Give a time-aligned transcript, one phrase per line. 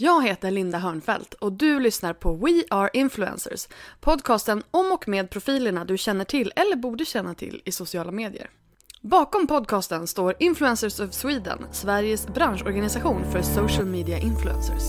[0.00, 3.68] Jag heter Linda Hörnfeldt och du lyssnar på We Are Influencers,
[4.00, 8.50] podcasten om och med profilerna du känner till eller borde känna till i sociala medier.
[9.00, 14.82] Bakom podcasten står Influencers of Sweden, Sveriges branschorganisation för social media influencers.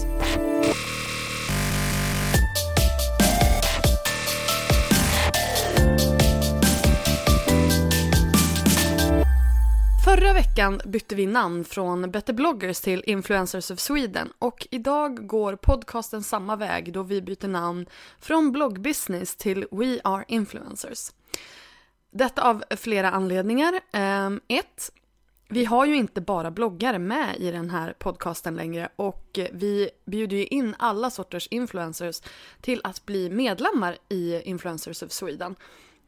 [10.20, 15.56] Förra veckan bytte vi namn från Better bloggers till Influencers of Sweden och idag går
[15.56, 17.86] podcasten samma väg då vi byter namn
[18.20, 21.12] från bloggbusiness till We Are Influencers.
[22.12, 23.80] Detta av flera anledningar.
[23.92, 24.92] Ehm, ett,
[25.50, 30.38] vi har ju inte bara bloggare med i den här podcasten längre och vi bjuder
[30.38, 32.22] ju in alla sorters influencers
[32.62, 35.56] till att bli medlemmar i Influencers of Sweden.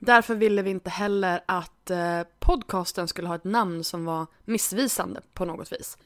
[0.03, 5.21] Därför ville vi inte heller att eh, podcasten skulle ha ett namn som var missvisande
[5.33, 5.97] på något vis.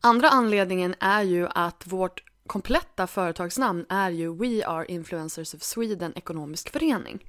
[0.00, 6.12] Andra anledningen är ju att vårt kompletta företagsnamn är ju We Are Influencers of Sweden
[6.16, 7.24] Ekonomisk Förening.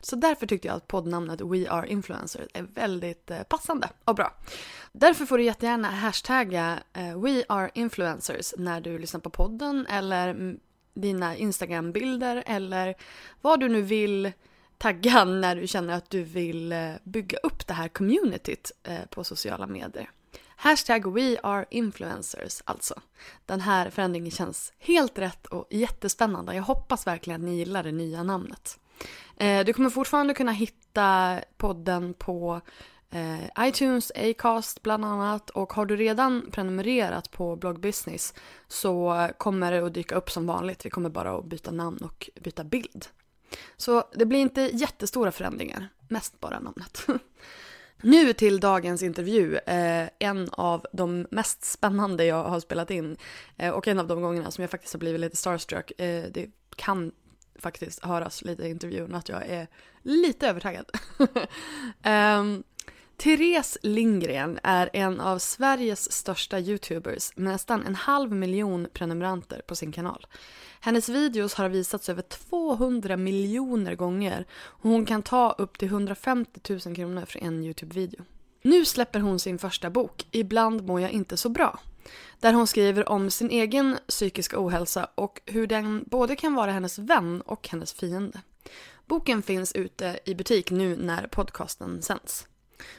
[0.00, 4.34] Så därför tyckte jag att poddnamnet We Are Influencers är väldigt eh, passande och bra.
[4.92, 10.56] Därför får du jättegärna hashtagga eh, We Are Influencers när du lyssnar på podden eller
[10.94, 12.94] dina Instagram-bilder eller
[13.40, 14.32] vad du nu vill
[14.84, 19.24] tagga när du känner att du vill eh, bygga upp det här communityt eh, på
[19.24, 20.10] sociala medier.
[20.56, 22.94] Hashtag We Are Influencers alltså.
[23.46, 26.54] Den här förändringen känns helt rätt och jättespännande.
[26.54, 28.78] Jag hoppas verkligen att ni gillar det nya namnet.
[29.36, 32.60] Eh, du kommer fortfarande kunna hitta podden på
[33.60, 38.34] iTunes, Acast bland annat och har du redan prenumererat på Blog Business
[38.68, 40.86] så kommer det att dyka upp som vanligt.
[40.86, 43.06] Vi kommer bara att byta namn och byta bild.
[43.76, 47.06] Så det blir inte jättestora förändringar, mest bara namnet.
[48.02, 53.16] Nu till dagens intervju, eh, en av de mest spännande jag har spelat in
[53.56, 56.00] eh, och en av de gångerna som jag faktiskt har blivit lite starstruck.
[56.00, 57.12] Eh, det kan
[57.58, 59.66] faktiskt höras lite i intervjun att jag är
[60.02, 60.90] lite övertaggad.
[62.04, 62.64] um,
[63.16, 69.76] Therese Lindgren är en av Sveriges största YouTubers med nästan en halv miljon prenumeranter på
[69.76, 70.26] sin kanal.
[70.80, 76.60] Hennes videos har visats över 200 miljoner gånger och hon kan ta upp till 150
[76.86, 78.24] 000 kronor för en YouTube-video.
[78.62, 81.78] Nu släpper hon sin första bok, Ibland mår jag inte så bra.
[82.40, 86.98] Där hon skriver om sin egen psykiska ohälsa och hur den både kan vara hennes
[86.98, 88.40] vän och hennes fiende.
[89.06, 92.46] Boken finns ute i butik nu när podcasten sänds.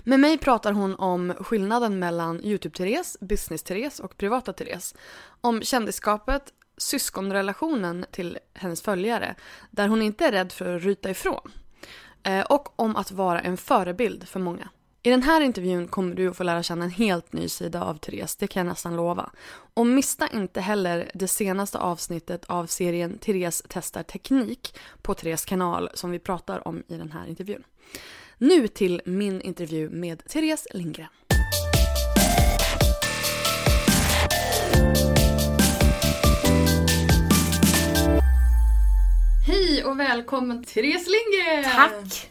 [0.03, 4.95] Med mig pratar hon om skillnaden mellan YouTube-Therese, Business-Therese och privata-Therese.
[5.41, 9.35] Om kändisskapet, syskonrelationen till hennes följare
[9.71, 11.51] där hon inte är rädd för att ryta ifrån.
[12.23, 14.69] Eh, och om att vara en förebild för många.
[15.05, 17.97] I den här intervjun kommer du att få lära känna en helt ny sida av
[17.97, 19.29] Therese, det kan jag nästan lova.
[19.73, 25.89] Och missa inte heller det senaste avsnittet av serien Therese testar teknik på Therese kanal
[25.93, 27.63] som vi pratar om i den här intervjun.
[28.37, 31.07] Nu till min intervju med Therese Lindgren.
[39.47, 41.63] Hej och välkommen Therese Lindgren!
[41.63, 42.29] Tack!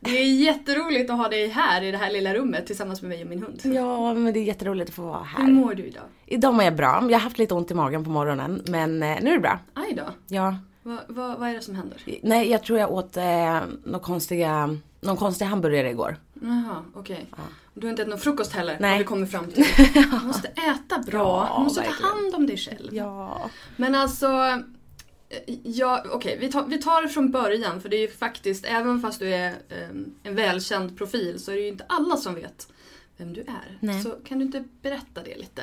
[0.00, 3.22] Det är jätteroligt att ha dig här i det här lilla rummet tillsammans med mig
[3.22, 3.60] och min hund.
[3.64, 5.44] Ja, men det är jätteroligt att få vara här.
[5.46, 6.04] Hur mår du idag?
[6.26, 6.86] Idag mår jag bra.
[7.02, 9.58] Jag har haft lite ont i magen på morgonen, men eh, nu är det bra.
[9.74, 10.04] Aj då.
[10.28, 10.56] Ja.
[10.86, 12.02] Va, va, vad är det som händer?
[12.22, 16.16] Nej, jag tror jag åt eh, någon konstiga, någon konstig hamburgare igår.
[16.42, 17.26] Jaha, okej.
[17.32, 17.44] Okay.
[17.74, 18.90] Du har inte ätit någon frukost heller Nej.
[18.90, 19.64] har vi kommit fram till.
[19.94, 21.48] Du måste äta bra.
[21.50, 22.02] Ja, du måste verkligen.
[22.02, 22.94] ta hand om dig själv.
[22.94, 23.50] Ja.
[23.76, 28.00] Men alltså, eh, ja, okej, vi, tar, vi tar det från början för det är
[28.00, 29.88] ju faktiskt, även fast du är eh,
[30.22, 32.68] en välkänd profil så är det ju inte alla som vet
[33.16, 33.78] vem du är.
[33.80, 34.02] Nej.
[34.02, 35.62] Så kan du inte berätta det lite?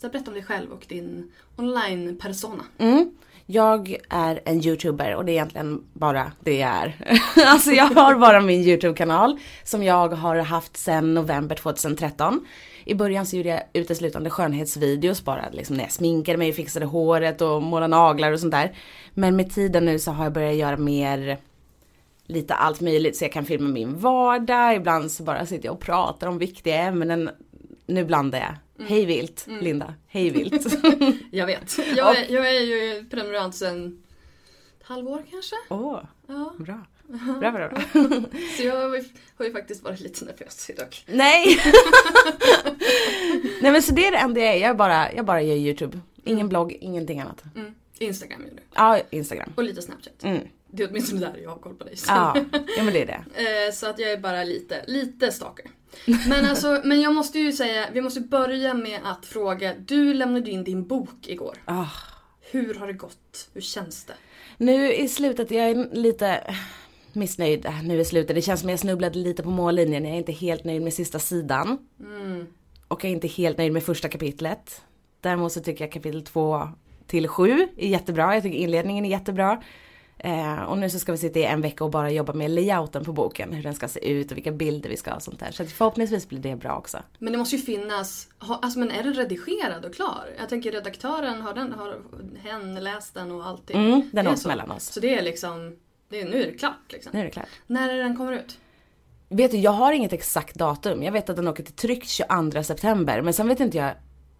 [0.00, 2.64] Så berätta om dig själv och din online-persona.
[2.78, 3.10] Mm.
[3.46, 6.96] Jag är en youtuber och det är egentligen bara det jag är.
[7.46, 12.46] alltså jag har bara min YouTube-kanal som jag har haft sedan november 2013.
[12.84, 17.40] I början så gjorde jag uteslutande skönhetsvideos bara liksom när jag sminkade mig, fixade håret
[17.40, 18.76] och målade naglar och sånt där.
[19.14, 21.38] Men med tiden nu så har jag börjat göra mer
[22.26, 25.80] lite allt möjligt så jag kan filma min vardag, ibland så bara sitter jag och
[25.80, 27.30] pratar om viktiga ämnen.
[27.86, 28.54] Nu blandar jag.
[28.78, 29.94] Hej vilt, Linda.
[30.06, 30.66] Hej vilt.
[31.30, 31.78] Jag vet.
[31.96, 34.02] Jag är, jag är ju prenumerant sedan
[34.80, 35.56] ett halvår kanske.
[35.68, 36.54] Åh, Ja.
[36.58, 36.86] bra.
[37.40, 37.80] Bra, bra, bra.
[38.56, 39.04] Så jag har ju,
[39.38, 40.96] har ju faktiskt varit lite nervös idag.
[41.06, 41.58] Nej!
[43.62, 44.58] Nej men så det är det enda jag är.
[44.60, 46.00] Jag bara, jag bara gör YouTube.
[46.24, 47.42] Ingen blogg, ingenting annat.
[47.56, 47.74] Mm.
[47.98, 48.62] Instagram gör du.
[48.74, 49.52] Ja, Instagram.
[49.56, 50.24] Och lite Snapchat.
[50.24, 50.42] Mm.
[50.74, 51.96] Det är åtminstone där jag har koll på dig.
[51.96, 52.12] Så.
[52.12, 52.36] Ja,
[52.76, 53.24] ja men det är det.
[53.68, 55.66] Eh, Så att jag är bara lite, lite stalker.
[56.28, 59.74] Men alltså, men jag måste ju säga, vi måste börja med att fråga.
[59.74, 61.56] Du lämnade in din bok igår.
[61.64, 61.86] Ah.
[62.50, 63.48] Hur har det gått?
[63.54, 64.14] Hur känns det?
[64.56, 66.54] Nu i slutet, jag är lite
[67.12, 68.36] missnöjd nu i slutet.
[68.36, 70.04] Det känns som jag snubblade lite på mållinjen.
[70.04, 71.78] Jag är inte helt nöjd med sista sidan.
[72.88, 74.82] Och jag är inte helt nöjd med första kapitlet.
[75.20, 76.68] Däremot så tycker jag kapitel två
[77.06, 78.34] till sju är jättebra.
[78.34, 79.62] Jag tycker inledningen är jättebra.
[80.24, 83.04] Eh, och nu så ska vi sitta i en vecka och bara jobba med layouten
[83.04, 83.52] på boken.
[83.52, 85.50] Hur den ska se ut och vilka bilder vi ska ha och sånt där.
[85.50, 86.98] Så förhoppningsvis blir det bra också.
[87.18, 90.28] Men det måste ju finnas, ha, alltså men är den redigerad och klar?
[90.38, 91.98] Jag tänker redaktören, har, den, har
[92.42, 93.76] hen läst den och allting?
[93.76, 94.48] Mm, den så.
[94.48, 94.84] mellan oss.
[94.84, 95.76] Så det är liksom,
[96.08, 97.10] det är, nu är det klart liksom.
[97.14, 97.48] Nu är det klart.
[97.66, 98.58] När är den kommer ut?
[99.28, 101.02] Vet du, jag har inget exakt datum.
[101.02, 103.22] Jag vet att den åker till tryck 22 september.
[103.22, 103.92] Men sen vet inte jag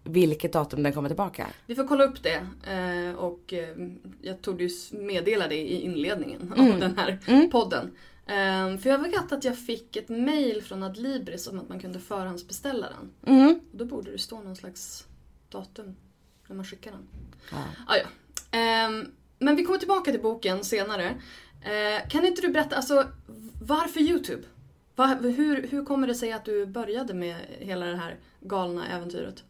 [0.03, 1.47] vilket datum den kommer tillbaka.
[1.65, 3.75] Vi får kolla upp det eh, och eh,
[4.21, 6.71] jag tog ju meddela det i inledningen Mm.
[6.73, 7.91] av den här podden.
[8.25, 11.99] Eh, för jag vet att jag fick ett mail från Adlibris om att man kunde
[11.99, 13.35] förhandsbeställa den.
[13.35, 13.59] Mm.
[13.71, 15.07] Och då borde det stå någon slags
[15.49, 15.95] datum
[16.47, 17.07] när man skickar den.
[17.51, 17.57] Ja.
[17.87, 18.05] Ah, ja.
[18.57, 21.15] Ehm, men vi kommer tillbaka till boken senare.
[22.09, 23.07] Kan inte du berätta, alltså
[23.61, 24.43] varför YouTube?
[25.21, 29.43] Hur, hur kommer det sig att du började med hela det här galna äventyret?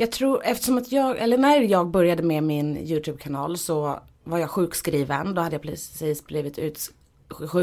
[0.00, 4.50] Jag tror, eftersom att jag, eller när jag började med min YouTube-kanal så var jag
[4.50, 5.34] sjukskriven.
[5.34, 6.90] Då hade jag precis blivit ut,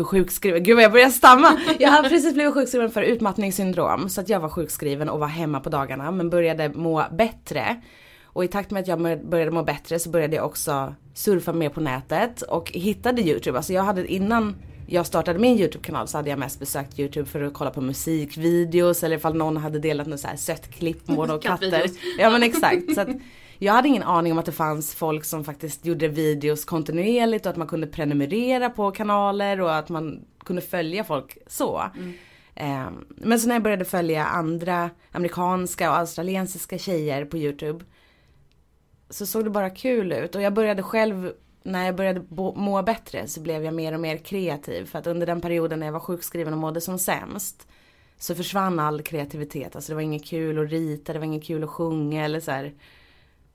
[0.06, 1.60] sjukskriven, gud vad jag börjar stamma!
[1.80, 4.10] Jag hade precis blivit sjukskriven för utmattningssyndrom.
[4.10, 7.82] Så att jag var sjukskriven och var hemma på dagarna men började må bättre.
[8.24, 11.70] Och i takt med att jag började må bättre så började jag också surfa mer
[11.70, 13.58] på nätet och hittade YouTube.
[13.58, 14.56] Alltså jag hade innan
[14.88, 19.04] jag startade min YouTube-kanal så hade jag mest besökt YouTube för att kolla på musikvideos
[19.04, 21.86] eller ifall någon hade delat något så här sött klipp med och katter.
[22.20, 22.96] Ja men exakt.
[22.96, 23.08] Så att
[23.58, 27.50] jag hade ingen aning om att det fanns folk som faktiskt gjorde videos kontinuerligt och
[27.50, 31.84] att man kunde prenumerera på kanaler och att man kunde följa folk så.
[32.56, 37.86] Eh, Men så när jag började följa andra amerikanska och australiensiska tjejer på YouTube
[39.10, 41.32] så såg det bara kul ut och jag började själv
[41.66, 42.22] när jag började
[42.56, 45.88] må bättre så blev jag mer och mer kreativ för att under den perioden när
[45.88, 47.68] jag var sjukskriven och mådde som sämst
[48.18, 49.76] så försvann all kreativitet.
[49.76, 52.52] Alltså det var inget kul att rita, det var inget kul att sjunga eller så
[52.52, 52.74] här.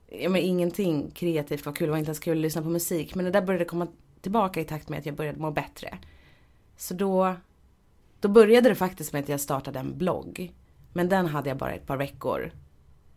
[0.07, 3.15] Ja men ingenting kreativt var kul, det var inte ens kul att lyssna på musik.
[3.15, 3.87] Men det där började komma
[4.21, 5.97] tillbaka i takt med att jag började må bättre.
[6.77, 7.35] Så då,
[8.19, 10.53] då började det faktiskt med att jag startade en blogg.
[10.93, 12.51] Men den hade jag bara ett par veckor.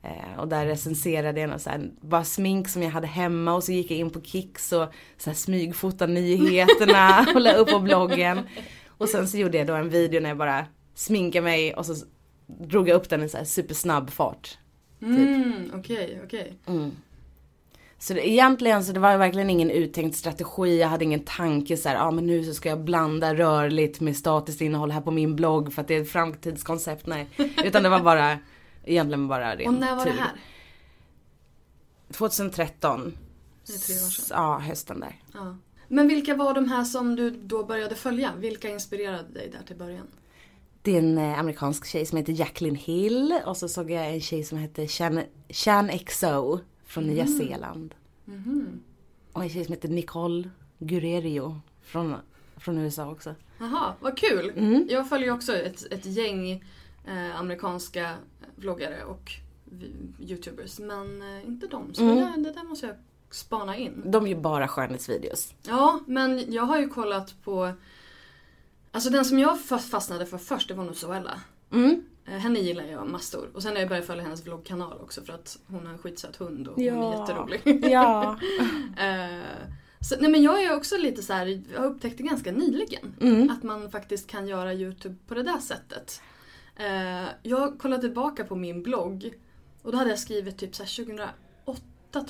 [0.05, 3.65] Eh, och där recenserade jag något så här, bara smink som jag hade hemma och
[3.65, 4.87] så gick jag in på Kicks och
[5.19, 8.41] så här smygfotade nyheterna och la upp på bloggen.
[8.89, 11.95] Och sen så gjorde jag då en video när jag bara sminkade mig och så
[12.47, 14.59] drog jag upp den i så här supersnabb fart.
[15.03, 16.53] Mm, okej, okej.
[17.99, 21.89] Så det, egentligen så det var verkligen ingen uttänkt strategi, jag hade ingen tanke så
[21.89, 25.11] här, ja ah, men nu så ska jag blanda rörligt med statiskt innehåll här på
[25.11, 27.27] min blogg för att det är ett framtidskoncept, nej.
[27.65, 28.39] Utan det var bara,
[28.87, 30.11] egentligen bara ren Och när var tur.
[30.13, 30.33] det här?
[32.13, 33.17] 2013.
[33.67, 34.43] Det är tre år sedan.
[34.43, 35.21] Ja, hösten där.
[35.35, 35.57] Ja.
[35.89, 38.33] Men vilka var de här som du då började följa?
[38.39, 40.07] Vilka inspirerade dig där till början?
[40.83, 44.21] Det är en eh, amerikansk tjej som heter Jacqueline Hill och så såg jag en
[44.21, 47.95] tjej som heter Chan, Chan XO från Nya Zeeland.
[49.33, 52.15] Och en tjej som heter Nicole Guerreiro från,
[52.57, 53.35] från USA också.
[53.59, 54.53] Jaha, vad kul!
[54.91, 56.51] Jag följer också ett, ett gäng
[57.07, 58.15] eh, amerikanska
[58.57, 59.31] vloggare och
[60.19, 60.79] youtubers.
[60.79, 61.95] Men eh, inte de.
[61.95, 62.97] Så det, där, det där måste jag
[63.31, 64.03] spana in.
[64.05, 65.55] De gör bara skönhetsvideos.
[65.63, 67.73] Ja, men jag har ju kollat på
[68.91, 71.41] Alltså den som jag fa- fastnade för först det var nog Zoella.
[71.73, 72.03] Mm.
[72.27, 73.49] Eh, Henne gillar jag massor.
[73.55, 76.37] Och sen har jag börjat följa hennes vloggkanal också för att hon har en skitsöt
[76.37, 77.21] hund och hon är Ja.
[77.21, 77.61] jätterolig.
[77.91, 78.39] Ja.
[78.99, 79.69] Eh,
[80.01, 83.15] så, nej men jag är också lite så här, jag har upptäckt det ganska nyligen.
[83.21, 83.51] Mm.
[83.51, 86.21] Att man faktiskt kan göra YouTube på det där sättet.
[86.77, 89.35] Eh, jag kollade tillbaka på min blogg
[89.83, 91.35] och då hade jag skrivit typ så här 2008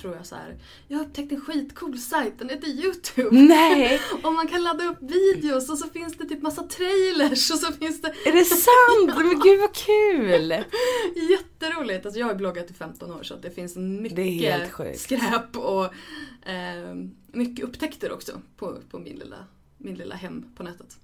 [0.01, 0.57] tror jag så här.
[0.89, 3.29] Jag har upptäckt en skitcool sajt, den heter YouTube.
[3.31, 7.59] Nej, Och man kan ladda upp videos och så finns det typ massa trailers och
[7.59, 9.17] så finns det är det sant?
[9.27, 10.51] Men gud vad kul!
[11.31, 12.07] jätteroligt.
[12.07, 15.01] Alltså jag har bloggat i 15 år så att det finns Det mycket sjukt.
[15.01, 15.85] skräp och
[16.49, 16.95] eh,
[17.33, 19.47] mycket upptäckter också på, på min, lilla,
[19.79, 20.97] min lilla hem på nätet.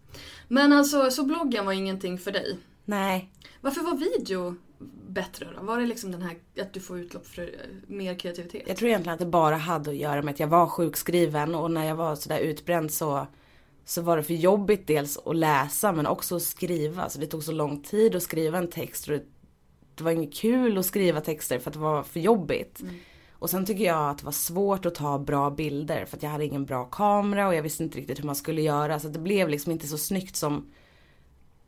[0.49, 2.59] Men alltså, så bloggen var ingenting för dig.
[2.85, 3.31] Nej.
[3.61, 4.57] Varför var video
[5.09, 5.63] bättre då?
[5.63, 7.49] Var det liksom den här att du får utlopp för eh,
[7.87, 8.63] mer kreativitet?
[8.67, 11.71] Jag tror egentligen att det bara hade att göra med att jag var sjukskriven och
[11.71, 13.27] när jag var sådär utbränd så,
[13.85, 17.09] så var det för jobbigt dels att läsa men också att skriva.
[17.09, 19.25] Så det tog så lång tid att skriva en text och det,
[19.95, 22.83] det var inget kul att skriva texter för att det var för jobbigt.
[23.33, 26.31] Och sen tycker jag att det var svårt att ta bra bilder för att jag
[26.31, 29.19] hade ingen bra kamera och jag visste inte riktigt hur man skulle göra så det
[29.19, 30.73] blev liksom inte så snyggt som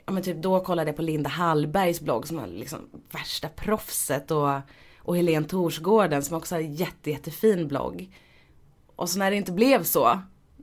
[0.07, 2.79] Ja men typ då kollade jag på Linda Hallbergs blogg som är liksom
[3.11, 4.51] värsta proffset och,
[4.99, 8.17] och Helene Torsgården som också har en jätte, jättefin blogg.
[8.97, 10.21] Och så när det inte blev så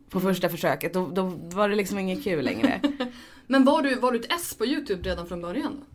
[0.10, 2.81] på första försöket då, då var det liksom inget kul längre.
[3.48, 5.86] Men var du, var du ett S på YouTube redan från början då?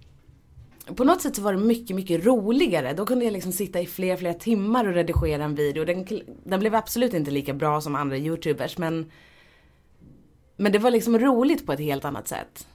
[0.94, 2.92] på något sätt så var det mycket, mycket roligare.
[2.92, 5.84] Då kunde jag liksom sitta i flera, flera timmar och redigera en video.
[5.84, 6.06] Den,
[6.44, 9.10] den blev absolut inte lika bra som andra youtubers men
[10.56, 12.68] men det var liksom roligt på ett helt annat sätt.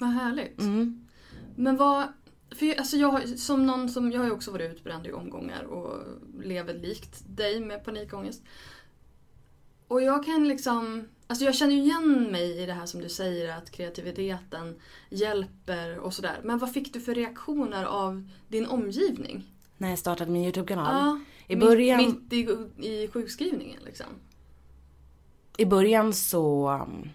[0.00, 0.60] Vad härligt.
[0.60, 1.06] Mm.
[1.56, 2.06] Men vad...
[2.54, 5.62] För jag, alltså jag, som någon som, jag har ju också varit utbränd i omgångar
[5.62, 5.98] och
[6.44, 8.42] lever likt dig med panikångest.
[9.88, 11.08] Och jag kan liksom...
[11.26, 14.76] Alltså jag känner ju igen mig i det här som du säger att kreativiteten
[15.10, 16.40] hjälper och sådär.
[16.44, 19.44] Men vad fick du för reaktioner av din omgivning?
[19.78, 20.86] När jag startade min YouTube-kanal.
[20.94, 21.96] Ja, I mitt- början-
[22.30, 24.06] Mitt, i, i sjukskrivningen liksom.
[25.56, 27.08] I början så um,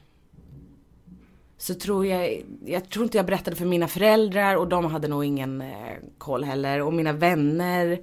[1.58, 5.26] så tror jag, jag tror inte jag berättade för mina föräldrar och de hade nog
[5.26, 6.82] ingen eh, koll heller.
[6.82, 8.00] Och mina vänner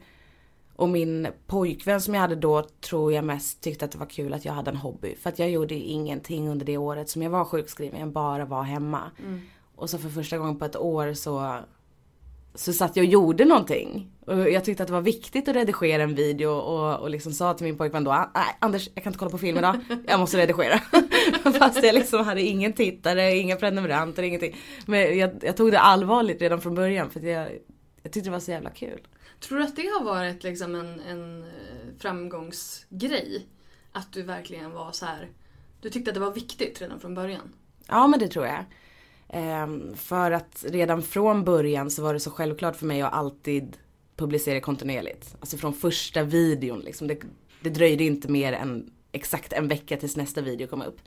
[0.77, 4.35] och min pojkvän som jag hade då tror jag mest tyckte att det var kul
[4.35, 5.15] att jag hade en hobby.
[5.15, 8.63] För att jag gjorde ingenting under det året som jag var sjukskriven, jag bara var
[8.63, 9.01] hemma.
[9.77, 11.59] Och så för första gången på ett år så
[12.55, 14.11] så satt jag och gjorde någonting.
[14.27, 17.55] Och jag tyckte att det var viktigt att redigera en video och, och liksom sa
[17.55, 20.37] till min pojkvän då, nej Anders jag kan inte kolla på film idag, jag måste
[20.37, 20.81] redigera.
[21.59, 24.57] Fast jag liksom hade ingen tittare, inga prenumeranter, ingenting.
[24.87, 27.49] Men jag, jag tog det allvarligt redan från början för jag,
[28.03, 29.01] jag tyckte det var så jävla kul.
[29.41, 31.49] Tror du att det har varit liksom en, en eh,
[31.99, 33.47] framgångsgrej?
[33.93, 35.29] Att du verkligen var så här.
[35.81, 37.53] Du tyckte att det var viktigt redan från början?
[37.89, 38.65] Ja men det tror jag.
[39.29, 43.77] Ehm, för att redan från början så var det så självklart för mig att alltid
[44.17, 45.37] publicera kontinuerligt.
[45.41, 47.09] Alltså från första videon liksom.
[47.09, 47.19] Det,
[47.61, 50.99] det dröjde inte mer än exakt en vecka tills nästa video kom upp.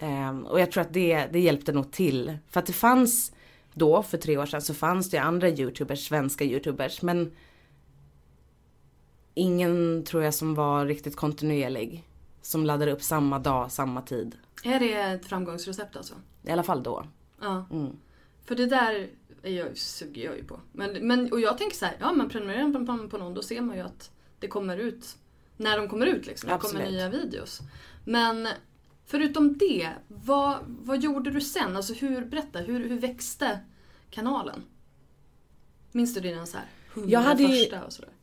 [0.00, 2.38] Ehm, och jag tror att det, det hjälpte nog till.
[2.48, 3.32] För att det fanns
[3.74, 7.02] då, för tre år sedan, så fanns det andra youtubers, svenska youtubers.
[7.02, 7.32] Men
[9.34, 12.06] ingen tror jag som var riktigt kontinuerlig.
[12.42, 14.36] Som laddade upp samma dag, samma tid.
[14.64, 16.14] Är det ett framgångsrecept alltså?
[16.42, 17.06] I alla fall då.
[17.40, 17.64] Ja.
[17.70, 17.96] Mm.
[18.44, 19.08] För det där
[19.42, 20.60] är jag, suger jag ju på.
[20.72, 23.60] Men, men, och jag tänker så här, ja men prenumererar man på, någon då ser
[23.60, 25.16] man ju att det kommer ut
[25.56, 26.50] när de kommer ut liksom.
[26.50, 27.60] Det kommer nya videos.
[28.04, 28.48] Men
[29.10, 31.76] förutom det, vad, vad gjorde du sen?
[31.76, 33.60] Alltså hur, berätta, hur, hur växte
[34.10, 34.62] kanalen?
[35.92, 36.66] Minns du dina så här
[37.06, 37.70] Jag hade ju-?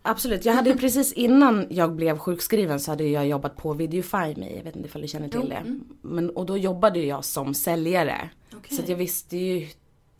[0.01, 4.36] Absolut, jag hade ju precis innan jag blev sjukskriven så hade jag jobbat på Videofy
[4.36, 5.56] Me, jag vet inte ifall du känner till Jo, det.
[5.56, 5.84] mm.
[6.01, 8.29] Men, och då jobbade jag som säljare.
[8.56, 8.77] Okej.
[8.77, 9.67] Så jag visste ju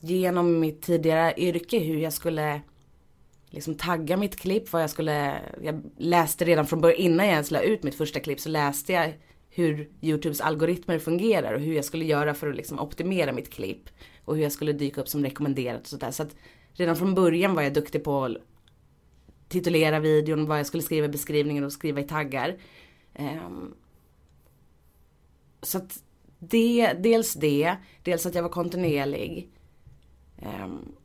[0.01, 2.62] genom mitt tidigare yrke hur jag skulle
[3.50, 7.51] liksom tagga mitt klipp, vad jag skulle, jag läste redan från början, innan jag ens
[7.51, 9.13] la ut mitt första klipp så läste jag
[9.57, 13.89] hur Youtubes algoritmer fungerar och hur jag skulle göra för att liksom optimera mitt klipp.
[14.25, 16.11] Och hur jag skulle dyka upp som rekommenderat och sådär.
[16.11, 16.35] Så att
[16.73, 18.37] redan från början var jag duktig på att
[19.47, 22.57] titulera videon, vad jag skulle skriva i beskrivningen och skriva i taggar.
[23.19, 23.75] Um,
[25.61, 26.03] så att
[26.39, 29.49] det, dels det, dels att jag var kontinuerlig.
[30.63, 30.95] Um,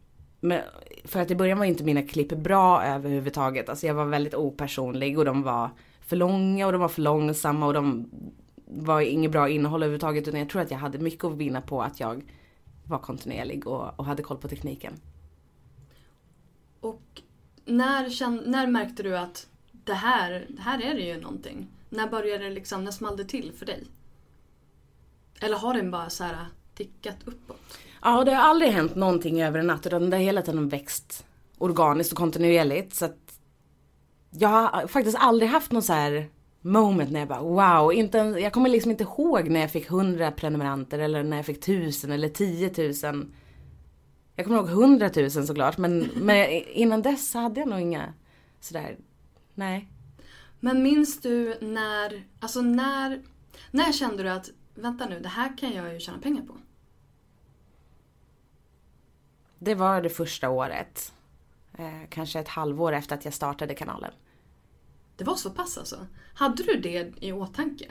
[0.41, 0.61] men
[1.05, 3.69] för att i början var inte mina klipp bra överhuvudtaget.
[3.69, 7.67] Alltså jag var väldigt opersonlig och de var för långa och de var för långsamma
[7.67, 8.11] och de
[8.77, 10.29] var inget bra innehåll överhuvudtaget.
[10.29, 12.25] Utan jag tror att jag hade mycket att vinna på att jag
[12.85, 14.95] var kontinuerlig och, och hade koll på tekniken.
[16.81, 17.23] Och
[17.65, 21.69] när, känn, när märkte du att det här, här är det ju någonting?
[21.89, 23.85] När började det liksom, när small det till för dig?
[25.41, 27.79] Eller har den bara så här tickat uppåt?
[28.03, 31.27] Ja, det har aldrig hänt någonting över en natt utan det har hela tiden växt
[31.59, 32.95] organiskt och kontinuerligt.
[32.95, 33.41] Så att
[34.31, 36.29] jag har faktiskt aldrig haft någon så här
[36.63, 39.91] moment när jag bara wow, inte, en- jag kommer liksom inte ihåg när jag fick
[39.91, 42.73] 100 prenumeranter eller när jag fick 1000 eller 10
[43.13, 43.27] 000.
[44.37, 48.15] Jag kommer ihåg 100 000 såklart men, men innan dess hade jag nog inga
[48.61, 48.97] sådär,
[49.55, 49.89] nej.
[50.61, 53.23] Men minns du när, alltså när,
[53.71, 56.55] när kände du att vänta nu, det här kan jag ju tjäna pengar på?
[59.59, 61.13] Det var det första året.
[61.79, 64.11] Eh, kanske ett halvår efter att jag startade kanalen.
[65.17, 66.07] Det var så pass alltså?
[66.35, 67.85] Hade du det i åtanke?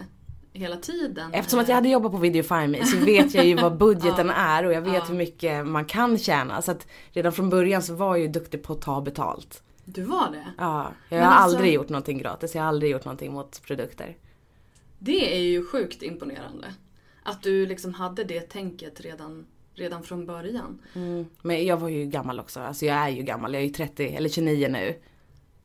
[0.53, 1.33] Hela tiden?
[1.33, 4.33] Eftersom att jag hade jobbat på Videofime så vet jag ju vad budgeten Ja.
[4.33, 5.03] är och jag vet Ja.
[5.07, 6.61] hur mycket man kan tjäna.
[6.61, 9.63] Så att redan från början så var jag ju duktig på att ta betalt.
[9.85, 10.47] Du var det?
[10.57, 12.55] Ja, jag Men har alltså- aldrig gjort någonting gratis.
[12.55, 14.17] Jag har aldrig gjort någonting mot produkter.
[14.99, 16.67] Det är ju sjukt imponerande.
[17.23, 20.81] Att du liksom hade det tänket redan, redan från början.
[21.41, 22.59] Men jag var ju gammal också.
[22.59, 23.53] Alltså jag är ju gammal.
[23.53, 24.95] Jag är ju 30 eller 29 nu.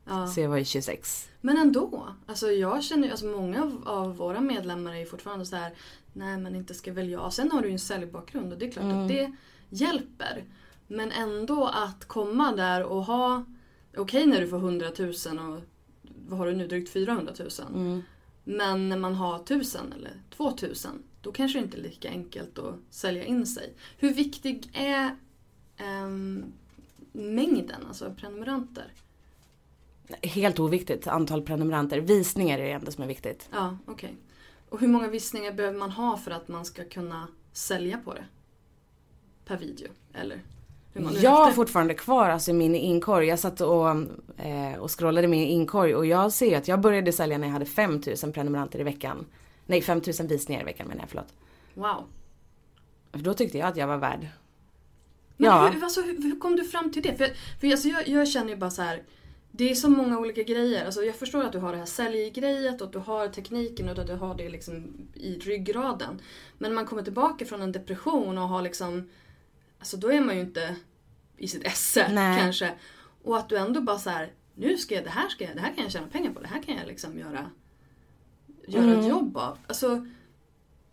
[0.07, 0.27] Ja.
[0.27, 1.29] Så jag var ju 26.
[1.41, 2.07] Men ändå.
[2.25, 5.73] Alltså jag känner alltså många av, våra medlemmar är ju fortfarande så här.
[6.13, 7.33] Nej men inte ska väl jag.
[7.33, 9.35] Sen har du ju en säljbakgrund och det är klart att det
[9.69, 10.43] hjälper.
[10.87, 13.45] Men ändå att komma där och ha,
[13.97, 15.61] okej när du får 100 000 och
[16.27, 17.49] vad har du nu, drygt 400 000.
[18.43, 22.75] Men när man har 1000 eller 2000 då kanske det inte är lika enkelt att
[22.89, 23.73] sälja in sig.
[23.97, 25.15] Hur viktig är
[25.77, 26.45] ehm,
[27.11, 28.93] mängden, alltså prenumeranter?
[30.21, 31.99] Helt oviktigt antal prenumeranter.
[31.99, 33.49] Visningar är det enda som är viktigt.
[33.51, 34.15] Ja, okej.
[34.69, 38.25] Och hur många visningar behöver man ha för att man ska kunna sälja på det?
[39.45, 40.41] Per video, eller?
[41.21, 43.27] Jag har fortfarande kvar alltså min inkorg.
[43.27, 43.89] Jag satt och,
[44.37, 47.65] eh, och scrollade min inkorg och jag ser att jag började sälja när jag hade
[47.65, 49.25] 5000 prenumeranter i veckan.
[49.65, 51.33] Nej 5000 visningar i veckan menar jag, förlåt.
[51.73, 52.03] Wow.
[53.11, 54.27] För då tyckte jag att jag var värd.
[55.37, 55.67] Men Ja.
[55.67, 57.15] hur, alltså, hur, hur kom du fram till det?
[57.15, 59.03] För, för alltså, jag, jag känner ju bara så här.
[59.57, 60.85] Det är så många olika grejer.
[60.85, 63.99] Alltså, jag förstår att du har det här säljgrejet och att du har tekniken och
[63.99, 66.21] att du har det liksom i ryggraden.
[66.57, 69.09] Men när man kommer tillbaka från en depression och har liksom...
[69.79, 70.75] Alltså då är man ju inte
[71.37, 72.39] i sitt esse Nej.
[72.39, 72.73] kanske.
[73.23, 74.31] Och att du ändå bara så här.
[74.55, 76.39] Nu ska jag, det här ska jag, det här kan jag tjäna pengar på.
[76.39, 77.49] Det här kan jag liksom göra,
[78.67, 79.57] göra ett jobb av.
[79.67, 80.07] Alltså,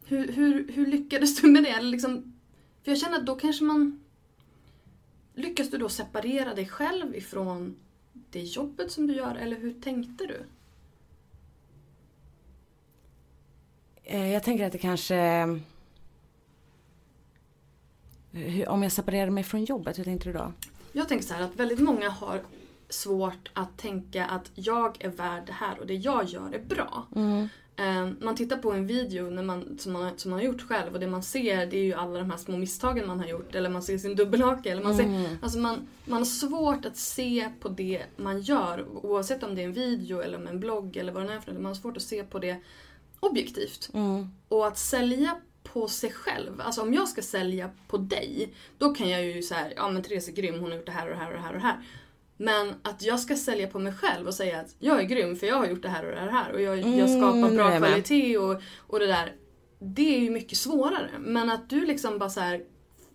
[0.06, 1.70] hur, hur, hur lyckades du med det?
[1.70, 2.34] Eller liksom,
[2.82, 4.00] för jag känner att då kanske man...
[5.34, 7.76] Lyckas du då separera dig själv ifrån
[8.30, 9.34] det jobbet som du gör?
[9.34, 10.46] Eller hur tänkte du?
[14.04, 15.42] Eh, jag tänker att det kanske...
[18.66, 20.52] Om jag separerade mig från jobbet, hur tänkte du då?
[20.92, 22.40] Jag tänker så här att väldigt många har
[22.88, 27.06] svårt att tänka att jag är värd det här och det jag gör är bra.
[27.16, 27.46] Eh,
[28.20, 31.00] Man tittar på en video när man, som, man, som man har gjort själv och
[31.00, 33.54] det man ser det är ju alla de här små misstagen man har gjort.
[33.54, 34.70] Eller man ser sin dubbelhake.
[34.70, 39.42] Eller man, ser, alltså man, man har svårt att se på det man gör oavsett
[39.42, 41.62] om det är en video eller om en blogg eller vad det är för något.
[41.62, 42.56] Man har svårt att se på det
[43.20, 43.90] objektivt.
[44.48, 46.60] Och att sälja på sig själv.
[46.60, 50.28] Alltså om jag ska sälja på dig, då kan jag ju säga ja men Therese
[50.28, 51.66] är grym, hon har gjort det här och det här och det här och det
[51.66, 51.82] här.
[52.36, 55.46] Men att jag ska sälja på mig själv och säga att jag är grym för
[55.46, 57.50] jag har gjort det här och det här och jag, jag Mm, skapar nu är
[57.56, 59.32] bra jag kvalitet och, och det där.
[59.78, 61.10] Det är ju mycket svårare.
[61.18, 62.60] Men att du liksom bara så här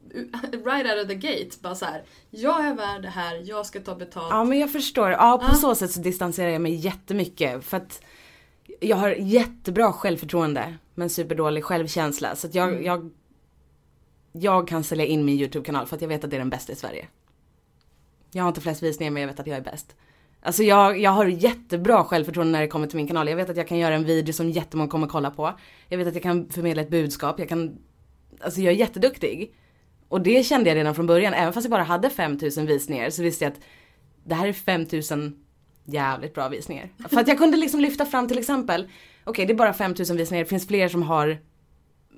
[0.66, 2.04] right out of the gate, bara så här.
[2.30, 4.28] Jag är värd det här, jag ska ta betalt.
[4.30, 5.10] Ja men jag förstår.
[5.12, 5.56] Ja på Ja.
[5.56, 7.66] så sätt så distanserar jag mig jättemycket.
[7.66, 8.02] För att
[8.80, 12.36] jag har jättebra självförtroende men superdålig självkänsla.
[12.36, 13.10] Så att jag, jag,
[14.32, 16.74] jag kan sälja in min YouTube-kanal för att jag vet att det är den bästa
[16.74, 17.08] i Sverige.
[18.32, 19.96] Jag har inte flest visningar men jag vet att jag är bäst.
[20.42, 23.30] Alltså jag, jag har jättebra självförtroende när det kommer till min kanal.
[23.30, 25.54] Jag vet att jag kan göra en video som jättemånga kommer kolla på.
[25.88, 27.40] Jag vet att jag kan förmedla ett budskap.
[27.40, 27.78] Jag kan,
[28.40, 29.54] alltså jag är jätteduktig.
[30.08, 31.34] Och det kände jag redan från början.
[31.34, 33.60] Även fast jag bara hade 5000 visningar så visste jag att
[34.24, 35.36] det här är 5000
[35.86, 36.90] jävligt bra visningar.
[37.10, 38.88] För att jag kunde liksom lyfta fram till exempel,
[39.24, 41.38] okej det är bara 5000 visningar, det finns fler som har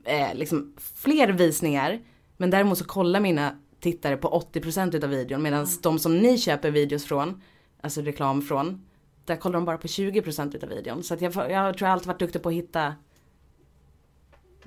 [0.05, 1.99] eh, liksom fler visningar.
[2.37, 6.71] Men däremot så kollar mina tittare på 80% utav videon medan de som ni köper
[6.71, 7.41] videos från,
[7.81, 8.85] alltså reklam från,
[9.25, 11.03] där kollar de bara på 20% utav videon.
[11.03, 12.95] Så jag, jag tror jag alltid varit duktig på att hitta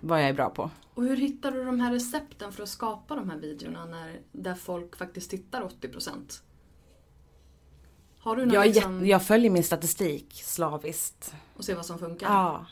[0.01, 0.71] vad jag är bra på.
[0.95, 4.55] Och hur hittar du de här recepten för att skapa de här videorna när, där
[4.55, 6.41] folk faktiskt tittar 80%?
[8.19, 11.35] Har du något Jag, liksom, jag följer min statistik slaviskt.
[11.57, 12.27] och ser vad som funkar?
[12.27, 12.67] Ja.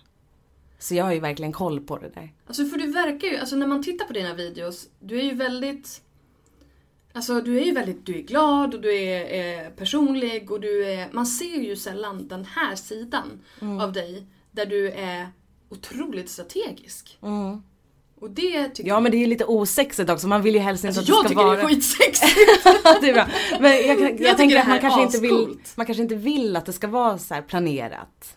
[0.79, 2.35] Så jag har ju verkligen koll på det där.
[2.47, 5.35] Alltså för du verkar ju, alltså när man tittar på dina videos, du är ju
[5.35, 6.03] väldigt
[7.13, 10.85] Alltså du är ju väldigt, du är glad och du är eh, personlig och du
[10.85, 13.41] är, man ser ju sällan den här sidan
[13.81, 15.29] av dig där du är
[15.69, 17.19] otroligt strategisk.
[18.21, 20.85] Och det tycker Ja men det är ju lite osexigt också, man vill ju helst
[20.85, 21.57] inte alltså, att det jag ska tycker vara...
[21.57, 22.37] det är skitsexigt.
[23.01, 23.29] det är bra.
[23.61, 26.15] Men jag, jag, jag, tycker tänker att man kanske, är inte vill, man kanske inte
[26.15, 28.37] vill att det ska vara så här planerat.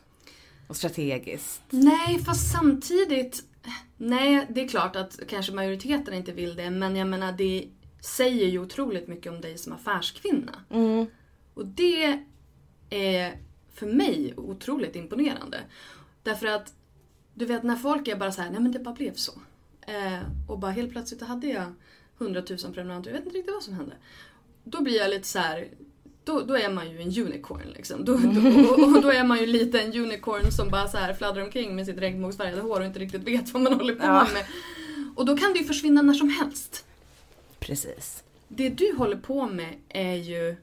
[0.68, 1.62] Och strategiskt.
[1.70, 3.44] Nej, fast samtidigt.
[3.98, 6.70] Nej, det är klart att kanske majoriteten inte vill det.
[6.70, 7.68] Men jag menar, det
[8.06, 10.60] säger ju otroligt mycket om dig som affärskvinna.
[11.54, 12.20] Och det
[12.90, 13.38] är
[13.74, 15.60] för mig otroligt imponerande.
[16.24, 16.74] Därför att,
[17.34, 19.32] du vet när folk är bara så här, nej men det bara blev så.
[19.82, 21.74] Eh, och bara helt plötsligt hade jag
[22.20, 23.96] 100 000 prenumeranter, jag vet inte riktigt vad som hände.
[24.64, 25.68] Då blir jag lite så här.
[26.24, 28.06] Då, då är man ju en unicorn liksom.
[28.06, 31.14] Då, då, och, och då är man ju lite en unicorn som bara så här
[31.14, 34.28] fladdrar omkring med sitt regnbågsfärgade hår och inte riktigt vet vad man håller på Ja.
[34.34, 34.46] med.
[35.16, 36.86] Och då kan det ju försvinna när som helst.
[37.60, 38.24] Precis.
[38.48, 40.56] Det du håller på med är ju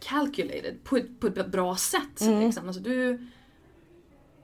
[0.00, 2.20] calculated på ett, på ett bra sätt.
[2.20, 2.40] Mm.
[2.40, 2.66] Liksom.
[2.66, 3.26] Alltså du,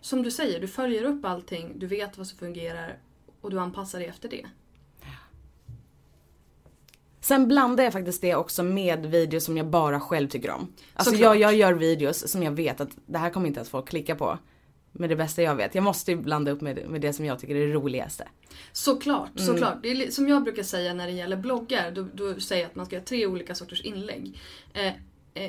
[0.00, 2.98] som du säger, du följer upp allting, du vet vad som fungerar
[3.40, 4.46] och du anpassar dig efter det.
[7.20, 10.72] Sen blandar jag faktiskt det också med videos som jag bara själv tycker om.
[10.94, 11.36] Alltså Såklart.
[11.36, 14.16] jag, jag gör videos som jag vet att det här kommer inte ens folk klicka
[14.16, 14.38] på.
[14.98, 15.74] Med det bästa jag vet.
[15.74, 18.28] Jag måste ju blanda upp med, med det som jag tycker är det roligaste.
[18.72, 19.46] Såklart, Mm.
[19.46, 19.74] såklart.
[19.82, 22.76] Det är som jag brukar säga när det gäller bloggar, då, då säger jag att
[22.76, 24.38] man ska göra tre olika sorters inlägg.
[24.74, 24.92] Eh,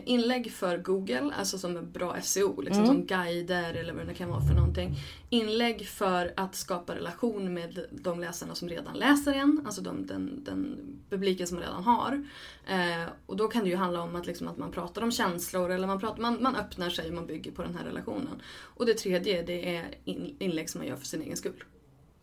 [0.06, 2.95] inlägg för Google, alltså som är bra SEO, liksom Mm.
[2.95, 4.95] som guider eller vad det kan vara för någonting.
[5.30, 10.43] Inlägg för att skapa relation med de läsarna som redan läser en, alltså de, den,
[10.43, 10.78] den
[11.10, 12.28] publiken som redan har.
[12.67, 15.71] Eh, och då kan det ju handla om att, liksom, att man pratar om känslor
[15.71, 18.41] eller man, pratar, man, man öppnar sig och man bygger på den här relationen.
[18.58, 21.63] Och det tredje, det är in, inlägg som man gör för sin egen skull.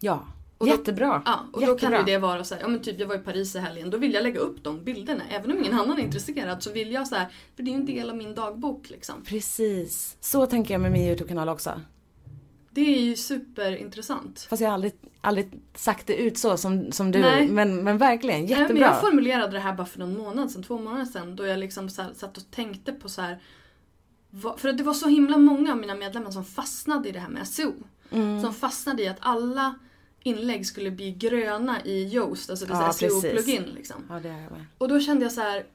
[0.01, 0.27] Ja.
[0.65, 1.23] Och då- Jättebra.
[1.27, 1.99] Ja, och då Jättebra.
[1.99, 3.91] kan ju det vara så här, ja men typ jag var i Paris i helgen,
[3.91, 5.23] då vill jag lägga upp de bilderna.
[5.31, 7.79] Även om ingen annan är intresserad så vill jag så här, för det är ju
[7.81, 9.15] en del av min dagbok liksom.
[9.25, 10.17] Precis.
[10.21, 11.81] Så tänker jag med min YouTube-kanal också.
[12.71, 14.47] Det är ju superintressant.
[14.51, 17.19] Fast jag har aldrig, aldrig sagt det ut så som, som du.
[17.21, 17.49] Nej.
[17.49, 18.83] Men, men verkligen, Nej, men jättebra.
[18.87, 21.91] jag formulerade det här bara för någon månad sedan, två månader sedan, då jag liksom
[21.91, 23.39] så här, satt och tänkte på så här.
[24.31, 27.19] vad- För att det var så himla många av mina medlemmar som fastnade i det
[27.19, 27.73] här med SEO.
[28.11, 28.41] Mm.
[28.43, 29.75] Som fastnade i att alla
[30.25, 32.93] inlägg skulle bli gröna i Yoast, alltså det Ja.
[32.93, 33.97] SEO-plugin liksom.
[34.09, 34.65] Ja, det är med.
[34.79, 35.67] Och då kände jag så här,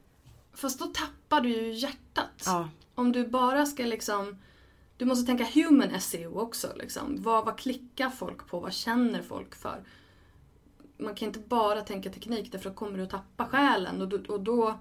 [0.54, 2.44] fast då tappar du ju hjärtat.
[2.46, 2.70] Ja.
[2.96, 4.38] Om du bara ska liksom,
[4.98, 6.68] du måste tänka human SEO också.
[6.76, 7.22] Liksom.
[7.22, 8.60] Vad, vad klickar folk på?
[8.60, 9.84] Vad känner folk för?
[10.98, 14.02] Man kan inte bara tänka teknik därför då kommer du att tappa själen.
[14.02, 14.80] Och då, och då,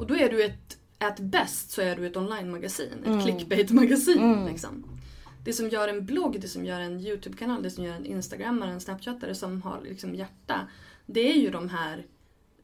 [0.00, 3.04] och då är du ett, at best så är du ett online-magasin.
[3.04, 4.46] Ett clickbait-magasin.
[4.46, 4.99] Liksom.
[5.44, 8.70] Det som gör en blogg, det som gör en YouTube-kanal, det som gör en Instagrammare,
[8.70, 10.68] en Snapchattare som har liksom hjärta.
[11.06, 12.06] Det är ju de här,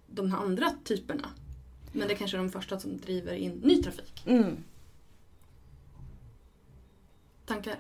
[0.06, 1.28] de här andra typerna.
[1.92, 4.24] Men det är kanske är de första som driver in ny trafik.
[4.26, 4.56] Mm.
[7.46, 7.76] Tankar?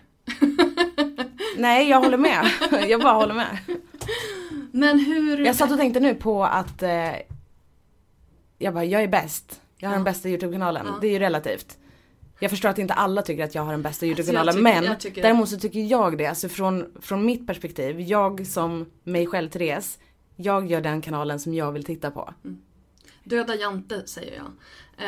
[1.56, 2.50] Nej, jag håller med.
[2.88, 3.58] jag bara håller med.
[4.72, 5.38] Men hur...
[5.38, 7.12] Jag satt och tänkte nu på att eh,
[8.58, 9.60] jag bara, jag är bäst.
[9.76, 10.86] Jag har den bästa YouTube-kanalen.
[11.00, 11.78] Det är ju relativt.
[12.38, 15.00] Jag förstår att inte alla tycker att jag har den bästa YouTube-kanalen Alltså, men jag
[15.00, 16.26] tycker- däremot så tycker jag det.
[16.26, 19.98] Alltså från, från mitt perspektiv, jag som mig själv Therese,
[20.36, 22.34] jag gör den kanalen som jag vill titta på.
[23.24, 24.46] Döda Jante, säger jag.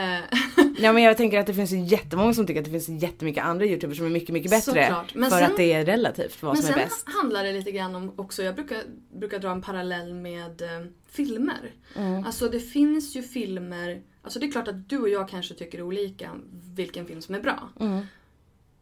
[0.01, 0.21] Eh,
[0.79, 3.65] Ja men jag tänker att det finns jättemånga som tycker att det finns jättemycket andra
[3.67, 4.95] YouTubers som är mycket mycket bättre.
[5.15, 7.07] Men för sen- att det är relativt vad Men som är sen bäst.
[7.23, 8.79] handlar det lite grann om också, jag brukar,
[9.13, 11.73] brukar dra en parallell med eh, filmer.
[11.95, 12.25] Mm.
[12.25, 15.83] Alltså det finns ju filmer, alltså det är klart att du och jag kanske tycker
[15.83, 16.31] olika
[16.75, 17.69] vilken film som är bra.
[17.81, 18.07] Mm.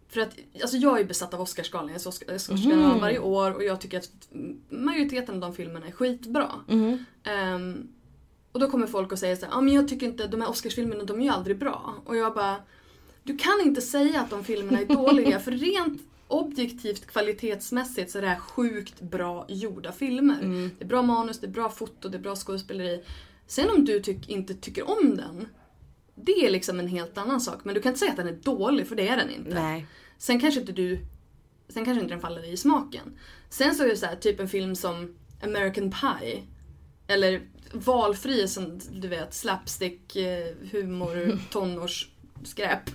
[0.08, 3.64] För att, alltså jag är besatt av Oscarsgalan, jag ser Oscar- Oscarsgalan varje år och
[3.64, 4.10] jag tycker att
[4.68, 6.52] majoriteten av de filmerna är skitbra.
[7.24, 7.88] Ehm,
[8.52, 11.04] och då kommer folk och säger såhär, ja men jag tycker inte, de här Oscarsfilmerna
[11.04, 11.94] de är ju aldrig bra.
[12.04, 12.56] Och jag bara,
[13.22, 18.22] du kan inte säga att de filmerna är dåliga för rent objektivt kvalitetsmässigt så är
[18.22, 20.70] det här sjukt bra gjorda filmer.
[20.78, 23.02] Det är bra manus, det är bra foto, det är bra skådespeleri.
[23.46, 25.48] Sen om du tyck, inte tycker om den,
[26.14, 27.64] det är liksom en helt annan sak.
[27.64, 29.62] Men du kan inte säga att den är dålig, för det är den inte.
[29.62, 29.86] Nej.
[30.18, 31.00] Sen kanske inte du
[31.68, 33.18] Sen kanske inte den faller i smaken.
[33.48, 36.42] Sen så är det så här, typ en film som American Pie.
[37.06, 42.90] Eller valfri som du vet slapstick, eh, humor, tonårsskräp.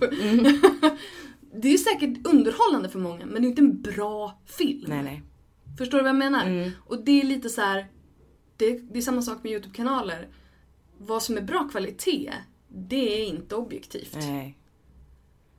[1.54, 4.84] det är säkert underhållande för många men det är inte en bra film.
[4.88, 5.22] Nej nej.
[5.78, 6.46] Förstår du vad jag menar?
[6.46, 6.70] Mm.
[6.86, 7.86] Och det är lite så här.
[8.56, 10.28] Det, det är samma sak med YouTube-kanaler.
[10.98, 12.32] Vad som är bra kvalitet,
[12.68, 14.14] det är inte objektivt.
[14.16, 14.58] Nej.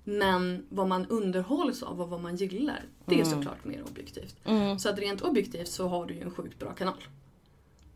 [0.03, 3.27] Men vad man underhålls av och vad man gillar, det Mm.
[3.27, 4.35] är såklart mer objektivt.
[4.79, 7.03] Så att rent objektivt så har du ju en sjukt bra kanal.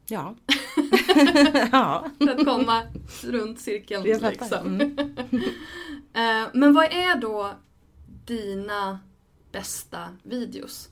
[0.08, 0.36] Ja.
[1.72, 2.06] ja.
[2.18, 2.84] För att komma
[3.24, 4.62] runt cirkeln fattar.
[4.62, 4.78] Mm.
[4.78, 5.40] liksom.
[6.14, 7.52] Eh, Men vad är då
[8.28, 9.00] dina
[9.52, 10.90] bästa videos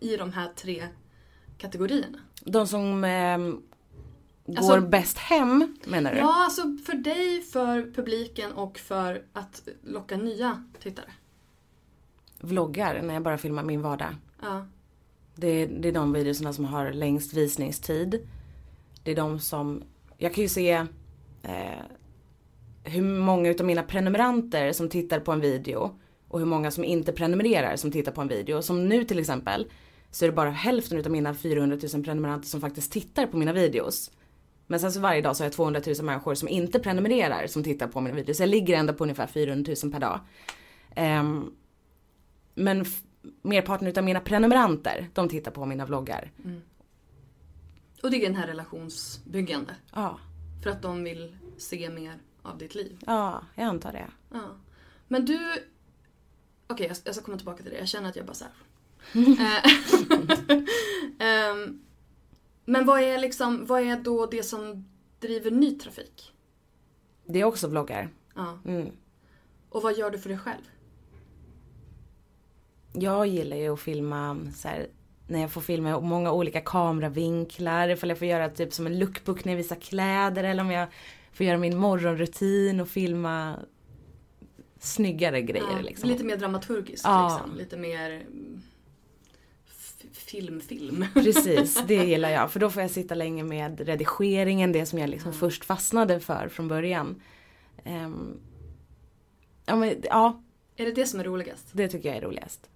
[0.00, 0.88] i de här tre
[1.58, 2.18] kategorierna?
[2.44, 3.38] De som eh,
[4.46, 6.18] går Alltså- bäst hem menar du?
[6.18, 11.10] Ja, alltså för dig, för publiken och för att locka nya tittare.
[12.40, 14.14] Vloggar när jag bara filmar min vardag.
[14.42, 14.66] Ja.
[15.34, 18.28] Det, det är de videorna som har längst visningstid.
[19.02, 19.82] Det är de som,
[20.18, 20.70] jag kan ju se
[21.42, 21.82] eh,
[22.84, 25.98] hur många utav mina prenumeranter som tittar på en video
[26.28, 28.62] och hur många som inte prenumererar som tittar på en video.
[28.62, 29.66] Som nu till exempel
[30.10, 33.52] så är det bara hälften utav mina 400 000 prenumeranter som faktiskt tittar på mina
[33.52, 34.10] videos.
[34.66, 37.64] Men sen så varje dag så har jag 200 000 människor som inte prenumererar som
[37.64, 38.36] tittar på mina videos.
[38.36, 40.20] Så jag ligger ändå på ungefär 400 000 per dag.
[40.96, 41.52] Ehm,
[42.54, 42.84] men
[43.42, 46.32] merparten utav mina prenumeranter, de tittar på mina vloggar.
[48.02, 49.74] Och det är den här relationsbyggande.
[49.94, 50.18] Ja,
[50.62, 52.98] För att de vill se mer av ditt liv.
[53.06, 54.06] ja, jag antar det.
[54.32, 54.56] Ja.
[55.08, 55.38] Men du...
[56.70, 57.78] Okej, jag, jag ska komma tillbaka till det.
[57.78, 58.52] Jag känner att jag bara såhär...
[61.52, 61.80] um,
[62.64, 64.88] men vad är liksom, vad är då det som
[65.20, 66.32] driver ny trafik?
[67.26, 68.08] Det är också vloggar.
[68.34, 68.58] Ja.
[68.64, 68.92] Mm.
[69.68, 70.62] Och vad gör du för dig själv?
[72.92, 74.88] Jag gillar ju att filma så här,
[75.26, 77.88] när jag får filma många olika kameravinklar.
[77.88, 80.88] Ifall jag får göra typ som en lookbook när jag visar kläder eller om jag
[81.32, 83.56] får göra min morgonrutin och filma
[84.80, 86.08] snyggare grejer Ja, liksom.
[86.08, 87.38] Lite mer dramaturgiskt Ja.
[87.40, 87.56] liksom.
[87.58, 88.62] Lite mer mm,
[89.66, 91.04] f- film-film.
[91.14, 92.52] Precis, det gillar jag.
[92.52, 96.48] För då får jag sitta länge med redigeringen, det som jag liksom först fastnade för
[96.48, 97.22] från början.
[97.84, 98.40] Ehm,
[99.66, 100.42] ja, men, ja,
[100.76, 101.66] är det det som är roligast?
[101.72, 102.70] det tycker jag är roligast.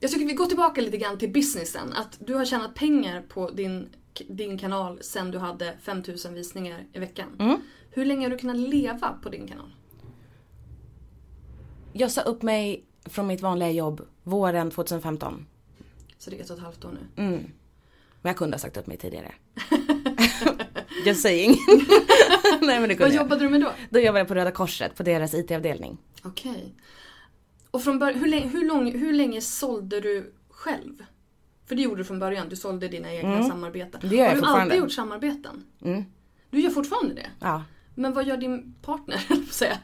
[0.00, 1.92] Jag tycker vi går tillbaka lite grann till businessen.
[1.92, 3.88] Att du har tjänat pengar på din,
[4.28, 7.28] din kanal sen du hade 5000 visningar i veckan.
[7.38, 7.60] Mm.
[7.90, 9.70] Hur länge har du kunnat leva på din kanal?
[11.92, 15.46] Jag sa upp mig från mitt vanliga jobb våren 2015.
[16.18, 17.24] Så det är ett och ett halvt år nu.
[17.24, 17.34] Mm.
[18.22, 19.32] Men jag kunde ha sagt upp mig tidigare.
[21.06, 21.56] Just saying.
[22.60, 23.22] Nej men det kunde Vad jag.
[23.22, 23.72] jobbade du med då?
[23.90, 25.98] Då jobbade jag på Röda Korset på deras IT-avdelning.
[26.22, 26.74] Okej.
[27.70, 31.04] Och från början, hur, länge, hur, lång, hur länge sålde du själv?
[31.66, 34.00] För det gjorde du från början, du sålde dina egna samarbeten.
[34.00, 34.10] Mm.
[34.10, 35.64] Det gör jag har du alltid gjort samarbeten?
[35.84, 36.04] Mm.
[36.50, 37.26] Du gör fortfarande det?
[37.40, 37.62] Ja.
[37.94, 39.78] Men vad gör din partner, säga?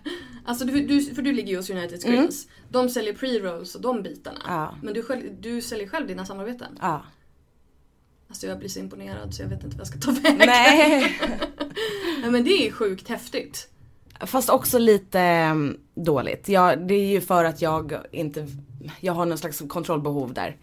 [0.44, 2.16] Alltså du, du, för du ligger ju hos United Mm.
[2.16, 2.48] Screens.
[2.68, 4.40] De säljer pre-rolls och de bitarna.
[4.46, 4.74] Ja.
[4.83, 6.79] Men du, själv, du säljer själv dina samarbeten.
[6.81, 7.03] Ja.
[8.29, 10.38] Alltså jag blir så imponerad så jag vet inte vad jag ska ta vägen.
[10.38, 11.20] Nej.
[12.20, 13.68] Nej men det är sjukt häftigt.
[14.20, 16.48] Fast också lite mm, dåligt.
[16.48, 18.46] Ja, det är ju för att jag inte,
[19.01, 20.57] jag har någon slags kontrollbehov där.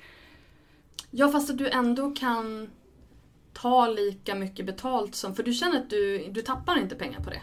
[1.11, 2.69] Ja fast att du ändå kan
[3.53, 5.35] ta lika mycket betalt som...
[5.35, 7.41] För du känner att du, du tappar inte pengar på det.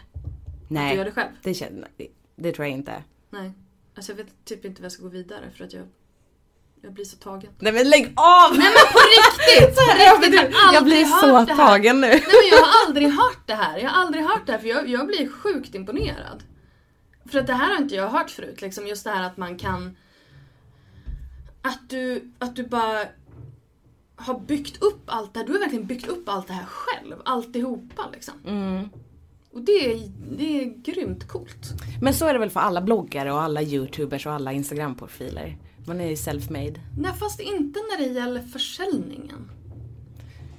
[0.67, 0.91] Nej.
[0.91, 1.31] Du gör det själv.
[1.43, 1.87] Det, känner,
[2.35, 3.03] det, tror jag inte.
[3.29, 3.51] Nej.
[3.95, 5.87] Alltså jag vet typ inte vad jag ska gå vidare för att jag...
[6.81, 7.51] Jag blir så tagen.
[7.59, 8.57] Nej men lägg av!
[8.57, 9.75] Nej men på riktigt!
[10.15, 10.51] På riktigt!
[10.51, 12.07] Jag har jag blir så tagen nu.
[12.07, 13.77] Nej men jag har aldrig hört det här.
[13.77, 16.43] Jag har aldrig hört det här för jag, jag blir sjukt imponerad.
[17.25, 18.61] För att det här har inte jag hört förut.
[18.61, 19.97] Liksom just det här att man kan...
[21.61, 23.05] Att du, att du bara
[24.15, 25.47] har byggt upp allt det här.
[25.47, 27.21] Du har verkligen byggt upp allt det här själv.
[27.25, 28.33] Alltihopa liksom.
[28.45, 28.89] Mm.
[29.53, 29.99] Och det är,
[30.37, 31.73] det är grymt coolt.
[32.01, 35.57] Men så är det väl för alla bloggare och alla youtubers och alla instagramprofiler.
[35.85, 36.79] Man är ju self-made.
[36.99, 39.51] Nej fast inte när det gäller försäljningen.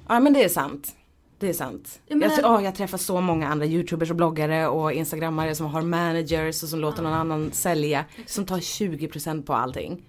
[0.07, 0.95] Ja men det är sant.
[1.39, 1.99] Det är sant.
[2.07, 5.65] Ja, men- jag, åh, jag träffar så många andra youtubers och bloggare och instagrammare som
[5.67, 8.05] har managers och som låter någon annan sälja.
[8.25, 10.01] Som tar 20% på allting.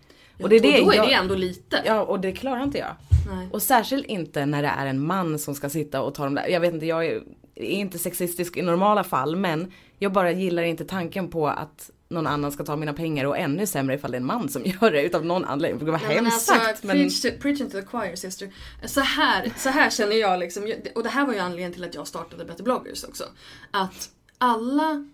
[0.42, 1.82] och det är det, då är jag- det ändå lite.
[1.86, 2.94] Ja och det klarar inte jag.
[3.30, 3.48] Nej.
[3.52, 6.46] Och särskilt inte när det är en man som ska sitta och ta de där.
[6.48, 7.22] Jag vet inte, jag är,
[7.56, 12.26] är inte sexistisk i normala fall men jag bara gillar inte tanken på att någon
[12.26, 14.90] annan ska ta mina pengar och ännu sämre ifall det är en man som gör
[14.90, 15.78] det utav någon anledning.
[15.78, 16.96] För det var Ja, men hemskt alltså, sagt men...
[16.96, 18.52] preach, to, preaching to the choir sister.
[18.84, 21.94] Så här, så här känner jag liksom, och det här var ju anledningen till att
[21.94, 23.24] jag startade Better bloggers också.
[23.70, 25.06] Att alla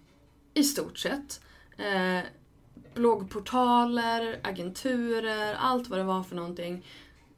[0.54, 1.40] i stort sett,
[1.78, 2.24] eh,
[2.94, 6.86] bloggportaler, agenturer, allt vad det var för någonting,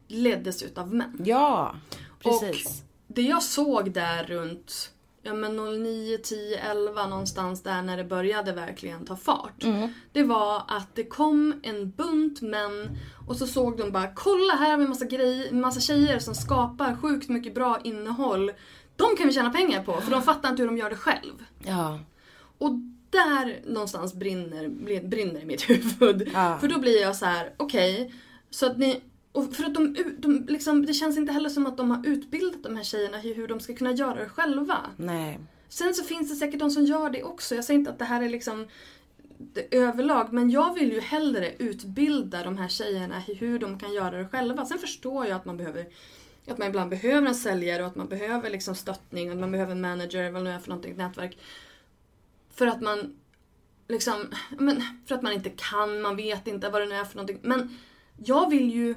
[0.08, 1.20] leddes utav män.
[1.24, 1.74] Ja,
[2.22, 2.66] precis.
[2.66, 2.72] Och
[3.06, 4.90] det jag såg där runt
[5.24, 9.64] ja, men 09, 10, 11 någonstans där när det började verkligen ta fart.
[10.12, 12.88] Det var att det kom en bunt män
[13.28, 16.96] och så såg de bara kolla här har vi massa, grejer, massa tjejer som skapar
[17.02, 18.52] sjukt mycket bra innehåll.
[18.96, 21.44] De kan vi tjäna pengar på för de fattar inte hur de gör det själv.
[21.66, 21.98] Ja.
[22.58, 22.70] Och
[23.10, 26.30] där någonstans brinner, brin- brinner i mitt huvud.
[26.34, 26.58] Ja.
[26.60, 28.14] För då blir jag så här: okej,
[28.50, 29.00] så att ni...
[29.34, 32.62] Och för att de, de liksom, det känns inte heller som att de har utbildat
[32.62, 34.78] de här tjejerna i hur de ska kunna göra det själva.
[34.96, 35.40] Nej.
[35.68, 37.54] Sen så finns det säkert de som gör det också.
[37.54, 38.66] Jag säger inte att det här är liksom
[39.38, 43.92] det överlag, men jag vill ju hellre utbilda de här tjejerna i hur de kan
[43.92, 44.66] göra det själva.
[44.66, 45.86] Sen förstår jag att man behöver
[46.46, 49.52] att man ibland behöver en säljare och att man behöver liksom stöttning och att man
[49.52, 51.38] behöver en manager, vad det nu är för någonting, ett nätverk.
[52.50, 53.16] För att man
[53.88, 57.16] liksom, men, för att man inte kan, man vet inte vad det nu är för
[57.16, 57.40] någonting.
[57.42, 57.78] Men
[58.24, 58.94] jag vill ju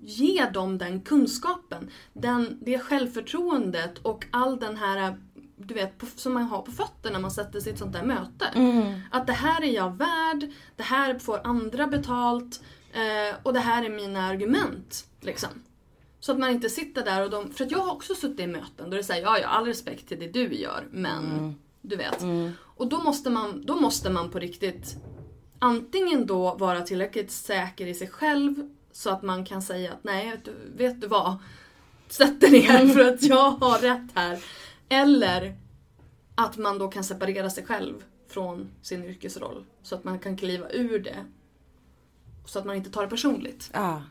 [0.00, 5.16] ge dem den kunskapen, den, det självförtroendet och all den här
[5.56, 8.02] du vet, som man har på fötterna när man sätter sig i ett sånt där
[8.02, 8.44] möte.
[8.54, 9.00] Mm.
[9.10, 12.60] Att det här är jag värd, det här får andra betalt
[12.92, 15.06] eh, och det här är mina argument.
[15.20, 15.48] Liksom.
[16.20, 17.52] Så att man inte sitter där och de...
[17.52, 20.08] För att jag har också suttit i möten då det säger ja, ja, all respekt
[20.08, 22.22] till det du gör, men du vet.
[22.60, 24.96] Och då måste, man, då måste man på riktigt
[25.58, 30.40] antingen då vara tillräckligt säker i sig själv så att man kan säga att nej,
[30.76, 31.36] vet du vad?
[32.08, 34.44] Sätt dig ner för att jag har rätt här.
[34.88, 35.56] Eller
[36.34, 39.64] att man då kan separera sig själv från sin yrkesroll.
[39.82, 41.16] Så att man kan kliva ur det.
[42.44, 43.70] Så att man inte tar det personligt.
[43.72, 44.02] Ja.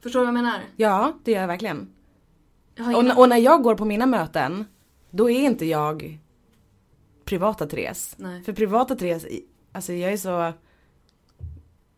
[0.00, 0.60] Förstår du vad jag menar?
[0.76, 1.92] ja, det gör jag verkligen.
[2.74, 4.64] Jag Och, och när jag går på mina möten,
[5.10, 6.18] då är inte jag
[7.24, 8.14] privata Therese.
[8.18, 8.42] Nej.
[8.42, 9.26] För privata Therese,
[9.72, 10.52] alltså jag är så...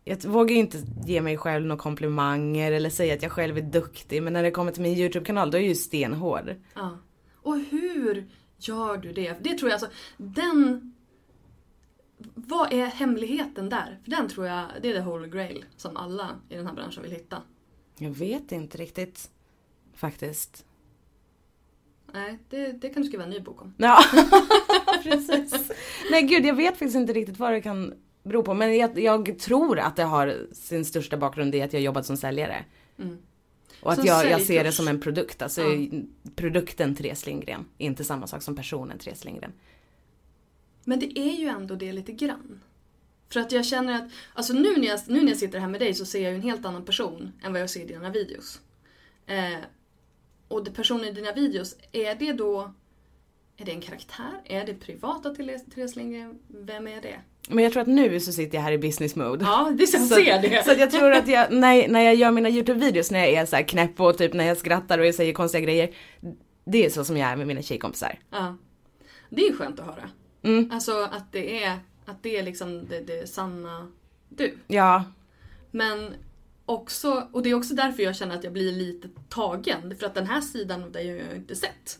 [0.03, 4.23] Jag vågar inte ge mig själv några komplimanger eller säga att jag själv är duktig.
[4.23, 6.55] Men när det kommer till min YouTube-kanal, då är jag ju stenhård.
[6.73, 6.97] Ja.
[7.35, 9.35] Och hur gör du det?
[9.41, 10.93] Det tror jag alltså, den...
[12.35, 13.99] Vad är hemligheten där?
[14.03, 17.03] För den tror jag, det är the holy grail som alla i den här branschen
[17.03, 17.41] vill hitta.
[17.97, 19.31] Jag vet inte riktigt.
[19.93, 20.65] Faktiskt.
[22.13, 23.73] Nej, det, det kan du skriva en ny bok om.
[23.77, 23.99] Ja,
[25.03, 25.71] precis.
[26.11, 28.53] Nej gud, jag vet faktiskt inte riktigt vad det kan bero på.
[28.53, 32.17] Men jag, jag tror att det har sin största bakgrund i att jag jobbat som
[32.17, 32.65] säljare.
[33.81, 35.41] Och att Som jag, jag ser det som en produkt.
[35.41, 36.01] Alltså Ja.
[36.35, 37.65] produkten Therese Lindgren.
[37.77, 39.53] Inte samma sak som personen Therese Lindgren.
[40.83, 42.61] Men det är ju ändå det lite grann.
[43.29, 45.81] För att jag känner att, alltså nu när jag, nu när jag sitter här med
[45.81, 48.09] dig så ser jag ju en helt annan person än vad jag ser i dina
[48.09, 48.61] videos.
[49.25, 49.57] Eh,
[50.47, 52.73] och personen i dina videos, är det då,
[53.61, 54.31] är det en karaktär?
[54.45, 56.39] Är det privata Therese Therese Lindgren?
[56.47, 57.15] Vem är det?
[57.49, 59.45] Men jag tror att nu så sitter jag här i business mode.
[59.45, 60.63] Ja, så jag Så, ser det.
[60.65, 63.55] så jag tror att jag, när, när jag gör mina YouTube-videos när jag är så
[63.55, 65.89] här knäpp och typ när jag skrattar och jag säger konstiga grejer.
[66.65, 68.19] Det är så som jag är med mina tjejkompisar.
[68.29, 68.57] Ja.
[69.29, 70.09] Det är skönt att höra.
[70.43, 70.71] Mm.
[70.73, 73.91] Alltså att det är, att det är liksom det, det sanna
[74.29, 74.57] du.
[74.67, 75.03] Ja,
[75.71, 76.13] Men
[76.71, 79.95] också, och det är också därför jag känner att jag blir lite tagen.
[79.99, 81.95] För att den här sidan av dig har jag inte sett.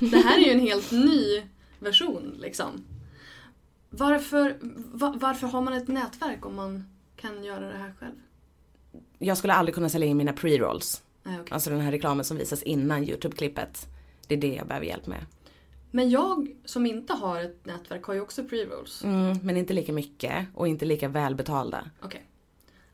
[0.00, 1.42] Det här är ju en helt ny
[1.78, 2.84] version liksom.
[3.90, 4.56] Varför,
[4.92, 6.84] va, varför har man ett nätverk om man
[7.16, 8.14] kan göra det här själv?
[9.18, 11.02] jag skulle aldrig kunna sälja in mina pre-rolls.
[11.22, 11.54] Nej, okej.
[11.54, 13.86] Alltså den här reklamen som visas innan YouTube-klippet.
[14.26, 15.26] Det är det jag behöver hjälp med.
[15.90, 19.04] Men jag som inte har ett nätverk har ju också pre-rolls.
[19.04, 21.90] Mm, men inte lika mycket och inte lika välbetalda.
[22.00, 22.22] Okej.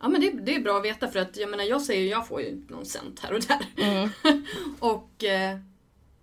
[0.02, 2.28] Ja men det, det är bra att veta för att jag menar jag säger jag
[2.28, 4.10] får ju någon cent här och där.
[4.78, 5.58] och eh,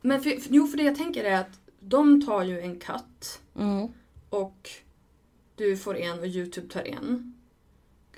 [0.01, 3.39] Men för, för, jo för det jag tänker är att de tar ju en cut
[3.55, 3.87] Mm.
[4.29, 4.69] och
[5.55, 7.33] du får en och Youtube tar en.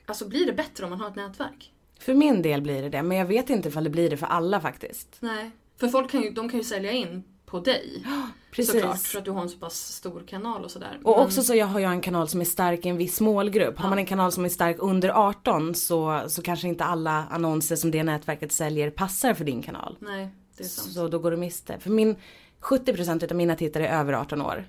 [0.06, 1.74] Alltså blir det bättre om man har ett nätverk?
[2.00, 4.26] För min del blir det det, men jag vet inte ifall det blir det för
[4.28, 5.18] alla faktiskt.
[5.20, 5.52] Nej.
[5.78, 8.04] För folk kan ju, de kan ju sälja in på dig.
[8.52, 8.72] Precis.
[8.74, 11.00] Såklart, för att du har en så pass stor kanal och sådär.
[11.04, 13.22] Och Men- också så jag har jag en kanal som är stark i en viss
[13.22, 13.78] målgrupp.
[13.78, 17.76] Har man en kanal som är stark under 18 så, så kanske inte alla annonser
[17.76, 19.98] som det nätverket säljer passar för din kanal.
[20.00, 20.92] Nej, det är sant.
[20.92, 21.80] Så då går du miste.
[21.80, 22.16] För min
[22.62, 24.66] 70% av mina tittare är över 18 år.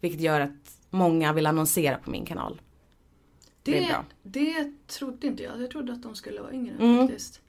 [0.00, 2.60] Vilket gör att många vill annonsera på min kanal.
[3.62, 4.04] det är bra.
[4.22, 5.62] det trodde inte jag.
[5.62, 7.08] Jag trodde att de skulle vara yngre Mm.
[7.08, 7.40] faktiskt.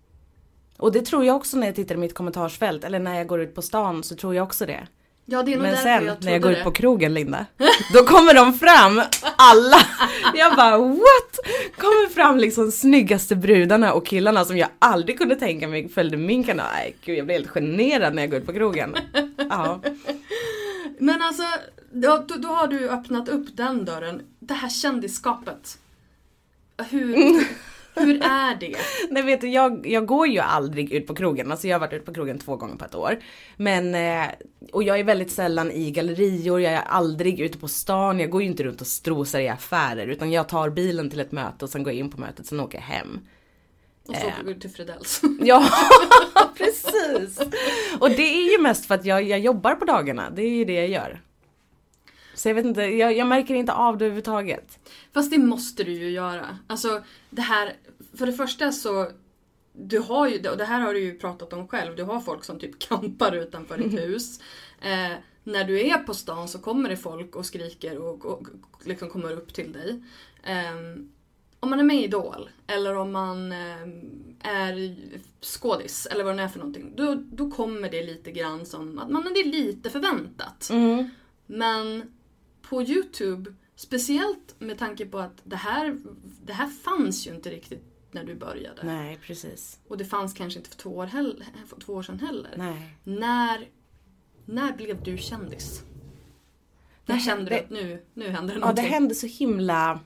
[0.77, 2.83] Och det tror jag också när jag tittar i mitt kommentarsfält.
[2.83, 4.87] Eller när jag går ut på stan så tror jag också det.
[5.29, 6.75] Ja, det är nog Men sen jag när jag går ut på det.
[6.75, 7.45] krogen Linda.
[7.93, 9.01] Då kommer de fram,
[9.35, 9.77] alla.
[10.35, 11.39] Jag bara what?
[11.77, 16.43] Kommer fram liksom snyggaste brudarna och killarna som jag aldrig kunde tänka mig följde min
[16.43, 16.65] kanal.
[16.73, 18.95] Nej gud jag blir helt generad när jag går ut på krogen.
[19.49, 19.81] Ja.
[20.99, 21.43] Men alltså,
[21.91, 24.21] då, då, då har du öppnat upp den dörren.
[24.39, 25.77] Det här kändisskapet.
[26.89, 27.15] Hur,
[27.99, 28.75] hur är det?
[29.09, 31.51] Nej vet du, jag, jag går ju aldrig ut på krogen.
[31.51, 33.19] Alltså jag har varit ute på krogen två gånger på ett år.
[33.57, 34.29] Men, eh,
[34.71, 38.19] och jag är väldigt sällan i gallerior, jag är aldrig ute på stan.
[38.19, 40.07] Jag går ju inte runt och strosar i affärer.
[40.07, 42.59] Utan jag tar bilen till ett möte och sen går jag in på mötet, sen
[42.59, 43.19] åker jag hem.
[44.07, 45.21] Och så åker du till Fredells.
[45.39, 45.69] Ja,
[46.57, 47.39] precis.
[47.99, 50.29] Och det är ju mest för att jag, jag jobbar på dagarna.
[50.29, 51.21] Det är ju det jag gör.
[52.33, 54.79] Så jag vet inte, jag, jag märker inte av det överhuvudtaget.
[55.13, 56.57] Fast det måste du ju göra.
[56.67, 57.73] Alltså det här,
[58.17, 59.11] för det första så
[59.73, 62.43] du har ju, och det här har du ju pratat om själv, du har folk
[62.43, 64.39] som typ kampar utanför ditt hus.
[64.81, 68.47] Eh, när du är på stan så kommer det folk och skriker och, och,
[68.85, 70.03] liksom kommer upp till dig.
[70.43, 71.11] Ehm,
[71.59, 73.81] om man är med i Idol eller om man eh,
[74.39, 74.95] är
[75.41, 76.93] skådis eller vad det är för någonting.
[76.95, 80.69] Då, då kommer det lite grann som att man, det är lite förväntat.
[80.69, 81.09] Mm.
[81.45, 82.13] Men
[82.61, 85.97] på Youtube, speciellt med tanke på att det här,
[86.41, 88.83] det här fanns ju inte riktigt när du började.
[88.83, 89.79] Nej, precis.
[89.87, 92.51] Och det fanns kanske inte för två år, heller, för två år sedan heller.
[92.57, 92.93] Nej.
[93.03, 93.67] När,
[94.45, 95.83] när blev du kändis?
[97.05, 98.85] När Det- kände du att nu, nu händer det Ja, det någonting?
[98.85, 99.99] hände så himla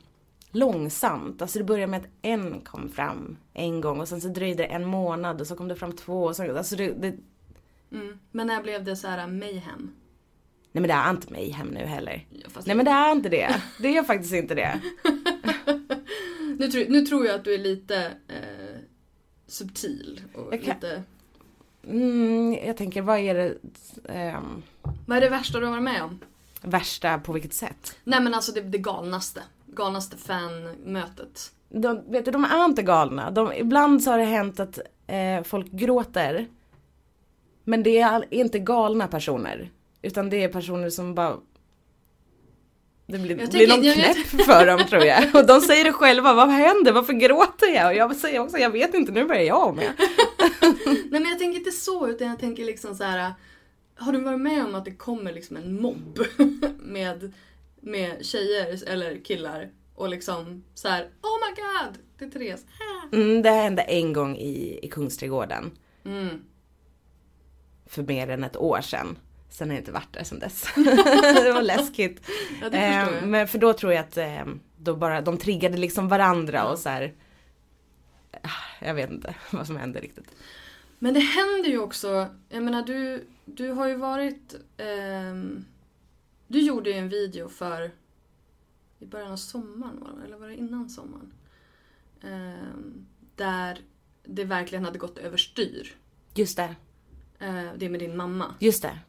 [0.52, 1.42] långsamt.
[1.42, 4.68] Alltså det började med att en kom fram en gång och sen så dröjde det
[4.70, 6.24] en månad och så kom det fram två.
[6.24, 7.18] Och så, alltså det, det,
[7.92, 8.20] Mm.
[8.32, 9.92] Men när blev det så här mayhem?
[10.72, 12.28] nej men det är inte mig hem nu heller.
[12.66, 13.62] Nej men det är inte det.
[13.80, 14.82] Det är faktiskt inte det.
[16.62, 18.80] nu, tror, nu tror jag att du är lite eh,
[19.48, 20.22] subtil.
[20.36, 21.04] Och Jag kan- lite...
[21.88, 23.56] Mm, jag tänker vad är det
[24.10, 24.64] ehm,
[25.08, 26.20] Vad är det värsta du har varit med om?
[26.62, 27.96] värsta på vilket sätt?
[28.04, 29.42] Nej men alltså det, det galnaste.
[29.66, 31.52] Galnaste fanmötet.
[31.70, 33.32] De, vet du, de är inte galna.
[33.32, 36.48] De, ibland så har det hänt att eh, folk gråter.
[37.64, 39.70] Men det är inte galna personer.
[40.02, 41.38] Utan det är personer som bara...
[43.12, 45.36] Det blir, Jag blir någon jag knäpp för dem tror jag.
[45.36, 46.92] Och de säger det själva, vad händer?
[46.92, 47.88] Varför gråter jag?
[47.88, 49.92] Och jag säger också, jag vet inte, nu börjar jag med.
[50.86, 53.34] Nej men jag tänker inte så utan jag tänker liksom så här.
[53.96, 56.20] Har du varit med om att det kommer liksom en mobb
[56.80, 57.34] med,
[57.82, 61.02] med tjejer eller killar och liksom så här.
[61.02, 61.98] Oh my god!
[62.18, 62.66] Det är Therese.
[62.80, 63.16] Ah.
[63.16, 65.72] Mm, det hände en gång i, i Kungsträdgården.
[66.06, 66.42] Mm.
[67.86, 69.18] För mer än ett år sedan.
[69.54, 70.64] Sen har jag inte varit där sedan dess.
[71.44, 72.22] det var läskigt.
[72.62, 74.46] Ja det Eh, men för då tror jag att eh,
[74.78, 77.14] då bara, de triggade liksom varandra och så här.
[78.42, 80.32] ah, Jag vet inte vad som hände riktigt.
[81.00, 84.56] Men det händer ju också, jag menar du, du har ju varit...
[84.78, 85.66] ehm,
[86.48, 87.92] du gjorde ju en video för
[89.00, 91.34] i början av sommaren, var det, eller var det innan sommaren?
[92.24, 93.80] Ehm, där
[94.24, 95.96] det verkligen hade gått överstyr.
[96.36, 96.76] Just det,
[97.40, 98.56] Eh, det med din mamma.
[98.60, 99.00] just det.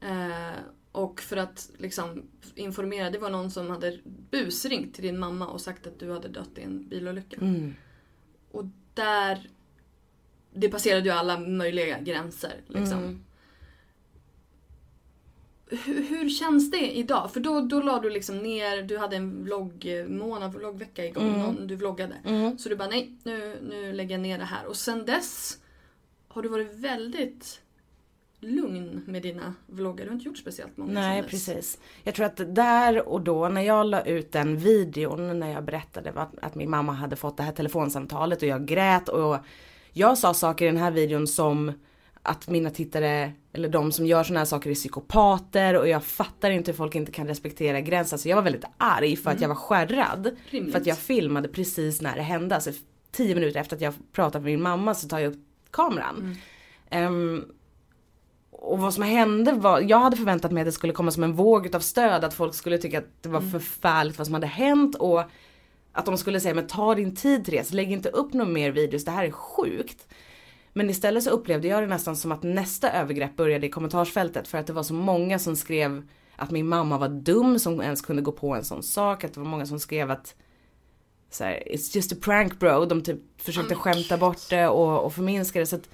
[0.00, 0.58] Eh,
[0.92, 2.22] och för att liksom
[2.54, 3.98] informera, det var någon som hade
[4.30, 7.36] busringt till din mamma och sagt att du hade dött i en bilolycka.
[7.40, 7.74] Mm.
[8.50, 9.50] Och där...
[10.52, 12.60] Det passerade ju alla möjliga gränser.
[12.66, 12.98] Liksom.
[12.98, 13.24] Mm.
[15.66, 17.32] Hur, hur känns det idag?
[17.32, 21.40] För då, då la du liksom ner, du hade en vloggmånad, vloggvecka igång, Mm.
[21.40, 22.14] någon, du vloggade.
[22.24, 22.58] Mm.
[22.58, 24.66] Så du bara nej, nu, nu lägger jag ner det här.
[24.66, 25.58] Och sen dess
[26.28, 27.60] har du varit väldigt
[28.40, 30.04] lugn med dina vloggar.
[30.04, 31.78] Du har inte gjort speciellt många Nej precis.
[32.04, 36.12] Jag tror att där och då när jag la ut den videon när jag berättade
[36.16, 39.36] att, att min mamma hade fått det här telefonsamtalet och jag grät och
[39.92, 41.72] jag sa saker i den här videon som
[42.22, 46.50] att mina tittare eller de som gör såna här saker är psykopater och jag fattar
[46.50, 48.16] inte hur folk inte kan respektera gränser.
[48.16, 50.36] Så jag var väldigt arg för att jag var skärrad.
[50.50, 50.72] Rimligt.
[50.72, 52.54] För att jag filmade precis när det hände.
[52.54, 52.70] Alltså
[53.10, 56.36] tio minuter efter att jag pratade med min mamma så tar jag upp kameran.
[56.90, 57.44] Ehm,
[58.60, 61.32] och vad som hände var, jag hade förväntat mig att det skulle komma som en
[61.32, 64.94] våg av stöd, att folk skulle tycka att det var förfärligt vad som hade hänt
[64.94, 65.22] och
[65.92, 69.04] att de skulle säga men ta din tid Therese, lägg inte upp några mer videos,
[69.04, 70.06] det här är sjukt.
[70.72, 74.58] Men istället så upplevde jag det nästan som att nästa övergrepp började i kommentarsfältet för
[74.58, 78.22] att det var så många som skrev att min mamma var dum som ens kunde
[78.22, 80.34] gå på en sån sak, att det var många som skrev att
[81.30, 85.12] så här, it's just a prank bro, de typ försökte skämta bort det och, och
[85.14, 85.66] förminska det.
[85.66, 85.88] Så att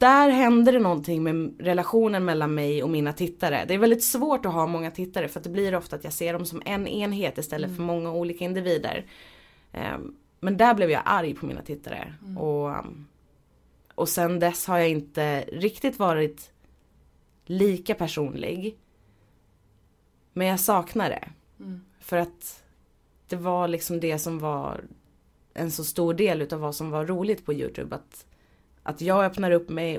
[0.00, 3.64] där händer det någonting med relationen mellan mig och mina tittare.
[3.68, 6.12] Det är väldigt svårt att ha många tittare för att det blir ofta att jag
[6.12, 9.06] ser dem som en enhet istället för många olika individer.
[9.72, 12.14] Ehm, Men där blev jag arg på mina tittare.
[12.38, 13.06] Och, um,
[13.94, 16.52] och sen dess har jag inte riktigt varit
[17.44, 18.76] lika personlig.
[20.32, 21.28] Men jag saknar det.
[22.00, 22.64] För att
[23.28, 24.84] det var liksom det som var
[25.54, 27.96] en så stor del utav vad som var roligt på Youtube.
[27.96, 28.26] Att,
[28.90, 29.98] att jag öppnar upp mig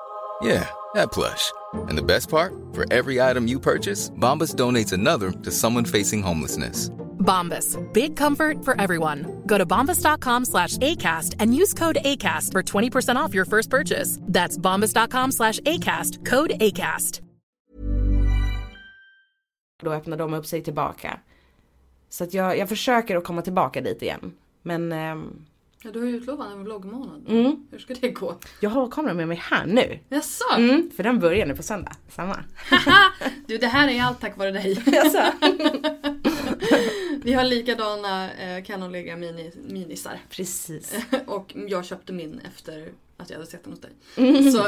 [0.41, 1.51] Yeah, that plush.
[1.89, 2.53] And the best part?
[2.73, 6.89] For every item you purchase, Bombas donates another to someone facing homelessness.
[7.19, 7.77] Bombas.
[7.93, 9.43] Big comfort for everyone.
[9.45, 14.17] Go to bombas.com slash ACAST and use code ACAST for 20% off your first purchase.
[14.21, 16.25] That's bombas.com slash ACAST.
[16.25, 17.21] Code ACAST.
[19.83, 21.19] Då öppnar de upp sig tillbaka.
[22.09, 24.33] Så att jag, jag försöker att komma tillbaka dit igen.
[24.61, 25.45] Men ehm,
[25.83, 27.23] Ja, du har ju utlovat en vloggmånad.
[27.27, 27.67] Mm.
[27.71, 28.39] Hur ska det gå?
[28.59, 29.99] jag har kameran med mig här nu.
[30.09, 30.43] Jaså?
[30.57, 31.91] Mm, för den börjar nu på söndag.
[32.09, 32.43] Samma.
[33.47, 34.83] Du, det här är allt tack vare dig.
[34.85, 35.23] Jaså?
[37.23, 40.19] Vi har likadana eh, Canonlega mini, minisar.
[40.29, 40.95] Precis.
[41.25, 43.91] Och jag köpte min efter att jag hade sett den hos dig.
[44.15, 44.51] Mm.
[44.51, 44.67] Så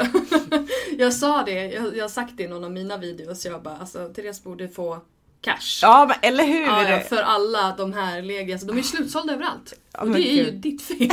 [0.97, 3.45] jag sa det, jag, jag har sagt det i någon av mina videos.
[3.45, 5.01] Jag bara alltså Therese borde få
[5.43, 5.79] cash.
[5.81, 6.61] Ja men eller hur!
[6.61, 8.61] Ja, ja, för alla de här Legias.
[8.61, 9.73] De är slutsålda överallt.
[9.97, 10.97] Och det är ju ditt fel.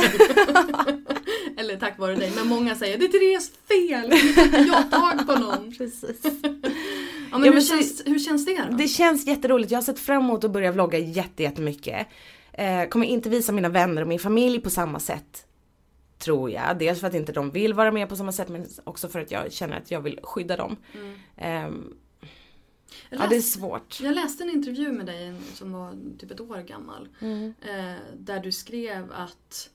[1.57, 2.31] Eller tack vare dig.
[2.35, 4.13] Men många säger det är Therese fel.
[4.67, 5.75] Jag tag på någon.
[5.77, 6.19] Precis.
[6.23, 6.61] Ja, men
[7.31, 8.75] Ja, hur, men känns, hur känns det då?
[8.77, 9.71] Det känns jätteroligt.
[9.71, 12.07] Jag har sett fram emot att börja vlogga jätte, jättemycket.
[12.53, 15.45] Eh, kommer inte visa mina vänner och min familj på samma sätt.
[16.17, 16.79] Tror jag.
[16.79, 19.31] Dels för att inte de vill vara med på samma sätt men också för att
[19.31, 20.77] jag känner att jag vill skydda dem.
[21.37, 21.93] Ehm,
[23.13, 23.99] Jag ja det är läste- svårt.
[24.01, 27.09] Jag läste en intervju med dig som var typ ett år gammal.
[27.19, 27.53] Mm.
[27.61, 29.69] Eh, där du skrev att,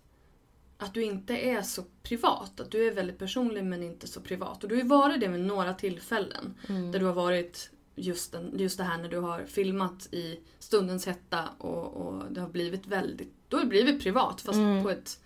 [0.79, 2.61] att du inte är så privat.
[2.61, 4.63] Att du är väldigt personlig men inte så privat.
[4.63, 6.55] Och du har ju varit det vid några tillfällen.
[6.69, 6.93] Mm.
[6.93, 11.07] Där du har varit just, den, just det här när du har filmat i stundens
[11.07, 14.83] hetta och, och det har blivit väldigt, du har blivit privat fast Mm.
[14.83, 15.21] på, ett,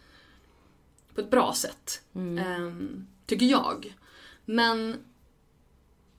[1.15, 2.03] på ett bra sätt.
[2.15, 3.97] Ehm, tycker jag.
[4.45, 4.97] Men,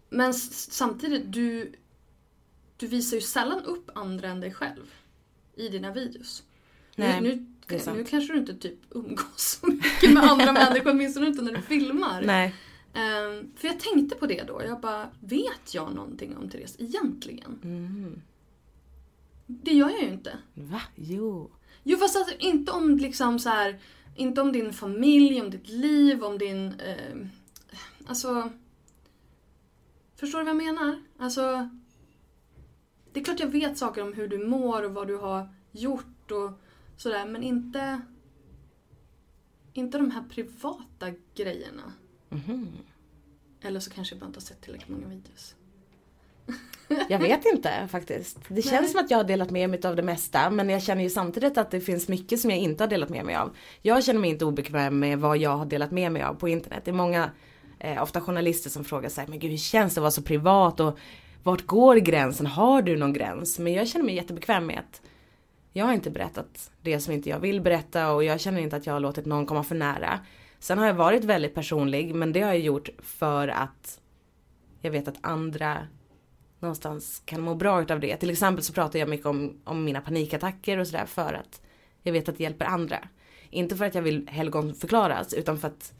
[0.10, 1.72] men samtidigt, du,
[2.82, 4.94] du visar ju sällan upp andra än dig själv
[5.56, 6.44] i dina videos.
[6.96, 7.36] Nej, nu,
[7.68, 11.52] nu, nu kanske du inte typ umgås så mycket med andra människor, åtminstone inte när
[11.52, 12.22] du filmar.
[12.22, 12.56] Nej.
[12.94, 14.62] Ehm, för jag tänkte på det då.
[14.64, 17.60] Jag bara, vet jag någonting om Therese egentligen?
[17.64, 18.22] Mm.
[19.46, 20.38] Det gör jag ju inte.
[20.54, 20.82] Va?
[20.96, 21.52] Jo.
[21.84, 23.80] Jo fast alltså, inte om liksom så här,
[24.16, 26.74] inte om din familj, om ditt liv, om din...
[26.80, 27.28] Eh,
[28.06, 28.50] alltså...
[30.16, 31.02] Förstår du vad jag menar?
[31.18, 31.70] Alltså...
[33.14, 36.32] Det är klart jag vet saker om hur du mår och vad du har gjort
[36.32, 36.52] och
[36.98, 38.02] sådär men inte...
[39.74, 41.94] Inte de här privata grejerna.
[43.62, 45.56] Eller så kanske jag bara inte har sett tillräckligt många videos.
[47.10, 48.38] Jag vet inte faktiskt.
[48.48, 51.04] Det känns som att jag har delat med mig av det mesta men jag känner
[51.04, 53.56] ju samtidigt att det finns mycket som jag inte har delat med mig av.
[53.82, 56.82] Jag känner mig inte obekväm med vad jag har delat med mig av på internet.
[56.86, 57.32] Det är många,
[57.80, 60.80] eh, ofta journalister som frågar sig, men gud hur känns det att vara så privat
[60.80, 61.00] och
[61.44, 62.46] vart går gränsen?
[62.46, 63.60] Har du någon gräns?
[63.60, 65.02] Men jag känner mig jättebekväm med att
[65.74, 68.86] jag har inte berättat det som inte jag vill berätta och jag känner inte att
[68.86, 70.20] jag har låtit någon komma för nära.
[70.60, 74.00] Sen har jag varit väldigt personlig men det har jag gjort för att
[74.82, 75.88] jag vet att andra
[76.60, 78.18] någonstans kan må bra utav det.
[78.18, 81.62] Till exempel så pratar jag mycket om, om mina panikattacker och sådär för att
[82.04, 83.00] jag vet att det hjälper andra.
[83.50, 85.94] Inte för att jag vill helgonförklaras utan för att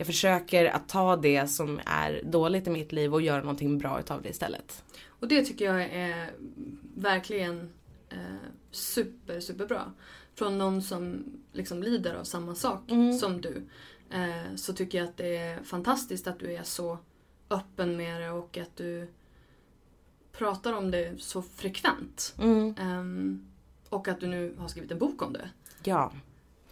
[0.00, 4.00] jag försöker att ta det som är dåligt i mitt liv och göra någonting bra
[4.00, 4.84] utav det istället.
[5.08, 6.30] Och det tycker jag är
[6.94, 7.72] verkligen
[8.08, 8.18] eh,
[8.70, 9.92] super, super bra.
[10.34, 12.80] Från någon som liksom lider av samma sak
[13.20, 13.62] som du.
[14.10, 16.98] Eh, så tycker jag att det är fantastiskt att du är så
[17.50, 19.08] öppen med det och att du
[20.32, 22.34] pratar om det så frekvent.
[22.78, 23.46] Ehm,
[23.88, 25.50] och att du nu har skrivit en bok om det.
[25.84, 26.12] Ja.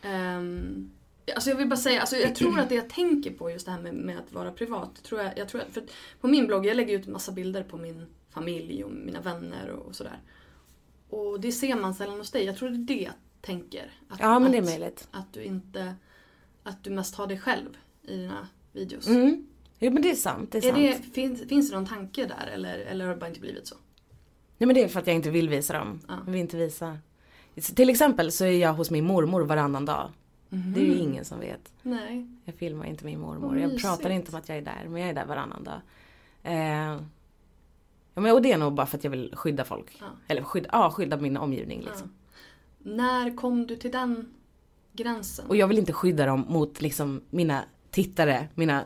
[0.04, 0.90] Um,
[1.34, 3.72] alltså jag vill bara säga, alltså jag tror att det jag tänker på just det
[3.72, 5.02] här med, med att vara privat.
[5.02, 7.32] Tror jag, jag tror att, för att på min blogg, jag lägger ut en massa
[7.32, 10.18] bilder på min familj och mina vänner och, och sådär.
[11.08, 12.44] Och det ser man sällan hos dig.
[12.44, 13.92] Jag tror det är det jag tänker.
[14.08, 15.08] Att, Ja men det är att, möjligt.
[15.10, 15.94] Att du inte,
[16.62, 19.06] att du mest har dig själv i dina videos.
[19.06, 19.46] Mm.
[19.78, 20.52] Jo men det är sant.
[20.52, 21.04] Det är, Är sant.
[21.06, 23.74] det, finns, finns det någon tanke där eller, eller har det bara inte blivit så?
[24.58, 26.00] Nej men det är för att jag inte vill visa dem.
[26.08, 26.14] Ja.
[26.26, 26.98] Jag vill inte visa.
[27.74, 30.10] Till exempel så är jag hos min mormor varannan dag.
[30.50, 31.72] Det är ju ingen som vet.
[31.82, 32.26] Nej.
[32.44, 33.48] Jag filmar inte min mormor.
[33.48, 33.82] Vad Jag mysigt.
[33.82, 34.84] pratar inte om att jag är där.
[34.88, 35.80] Men jag är där varannan dag.
[36.42, 37.00] Eh,
[38.14, 39.96] ja, men, och det är nog bara för att jag vill skydda folk.
[40.00, 40.06] Ja.
[40.28, 42.12] Eller skydda, ja, skydda min omgivning liksom.
[42.78, 44.34] När kom du till den
[44.92, 45.46] gränsen?
[45.48, 48.84] Och jag vill inte skydda dem mot liksom mina tittare, mina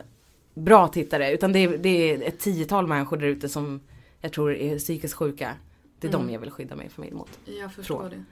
[0.53, 3.81] bra tittare utan det är, det är ett tiotal människor där ute som
[4.21, 5.55] jag tror är psykiskt sjuka.
[5.99, 6.27] Det är Mm.
[6.27, 7.39] de jag vill skydda min familj mot.
[7.45, 8.09] Jag förstår Från.
[8.09, 8.23] det.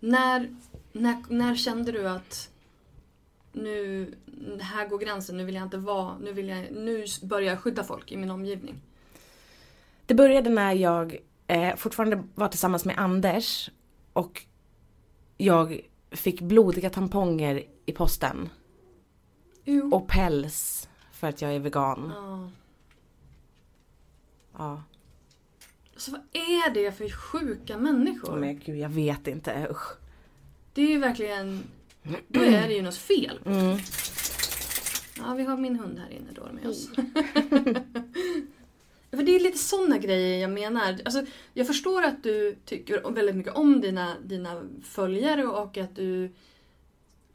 [0.00, 0.56] När,
[0.92, 2.50] när, när kände du att
[3.52, 4.14] nu,
[4.60, 7.84] här går gränsen, nu vill jag inte vara, nu, vill jag, nu börjar jag skydda
[7.84, 8.80] folk i min omgivning?
[10.06, 13.70] Det började när jag eh, fortfarande var tillsammans med Anders
[14.12, 14.42] och
[15.36, 15.80] jag
[16.10, 18.48] fick blodiga tamponger i posten.
[19.64, 19.94] Jo.
[19.94, 22.12] Och päls för att jag är vegan.
[22.14, 22.50] Ja.
[24.58, 24.82] Ja.
[26.00, 28.36] Så vad är det för sjuka människor?
[28.36, 29.92] Men gud jag vet inte, usch.
[30.72, 31.62] Det är ju verkligen,
[32.28, 33.40] då är det ju något fel.
[33.46, 33.78] Mm.
[35.18, 36.88] Ja, vi har min hund här inne då med oss.
[39.10, 40.98] För det är lite sådana grejer jag menar.
[41.04, 41.24] Alltså,
[41.54, 46.32] jag förstår att du tycker väldigt mycket om dina, dina följare och att du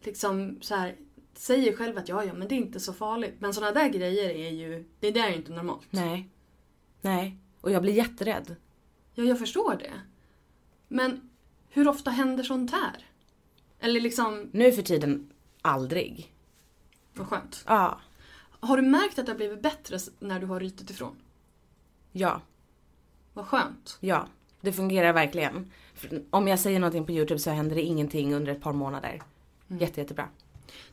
[0.04, 0.96] liksom så här,
[1.34, 3.36] säger själv att ja, ja, men det är inte så farligt.
[3.40, 5.88] Men sådana där grejer är ju, det där är ju inte normalt.
[5.90, 6.30] Nej.
[7.02, 7.38] Nej.
[7.66, 8.56] Och jag blir jätterädd.
[9.14, 9.92] Ja, jag förstår det.
[10.88, 11.30] Men
[11.70, 13.06] hur ofta händer sånt här?
[13.80, 15.30] Eller liksom, Nu för tiden
[15.62, 16.34] aldrig.
[17.14, 17.64] vad skönt.
[17.68, 18.00] Ja.
[18.60, 21.16] Har du märkt att det har blivit bättre när du har rytit ifrån?
[22.12, 22.42] Ja.
[23.34, 23.98] Vad skönt.
[24.00, 24.28] Ja.
[24.62, 25.72] Det fungerar verkligen.
[26.30, 29.22] Om jag säger någonting på Youtube så händer det ingenting under ett par månader.
[29.68, 30.30] Jätte, jättebra.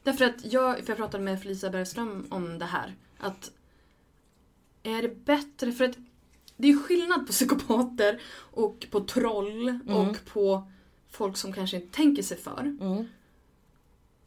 [0.03, 2.95] Därför att jag, för jag pratade med Felicia Bergström om det här.
[3.19, 3.51] Att
[4.83, 5.97] är det bättre, för att
[6.63, 10.71] det är skillnad på psykopater och på troll och på
[11.11, 12.61] folk som kanske inte tänker sig för.
[12.61, 13.05] Mm.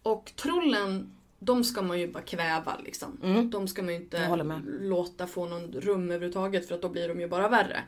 [0.04, 3.18] Och trollen, de ska man ju bara kväva liksom.
[3.24, 3.50] Mm.
[3.50, 4.46] De ska man ju inte
[4.80, 7.84] låta få någon rum överhuvudtaget för att då blir de ju bara värre.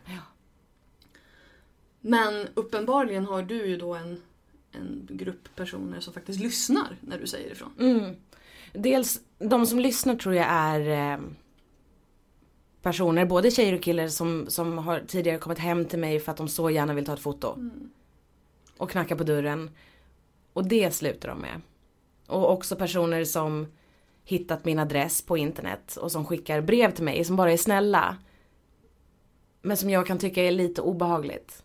[2.02, 4.22] Men uppenbarligen har du ju då en,
[4.72, 7.72] en grupp personer som faktiskt lyssnar när du säger ifrån.
[7.80, 8.16] Mm.
[8.74, 11.20] Dels, de som lyssnar tror jag är eh,
[12.88, 16.38] personer, både tjejer och killar som, som har tidigare kommit hem till mig för att
[16.38, 17.70] de så gärna vill ta ett foto.
[18.78, 19.70] Och knacka på dörren.
[20.54, 21.62] Och det slutar de med.
[22.28, 23.68] Och också personer som
[24.24, 28.18] hittat min adress på internet och som skickar brev till mig som bara är snälla.
[29.62, 31.64] Men som jag kan tycka är lite obehagligt.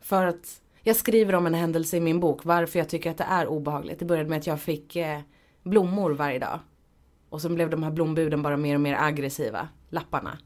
[0.00, 3.26] För att jag skriver om en händelse i min bok varför jag tycker att det
[3.28, 3.98] är obehagligt.
[3.98, 5.20] Det började med att jag fick eh,
[5.62, 6.58] blommor varje dag.
[7.30, 9.68] Och sen blev de här blombuden bara mer och mer aggressiva.
[9.88, 10.38] Lapparna.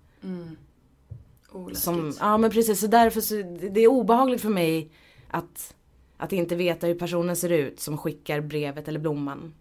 [1.52, 1.84] Oh, läskigt.
[1.84, 3.34] Som, ja men precis, så därför så,
[3.70, 4.90] det är obehagligt för mig
[5.28, 5.74] att,
[6.16, 9.54] att inte veta hur personen ser ut som skickar brevet eller blomman.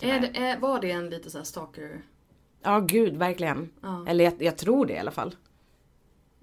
[0.00, 2.02] Är det, är, var det en lite så här stalker?
[2.62, 3.70] Ja gud, verkligen.
[3.80, 4.04] Ja.
[4.08, 5.36] Eller jag, jag tror det i alla fall.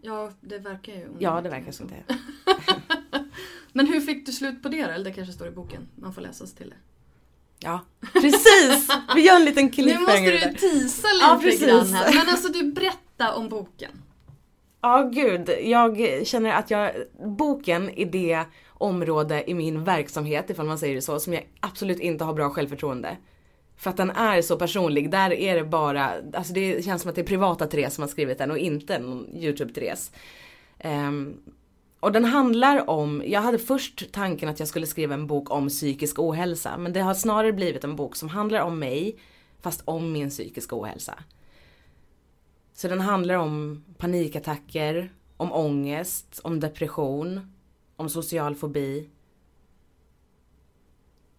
[0.02, 1.08] Ja, det verkar ju.
[1.20, 2.04] Ja, det verkar som det.
[3.74, 4.90] Men hur fick du slut på det då?
[4.90, 5.88] Eller det kanske står i boken.
[5.96, 6.76] Man får läsa sig till det.
[7.60, 7.82] Ja,
[8.14, 8.88] precis!
[9.16, 11.68] Vi gör en liten Nu måste cliffhanger du tisa Ja, lite precis.
[11.68, 12.14] grann här.
[12.14, 13.92] Men alltså du, berätta om boken.
[14.82, 15.50] Ja, gud.
[15.64, 16.92] Jag känner att jag,
[17.38, 18.44] boken är det
[18.74, 22.50] område i min verksamhet, ifall man säger det så, som jag absolut inte har bra
[22.50, 23.18] självförtroende.
[23.78, 25.12] För att den är så personlig.
[25.12, 28.10] Där är det bara, alltså det känns som att det är privata Therese som har
[28.10, 30.12] skrivit den och inte någon YouTube-Therese.
[30.80, 31.34] Ehm,
[32.06, 35.70] och den handlar om, jag hade först tanken att jag skulle skriva en bok om
[35.70, 36.78] psykisk ohälsa.
[36.78, 39.18] Men det har snarare blivit en bok som handlar om mig,
[39.62, 41.24] fast om min psykiska ohälsa.
[42.74, 47.54] Så den handlar om panikattacker, om ångest, om depression,
[47.96, 49.10] om social fobi.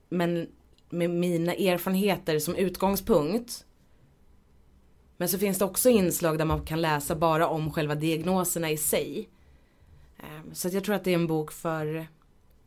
[0.09, 0.49] Men
[0.91, 3.65] med mina erfarenheter som utgångspunkt.
[5.17, 8.77] Men så finns det också inslag där man kan läsa bara om själva diagnoserna i
[8.77, 9.29] sig.
[10.27, 12.07] Ehm, Så jag tror att det är en bok för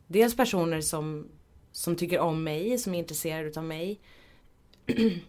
[0.06, 1.28] dels personer som,
[1.72, 4.00] som tycker om mig, som är intresserade utav mig.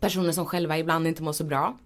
[0.00, 1.78] personer som själva ibland inte mår så bra.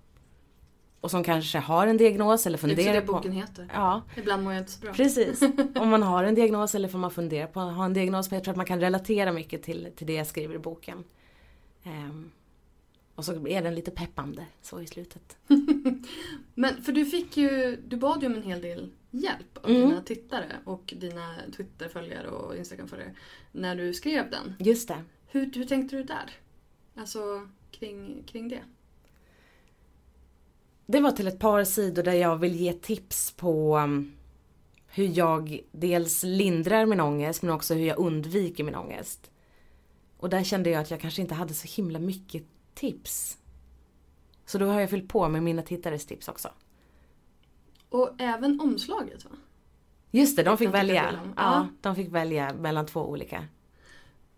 [1.00, 3.12] Och som kanske har en diagnos eller Det är också funderar det på...
[3.12, 3.68] boken heter.
[3.74, 4.92] Ja, Ibland mår jag inte så bra.
[4.92, 5.42] precis.
[5.74, 8.28] Om man har en diagnos eller får man fundera på att ha en diagnos.
[8.28, 11.04] För jag tror att man kan relatera mycket till, till det jag skriver i boken.
[11.84, 12.30] Ehm,
[13.14, 15.36] och så är den lite peppande så i slutet.
[16.54, 19.88] Men för du fick ju, du bad ju om en hel del hjälp av Mm.
[19.88, 23.14] dina tittare och dina Twitterföljare och Instagramföljare
[23.52, 24.54] när du skrev den.
[24.58, 25.04] Just det.
[25.26, 26.30] Hur, hur tänkte du där?
[26.94, 28.62] Alltså kring, kring det?
[30.86, 34.12] Det var till ett par sidor där jag vill ge tips på um,
[34.86, 39.30] hur jag dels lindrar min ångest men också hur jag undviker min ångest.
[40.16, 42.42] Och där kände jag att jag kanske inte hade så himla mycket
[42.74, 43.38] tips.
[44.46, 46.48] Så då har jag fyllt på med mina tittares tips också.
[47.88, 49.30] Och även omslaget va?
[50.10, 51.12] Just det, de fick välja.
[51.12, 51.68] Ja, Ja.
[51.80, 53.44] de fick välja mellan två olika.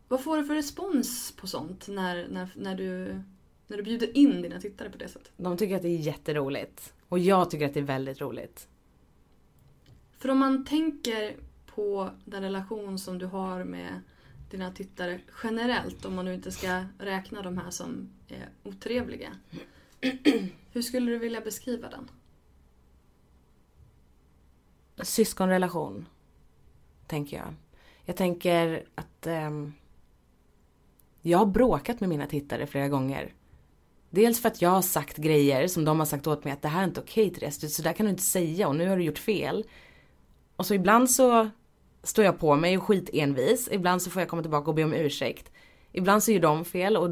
[0.09, 3.21] Vad får du för respons på sånt när, när, när du
[3.67, 5.33] När du bjuder in dina tittare på det sättet.
[5.37, 6.93] De tycker att det är jätteroligt.
[7.09, 8.69] Och jag tycker att det är väldigt roligt.
[10.19, 11.37] För om man tänker
[11.67, 14.01] på den relation som du har med
[14.51, 19.31] dina tittare generellt, om man nu inte ska räkna de här som är otrevliga.
[20.73, 22.11] Hur skulle du vilja beskriva den?
[25.03, 26.09] Syskonrelation.
[27.07, 27.55] Tänker jag.
[28.05, 29.51] Jag tänker att eh,
[31.23, 33.35] jag har bråkat med mina tittare flera gånger.
[34.11, 36.69] Dels för att jag har sagt grejer som de har sagt åt mig att det
[36.69, 39.03] här är inte okej Therese, så där kan du inte säga och nu har du
[39.03, 39.65] gjort fel.
[40.57, 41.51] Och så ibland så
[42.03, 43.69] står jag på mig och skitenvis.
[43.73, 45.53] Ibland så får jag komma tillbaka och be om ursäkt.
[45.93, 47.11] Ibland så gör de fel och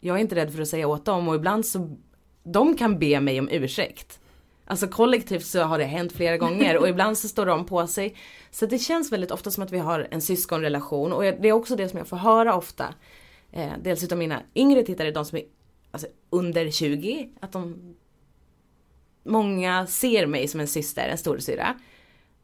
[0.00, 1.96] jag är inte rädd för att säga åt dem och ibland så
[2.42, 4.20] de kan be mig om ursäkt.
[4.64, 8.16] Alltså kollektivt så har det hänt flera gånger och ibland så står de på sig.
[8.50, 11.76] Så det känns väldigt ofta som att vi har en syskonrelation och det är också
[11.76, 12.94] det som jag får höra ofta.
[13.52, 15.44] Eh, dels utav mina yngre tittare, de som är
[15.90, 17.94] alltså, under 20, att de
[19.26, 21.74] Många ser mig som en syster, en storasyrra.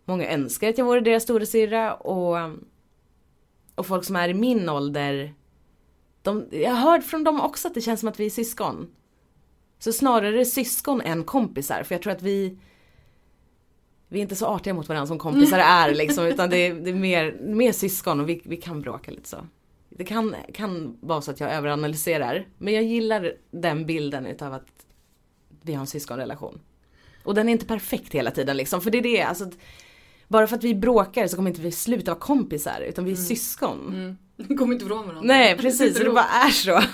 [0.04, 2.36] Många önskar att jag vore deras storasyrra och
[3.74, 5.34] och folk som är i min ålder
[6.22, 8.90] de, jag har hört från dem också att det känns som att vi är syskon.
[9.80, 12.58] Så snarare syskon än kompisar för jag tror att vi
[14.08, 16.90] vi är inte så artiga mot varandra som kompisar är liksom utan det är, det
[16.90, 19.46] är mer, mer syskon och vi, vi kan bråka lite så.
[19.88, 24.86] Det kan, kan vara så att jag överanalyserar men jag gillar den bilden utav att
[25.62, 26.60] vi har en syskonrelation.
[27.24, 29.58] Och den är inte perfekt hela tiden liksom för det är det, alltså att
[30.28, 33.16] bara för att vi bråkar så kommer inte vi sluta vara kompisar utan vi är
[33.16, 34.16] syskon.
[34.38, 34.58] Mm.
[34.58, 35.22] Kommer inte ifrån varandra.
[35.24, 36.82] Nej precis, det och- bara är så.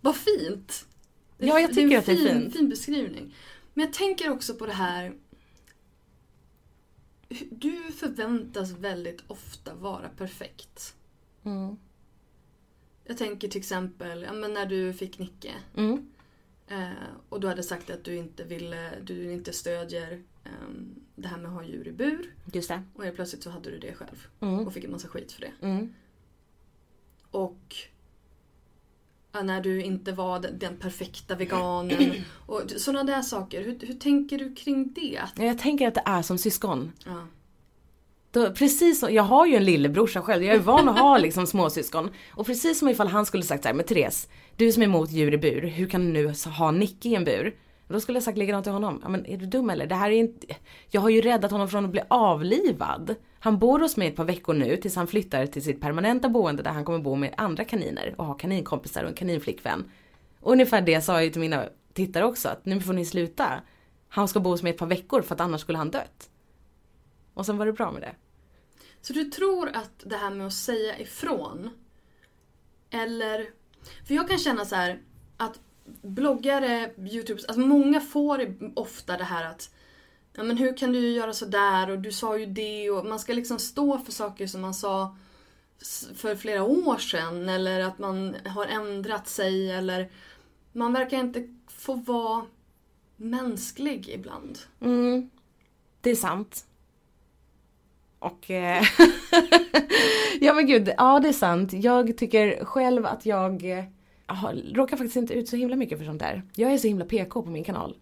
[0.00, 0.87] Vad fint!
[1.38, 2.56] Det Ja, jag en tycker att det är fin, fint.
[2.56, 3.34] fin beskrivning.
[3.74, 5.16] Men jag tänker också på det här.
[7.50, 10.94] Du förväntas väldigt ofta vara perfekt.
[11.44, 11.76] Mm.
[13.04, 15.54] Jag tänker till exempel ja, men när du fick Nicke.
[15.76, 16.10] Mm.
[16.68, 16.90] Eh,
[17.28, 21.46] och du hade sagt att du inte ville, du inte stödjer ehm, det här med
[21.46, 22.34] att ha djur i bur.
[22.52, 22.82] Just det.
[22.94, 24.26] Och helt plötsligt så hade du det själv.
[24.40, 24.66] Mm.
[24.66, 25.52] Och fick en massa skit för det.
[25.60, 25.94] Mm.
[27.30, 27.76] Och
[29.32, 32.12] när du inte var den, perfekta veganen.
[32.46, 33.64] Och sådana där saker.
[33.64, 35.20] Hur, hur tänker du kring det?
[35.44, 36.92] Jag tänker att det är som syskon.
[37.06, 37.26] Ja.
[38.30, 41.46] Då, precis som, jag har ju en lillebrorsa själv, jag är van att ha liksom
[41.46, 42.10] småsyskon.
[42.30, 45.10] Och precis som ifall han skulle sagt så här, men Therese, du som är emot
[45.10, 47.54] djur i bur, hur kan du nu ha Nicky i en bur?
[47.88, 49.86] Då skulle jag sagt likadant till honom, ja, men är du dum eller?
[49.86, 50.46] Det här är inte,
[50.90, 53.14] jag har ju räddat honom från att bli avlivad.
[53.40, 56.62] Han bor hos mig ett par veckor nu tills han flyttar till sitt permanenta boende
[56.62, 59.90] där han kommer bo med andra kaniner och ha kaninkompisar och en kaninflickvän.
[60.40, 63.62] Och ungefär det sa jag ju till mina tittare också, att nu får ni sluta.
[64.08, 66.30] Han ska bo hos mig ett par veckor för att annars skulle han dött.
[67.34, 68.14] Och sen var det bra med det.
[69.00, 71.70] Så du tror att det här med att säga ifrån.
[72.90, 73.46] Eller...
[74.06, 75.00] För jag kan känna så här
[75.36, 75.60] att
[76.02, 79.74] bloggare, youtubers, alltså många får ofta det här att
[80.38, 83.32] Ja men hur kan du göra sådär och du sa ju det och man ska
[83.32, 85.16] liksom stå för saker som man sa
[86.14, 90.10] för flera år sedan eller att man har ändrat sig eller
[90.72, 92.44] man verkar inte få vara
[93.16, 94.58] mänsklig ibland.
[94.80, 95.30] Mm,
[96.00, 96.66] det är sant.
[98.18, 98.50] Och...
[98.50, 98.84] Eh,
[100.40, 101.72] ja men gud, ja det är sant.
[101.72, 103.84] Jag tycker själv att jag eh,
[104.26, 106.42] jag råkar faktiskt inte ut så himla mycket för sånt där.
[106.56, 107.96] Jag är så himla PK på min kanal.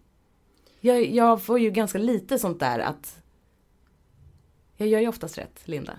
[0.87, 3.17] Jag, jag får ju ganska lite sånt där att...
[4.79, 5.93] Jag gör ju oftast rätt, Linda.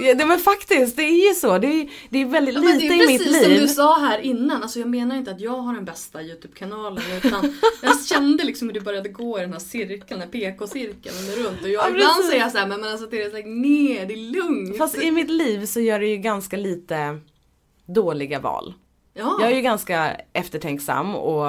[0.00, 1.58] Ja, det, men faktiskt, det är ju så.
[1.58, 3.60] Det är, det är väldigt Ja, lite det är i mitt precis som liv.
[3.60, 7.54] du sa här innan, alltså jag menar inte att jag har den bästa YouTube-kanalen utan
[7.82, 11.14] jag kände liksom hur du började gå i den här cirkeln, den här PK-cirkeln
[11.44, 12.30] runt och jag, Ja, ibland precis.
[12.30, 14.78] säger jag såhär, men, men alltså Therese lägg ner, det är lugnt.
[14.78, 17.18] Fast i mitt liv så gör det ju ganska lite
[17.86, 18.74] dåliga val.
[19.14, 19.36] ja.
[19.40, 21.46] Jag är ju ganska eftertänksam och,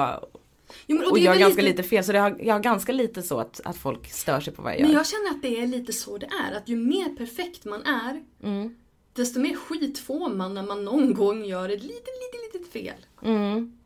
[0.86, 1.82] jo, men, och, är gör väl ganska lite...
[1.82, 4.72] fel så har, jag har ganska lite så att, att folk stör sig på vad
[4.72, 4.86] jag gör.
[4.86, 7.82] Men jag känner att det är lite så det är, att ju mer perfekt man
[7.82, 8.76] är Mm.
[9.12, 13.06] desto mer skit får man när man någon gång gör ett litet, litet, litet fel.
[13.22, 13.78] Mm.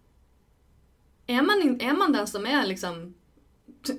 [1.27, 3.15] Är man, är man den som är liksom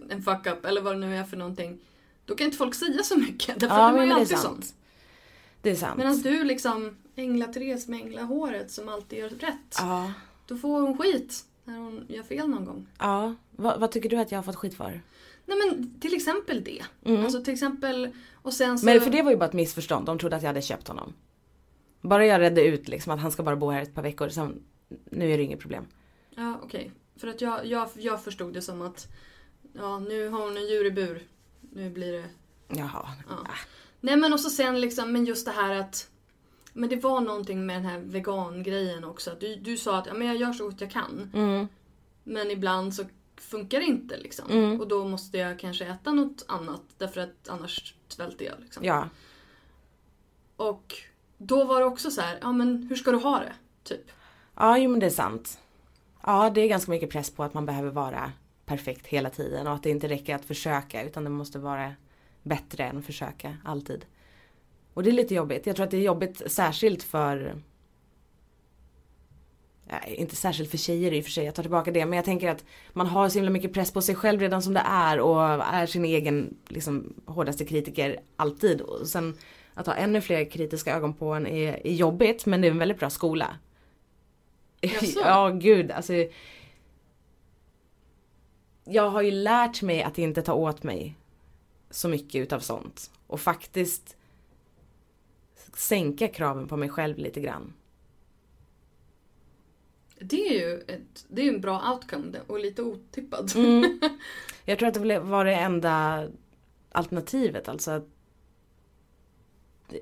[0.09, 1.79] en fuck-up eller vad det nu är för någonting,
[2.25, 3.59] då kan inte folk säga så mycket.
[3.59, 4.65] Därför Ja man är det är alltid sant.
[4.65, 4.75] sån.
[5.61, 5.97] Det är sant.
[5.97, 9.75] Medan du liksom, Ängla-Therese med änglahåret som alltid gör rätt.
[9.77, 10.13] Ja.
[10.45, 12.87] Då får hon skit när hon gör fel någon gång.
[12.99, 13.35] ja.
[13.51, 15.01] Vad, vad tycker du att jag har fått skit för?
[15.45, 16.83] Nej men till exempel det.
[17.05, 18.85] Alltså till exempel, och sen så...
[18.85, 20.05] Men för det var ju bara ett missförstånd.
[20.05, 21.13] De trodde att jag hade köpt honom.
[22.01, 24.29] Bara jag redde ut liksom att han ska bara bo här ett par veckor.
[24.29, 24.63] Sen,
[25.11, 25.85] nu är det inget problem.
[26.35, 26.91] Ja okej.
[27.17, 29.07] För att jag, jag, jag förstod det som att,
[29.73, 31.23] ja nu har hon en djur i bur.
[31.61, 32.25] Nu blir det...
[32.67, 33.07] Jaha.
[33.29, 33.47] Ja.
[34.01, 36.09] Nej men och så sen liksom, men just det här att
[36.79, 39.35] Men det var någonting med den här vegangrejen också.
[39.39, 41.31] Du, du sa att ja, men jag gör så gott jag kan.
[41.33, 41.67] Mm.
[42.23, 43.03] Men ibland så
[43.35, 44.49] funkar det inte liksom.
[44.49, 44.79] Mm.
[44.79, 48.55] Och då måste jag kanske äta något annat därför att annars svälter jag.
[48.59, 48.85] Liksom.
[48.85, 49.09] Ja.
[50.55, 50.95] Och
[51.37, 53.53] då var det också så här, ja men hur ska du ha det?
[53.83, 54.11] Typ.
[54.55, 55.59] Ja, jo men det är sant.
[56.23, 58.31] Ja, det är ganska mycket press på att man behöver vara
[58.65, 61.93] perfekt hela tiden och att det inte räcker att försöka utan det måste vara
[62.43, 64.05] bättre än att försöka alltid.
[64.93, 65.65] Och det är lite jobbigt.
[65.65, 67.55] Jag tror att det är jobbigt särskilt för
[69.91, 72.05] Nej, inte särskilt för tjejer i och för sig, jag tar tillbaka det.
[72.05, 74.73] Men jag tänker att man har så himla mycket press på sig själv redan som
[74.73, 78.81] det är och är sin egen liksom, hårdaste kritiker alltid.
[78.81, 79.37] Och sen
[79.73, 82.77] att ha ännu fler kritiska ögon på en är, är jobbigt men det är en
[82.77, 83.55] väldigt bra skola.
[84.81, 85.19] Jaså?
[85.23, 85.91] ja, gud.
[85.91, 86.13] Alltså,
[88.85, 91.15] jag har ju lärt mig att inte ta åt mig
[91.89, 93.11] så mycket utav sånt.
[93.27, 94.15] Och faktiskt
[95.79, 97.73] sänka kraven på mig själv lite grann.
[100.19, 103.51] Det är ju ett, det är en bra outcome och lite otippad.
[103.55, 103.99] Mm.
[104.65, 106.27] Jag tror att det var det enda
[106.91, 107.69] alternativet.
[107.69, 108.07] Alltså att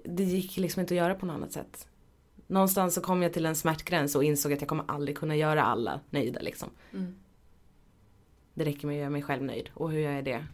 [0.03, 1.88] det, gick liksom inte att göra på något annat sätt.
[2.47, 5.63] Någonstans så kom jag till en smärtgräns och insåg att jag kommer aldrig kunna göra
[5.63, 6.69] alla nöjda liksom.
[6.93, 7.15] Mm.
[8.53, 9.69] Det räcker med att göra mig själv nöjd.
[9.73, 10.45] Och hur gör jag det?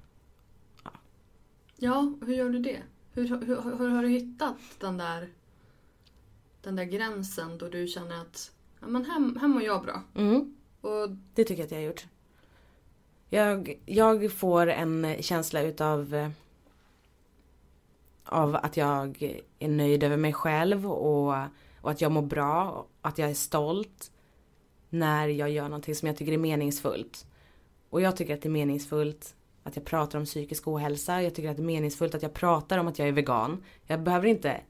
[1.78, 2.82] Ja, hur gör du det?
[3.14, 5.30] Hur, hur, hur, har du hittat den där,
[6.61, 10.01] den där gränsen då du känner att ja, men här, här mår jag bra?
[10.16, 10.55] Mm.
[10.82, 12.05] Och Det tycker jag att jag har gjort.
[13.30, 16.30] Jag, jag får en känsla utav eh,
[18.26, 19.24] av att jag
[19.59, 21.28] är nöjd över mig själv och,
[21.82, 22.70] och att jag mår bra
[23.01, 24.11] och att jag är stolt
[24.89, 27.26] när jag gör någonting som jag tycker är meningsfullt.
[27.89, 31.22] Och jag tycker att det är meningsfullt att jag pratar om psykisk ohälsa.
[31.22, 33.64] Jag tycker att det är meningsfullt att jag pratar om att jag är vegan.
[33.88, 34.61] Jag behöver inte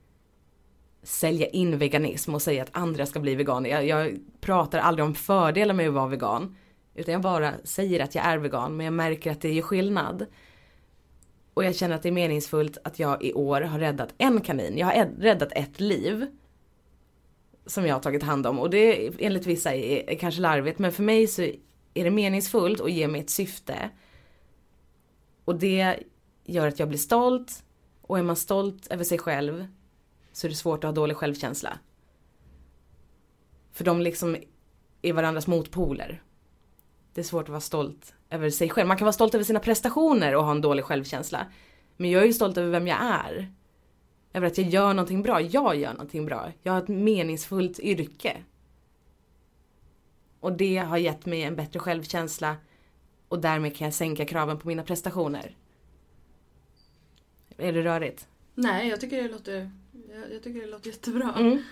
[1.04, 3.70] sälja in veganism och säga att andra ska bli veganer.
[3.70, 6.56] Jag, jag pratar aldrig om fördelar med att vara vegan.
[6.96, 10.26] Utan jag bara säger att jag är vegan men jag märker att det gör skillnad.
[11.54, 14.78] Och jag känner att det är meningsfullt att jag i år har räddat en kanin.
[14.78, 16.28] Jag har räddat ett liv.
[17.66, 20.92] Som jag har tagit hand om och det enligt vissa är, är kanske larvigt men
[20.92, 21.42] för mig så
[21.94, 23.90] är det meningsfullt och ger mig ett syfte.
[25.46, 26.00] Och det
[26.44, 27.64] gör att jag blir stolt.
[28.02, 29.68] Och är man stolt över sig själv
[30.32, 31.80] så är det svårt att ha dålig självkänsla.
[33.72, 34.38] För de liksom
[35.02, 36.24] är varandras motpoler.
[37.14, 38.88] Det är svårt att vara stolt över sig själv.
[38.88, 41.46] Man kan vara stolt över sina prestationer och ha en dålig självkänsla.
[41.98, 43.54] Men jag är ju stolt över vem jag är.
[44.34, 45.42] Över att jag gör någonting bra.
[45.42, 46.52] Jag gör någonting bra.
[46.62, 48.44] Jag har ett meningsfullt yrke.
[50.40, 52.58] Och det har gett mig en bättre självkänsla.
[53.34, 55.56] Och därmed kan jag sänka kraven på mina prestationer.
[57.58, 58.28] Är det rörigt?
[58.56, 59.72] nej, jag tycker det låter,
[60.10, 61.34] jag, jag tycker det låter jättebra.
[61.38, 61.64] Mm.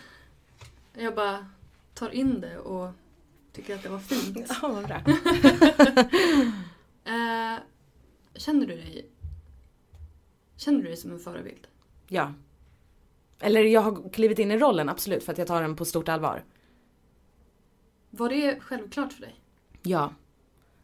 [0.94, 1.46] Jag bara
[1.94, 2.92] tar in det och
[3.54, 4.52] tycker att det var fint.
[4.62, 5.02] Ja, vad bra.
[7.06, 7.60] Eh,
[8.36, 9.10] känner du dig
[10.58, 11.68] Känner du dig som en förebild?
[12.08, 12.34] Ja.
[13.40, 16.10] Eller jag har klivit in i rollen, absolut, för att jag tar den på stort
[16.10, 16.44] allvar.
[18.10, 19.42] Var det självklart för dig?
[19.82, 20.14] Ja,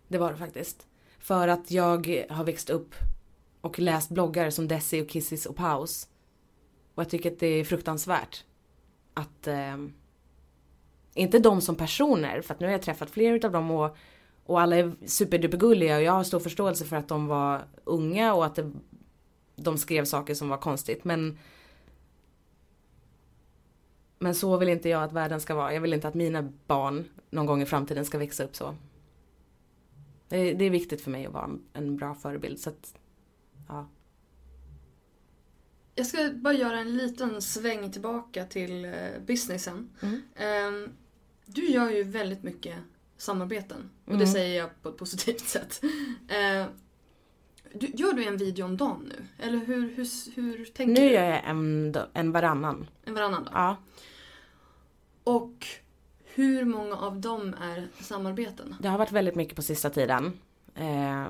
[0.08, 0.88] det var det faktiskt.
[1.20, 2.95] För att jag har växt upp
[3.62, 6.08] och läst bloggar som Desi och Kissis och Paus.
[6.95, 8.43] Och jag tycker att det är fruktansvärt
[9.14, 9.47] att...
[9.47, 9.78] Eh,
[11.14, 13.97] inte de som personer, för att nu har jag träffat flera utav dem och,
[14.45, 18.45] och alla är superdupergulliga och jag har stor förståelse för att de var unga och
[18.45, 18.72] att det,
[19.55, 21.03] de skrev saker som var konstigt.
[21.03, 21.38] Men
[24.20, 25.74] men så vill inte jag att världen ska vara.
[25.74, 28.76] Jag vill inte att mina barn någon gång i framtiden ska växa upp så.
[30.30, 32.59] Det är, det är viktigt för mig att vara en bra förebild.
[32.59, 32.93] Så att,
[33.67, 33.88] ja.
[35.95, 38.91] Jag ska bara göra en liten sväng tillbaka till eh,
[39.25, 39.89] businessen.
[40.01, 40.21] Mm.
[40.36, 40.89] Ehm,
[41.45, 42.75] du gör ju väldigt mycket
[43.17, 43.89] samarbeten.
[44.05, 44.28] Och det Mm.
[44.28, 45.82] säger jag på ett positivt sätt.
[46.28, 46.67] Ehm,
[47.73, 49.25] du, gör du en video om dagen nu?
[49.45, 51.13] Eller hur, hur, hur tänker Nu du?
[51.13, 52.89] gör jag en, en varannan.
[53.05, 53.53] En varannan dag?
[53.55, 53.78] Ja.
[55.23, 55.67] Och
[56.38, 58.75] hur många av dem är samarbeten?
[58.79, 60.39] Det har varit väldigt mycket på sista tiden.
[60.75, 61.25] Eh,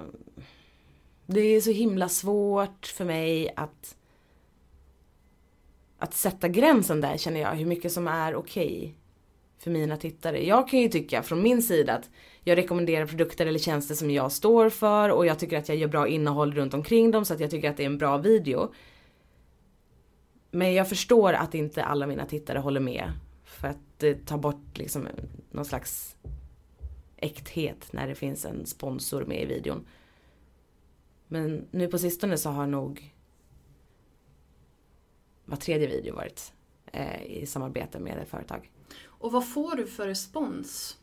[1.25, 3.95] det är så himla svårt för mig att
[5.97, 8.97] att sätta gränsen där känner jag, hur mycket som är okej
[9.57, 10.45] för mina tittare.
[10.45, 12.09] Jag kan ju tycka från min sida att
[12.43, 15.87] jag rekommenderar produkter eller tjänster som jag står för och jag tycker att jag gör
[15.87, 18.73] bra innehåll runt omkring dem så att jag tycker att det är en bra video.
[20.51, 23.13] Men jag förstår att inte alla mina tittare håller med.
[23.59, 25.07] För att eh, det tar bort liksom
[25.51, 26.15] någon slags
[27.17, 29.87] äkthet när det finns en sponsor med i videon.
[31.27, 33.13] Men nu på sistone så har nog
[35.45, 36.53] var tredje video varit
[36.85, 38.71] eh, i samarbete med ett företag.
[39.05, 40.97] Och vad får du för respons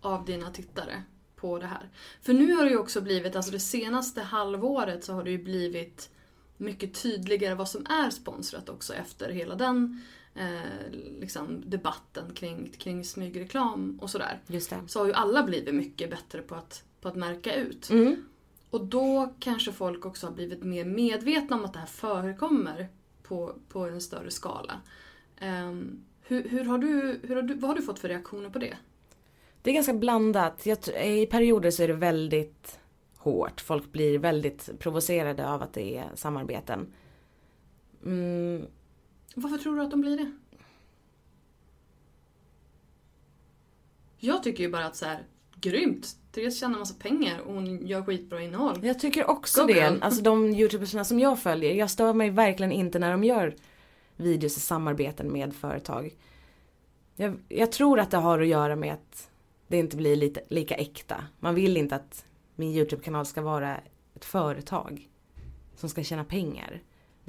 [0.00, 1.02] av dina tittare
[1.36, 1.90] på det här?
[2.22, 5.42] För nu har det ju också blivit, alltså det senaste halvåret så har det ju
[5.42, 6.10] blivit
[6.56, 10.02] mycket tydligare vad som är sponsrat också efter hela den
[10.34, 14.40] eh, liksom debatten kring, kring smygreklam och sådär.
[14.86, 17.90] Så har ju alla blivit mycket bättre på att, på att märka ut.
[17.90, 18.24] Mm.
[18.70, 22.88] Och då kanske folk också har blivit mer medvetna om att det här förekommer
[23.22, 24.80] på, på en större skala.
[25.38, 28.58] Ehm, hur, hur har du, hur har du, vad har du fått för reaktioner på
[28.58, 28.76] det?
[29.62, 30.66] Det är ganska blandat.
[30.66, 32.80] Jag, I perioder så är det väldigt
[33.16, 33.60] hårt.
[33.60, 36.92] Folk blir väldigt provocerade av att det är samarbeten.
[38.04, 38.66] Mm,
[39.34, 40.32] Varför tror du att de blir det?
[44.18, 45.26] Jag tycker ju bara att så här,
[45.60, 46.16] grymt!
[46.32, 48.78] Therese tjänar massa pengar och hon gör skitbra innehåll.
[48.82, 49.98] jag tycker också Go det.
[50.00, 53.56] Alltså de youtubersna som jag följer, jag stör mig verkligen inte när de gör
[54.16, 56.16] videos i samarbeten med företag.
[57.16, 59.30] Jag, jag tror att det har att göra med att
[59.68, 61.24] det inte blir lite, lika äkta.
[61.40, 62.24] Man vill inte att
[62.54, 63.80] min YouTube-kanal ska vara
[64.14, 65.08] ett företag
[65.76, 66.80] som ska tjäna pengar.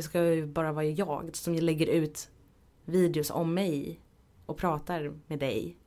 [0.02, 2.30] Det ska ju bara vara jag som lägger ut
[2.86, 4.00] videos om mig
[4.46, 5.78] och pratar med dig.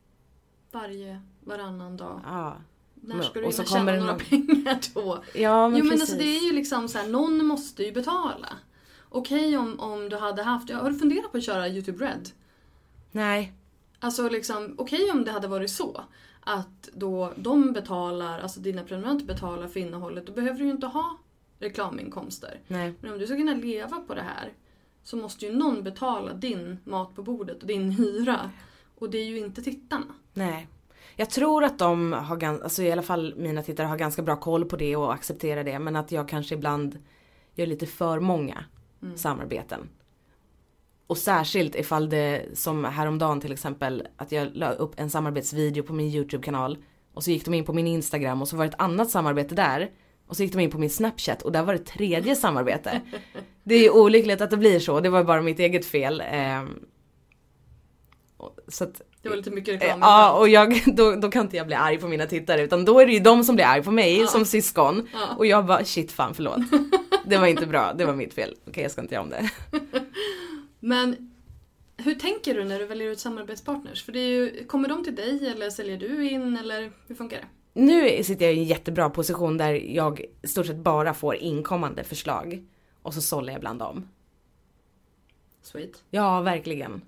[0.72, 2.20] Varje, varannan dag.
[2.24, 2.56] Ja,
[2.94, 5.22] När Men- ska du och så hinna tjäna några någon- pengar då?
[5.34, 6.00] ja men jo men precis.
[6.10, 8.48] alltså det är ju liksom så här, någon måste ju betala.
[9.08, 12.30] Okej om, om du hade haft, ja, har du funderat på att köra YouTube Red?
[13.12, 13.52] Nej,
[13.98, 16.00] Alltså liksom, okej om det hade varit så.
[16.40, 20.86] Att då de betalar, alltså dina prenumeranter betalar för innehållet, då behöver du ju inte
[20.86, 21.18] ha
[21.58, 22.60] reklaminkomster.
[22.68, 22.92] nej.
[23.00, 24.52] Men om du ska kunna leva på det här
[25.02, 28.50] så måste ju någon betala din mat på bordet och din hyra.
[28.98, 30.14] Och det är ju inte tittarna.
[30.32, 30.68] Nej.
[31.16, 34.64] Jag tror att de har, alltså i alla fall mina tittare har ganska bra koll
[34.64, 35.78] på det och accepterar det.
[35.78, 36.98] Men att jag kanske ibland
[37.54, 38.64] gör lite för många
[39.16, 39.88] samarbeten.
[41.06, 45.92] Och särskilt ifall det, som häromdagen till exempel, att jag la upp en samarbetsvideo på
[45.92, 46.78] min YouTube-kanal.
[47.14, 49.54] Och så gick de in på min Instagram och så var det ett annat samarbete
[49.54, 49.90] där.
[50.26, 53.00] Och så gick de in på min Snapchat och där var det tredje samarbete.
[53.64, 56.22] Det är ju olyckligt att det blir så, det var bara mitt eget fel.
[56.30, 56.78] Ehm,
[58.68, 59.98] så att Det var lite mycket Eh, reklam.
[60.02, 63.00] Ja och jag, då, då kan inte jag bli arg på mina tittare utan då
[63.00, 64.26] är det ju de som blir arg på mig Ja.
[64.26, 65.08] som syskon.
[65.12, 65.34] Ja.
[65.36, 66.58] Och jag bara shit fan förlåt.
[67.26, 68.54] Det var inte bra, det var mitt fel.
[68.68, 69.50] Okej jag ska inte göra om det.
[70.80, 71.30] Men
[71.96, 74.04] hur tänker du när du väljer ut samarbetspartners?
[74.04, 77.36] För det är ju, kommer de till dig eller säljer du in eller hur funkar
[77.36, 77.46] det?
[77.76, 82.64] Nu sitter jag i en jättebra position där jag stort sett bara får inkommande förslag.
[83.02, 84.08] Och så sållar jag bland dem.
[85.62, 86.02] Sweet.
[86.10, 87.02] Ja verkligen.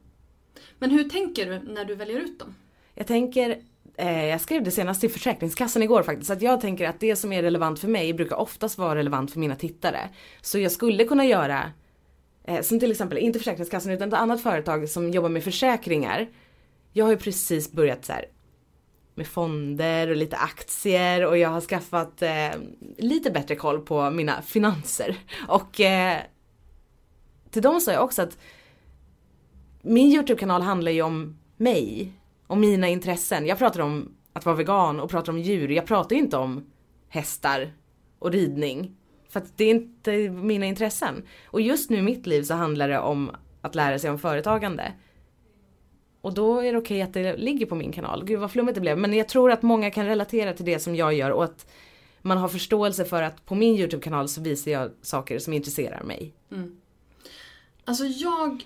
[0.79, 2.55] Men hur tänker du när du väljer ut dem?
[2.95, 3.59] Jag tänker,
[3.97, 7.33] eh, jag skrev det senast till Försäkringskassan igår faktiskt, att jag tänker att det som
[7.33, 10.09] är relevant för mig brukar oftast vara relevant för mina tittare.
[10.41, 11.73] Så jag skulle kunna göra,
[12.45, 16.29] eh, som till exempel, inte Försäkringskassan utan ett annat företag som jobbar med försäkringar.
[16.93, 18.25] Jag har ju precis börjat så här
[19.17, 22.51] med fonder och lite aktier och jag har skaffat eh,
[22.99, 25.17] lite bättre koll på mina finanser.
[25.49, 26.19] Och eh,
[27.51, 28.39] till dem sa jag också att
[29.83, 32.13] min YouTube-kanal handlar ju om mig.
[32.47, 33.47] och mina intressen.
[33.47, 35.69] Jag pratar om att vara vegan och pratar om djur.
[35.69, 36.71] Jag pratar ju inte om
[37.09, 37.73] hästar
[38.19, 38.97] och ridning.
[39.29, 41.23] För att det är inte mina intressen.
[41.47, 44.93] Och just nu i mitt liv så handlar det om att lära sig om företagande.
[46.27, 48.25] Och då är det okej att det ligger på min kanal.
[48.25, 48.99] Gud vad flummigt det blev.
[48.99, 51.67] Men jag tror att många kan relatera till det som jag gör och att
[52.23, 56.35] man har förståelse för att på min YouTube-kanal så visar jag saker som intresserar mig.
[57.85, 58.65] Alltså jag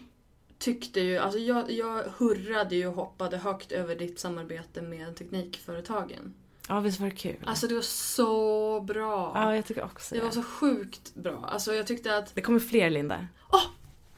[0.58, 6.34] tyckte ju, alltså jag, jag hurrade ju och hoppade högt över ditt samarbete med teknikföretagen.
[6.68, 7.36] Ja visst var det kul?
[7.44, 9.32] Alltså det var så bra.
[9.34, 11.48] ja jag tycker också det var så sjukt bra.
[11.52, 13.26] Alltså jag tyckte att, Det kommer fler Linda.
[13.52, 13.62] Åh!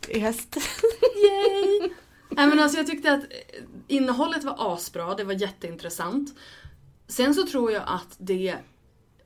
[0.08, 0.56] I höst.
[1.24, 1.90] yay!
[2.36, 6.34] Nej men alltså jag tyckte att eh, innehållet var asbra, det var jätteintressant.
[7.08, 8.56] Sen så tror jag att det,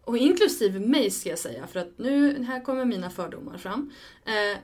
[0.04, 3.92] och inklusive mig ska jag säga, för att nu, här kommer mina fördomar fram.
[4.26, 4.58] Eh,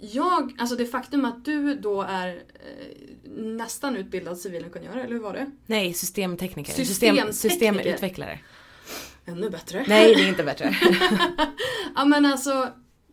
[0.00, 5.32] jag, alltså det faktum att du då är eh, nästan utbildad civilingenjör, eller hur var
[5.32, 5.50] det?
[5.66, 6.72] Nej, systemtekniker.
[6.72, 7.32] Systemtekniker.
[7.32, 8.38] System, systemutvecklare.
[9.24, 9.84] Ännu bättre.
[9.88, 10.76] Nej, det är inte bättre.
[11.94, 12.68] Ja men alltså,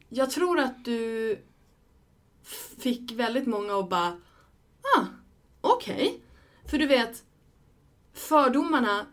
[0.10, 1.40] jag tror att du
[2.80, 4.18] fick väldigt många att bara,
[4.98, 5.06] ah,
[5.62, 6.22] okej.
[6.66, 7.24] För du vet,
[8.14, 9.06] fördomarna,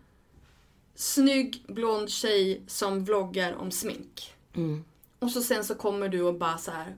[0.94, 4.34] snygg blond tjej som vloggar om smink.
[4.54, 4.84] Mm.
[5.18, 6.96] Och så sen så kommer du och bara så här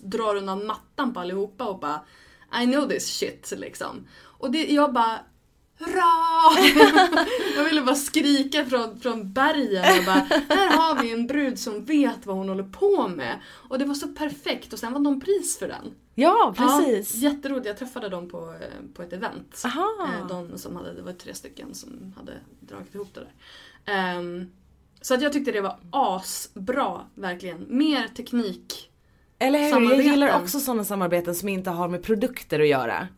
[0.00, 2.00] drar undan mattan på allihopa och bara
[2.62, 4.06] I know this shit liksom.
[4.22, 5.20] Och det, jag bara
[5.78, 7.26] Hurra!
[7.56, 11.84] jag ville bara skrika från, från bergen och bara Här har vi en brud som
[11.84, 13.40] vet vad hon håller på med.
[13.46, 15.94] Och det var så perfekt och sen vann de pris för den.
[16.14, 17.14] Ja, precis.
[17.22, 17.66] Ja, jätteroligt.
[17.66, 19.62] Jag träffade dem på, eh, på ett event.
[19.64, 20.08] Aha.
[20.20, 23.30] Eh, De som hade, det var tre stycken som hade dragit ihop det där.
[23.94, 24.50] Ehm,
[25.00, 27.66] så att jag tyckte det var asbra, verkligen.
[27.68, 28.90] Mer teknik.
[29.38, 29.90] Eller hur?
[29.90, 33.08] Jag gillar också sådana samarbeten som inte har med produkter att göra.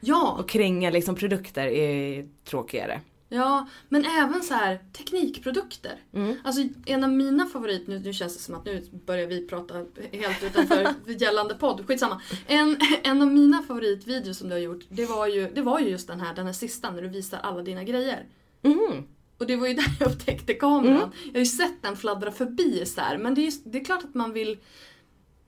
[0.00, 3.00] Ja, Och kränga liksom produkter är tråkigare.
[3.30, 5.96] Ja, men även så här teknikprodukter.
[6.44, 9.74] Alltså en av mina favorit, nu, nu känns det som att nu börjar vi prata
[10.12, 12.22] helt utanför gällande podd, skitsamma.
[12.46, 15.88] En, en av mina favoritvideos som du har gjort, det var, ju, det var ju
[15.88, 18.26] just den här, den här sista när du visar alla dina grejer.
[18.62, 19.04] Mm.
[19.38, 21.12] Och det var ju där jag upptäckte kameran.
[21.24, 23.84] Jag har ju sett den fladdra förbi så här, men det är, just, det är
[23.84, 24.58] klart att man vill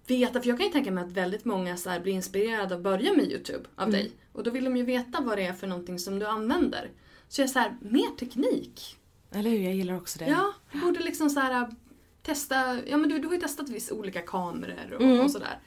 [0.07, 3.13] veta, för jag kan ju tänka mig att väldigt många så blir inspirerade att börja
[3.13, 4.13] med YouTube av dig.
[4.33, 6.91] Och då vill de ju veta vad det är för någonting som du använder.
[7.33, 8.97] Så jag är så här, mer teknik.
[9.31, 9.59] Eller hur?
[9.59, 10.27] Jag gillar också det.
[10.27, 11.71] Ja, du borde liksom så här
[12.23, 15.59] testa, ja men du, du har ju testat vissa olika kameror och, och sådär.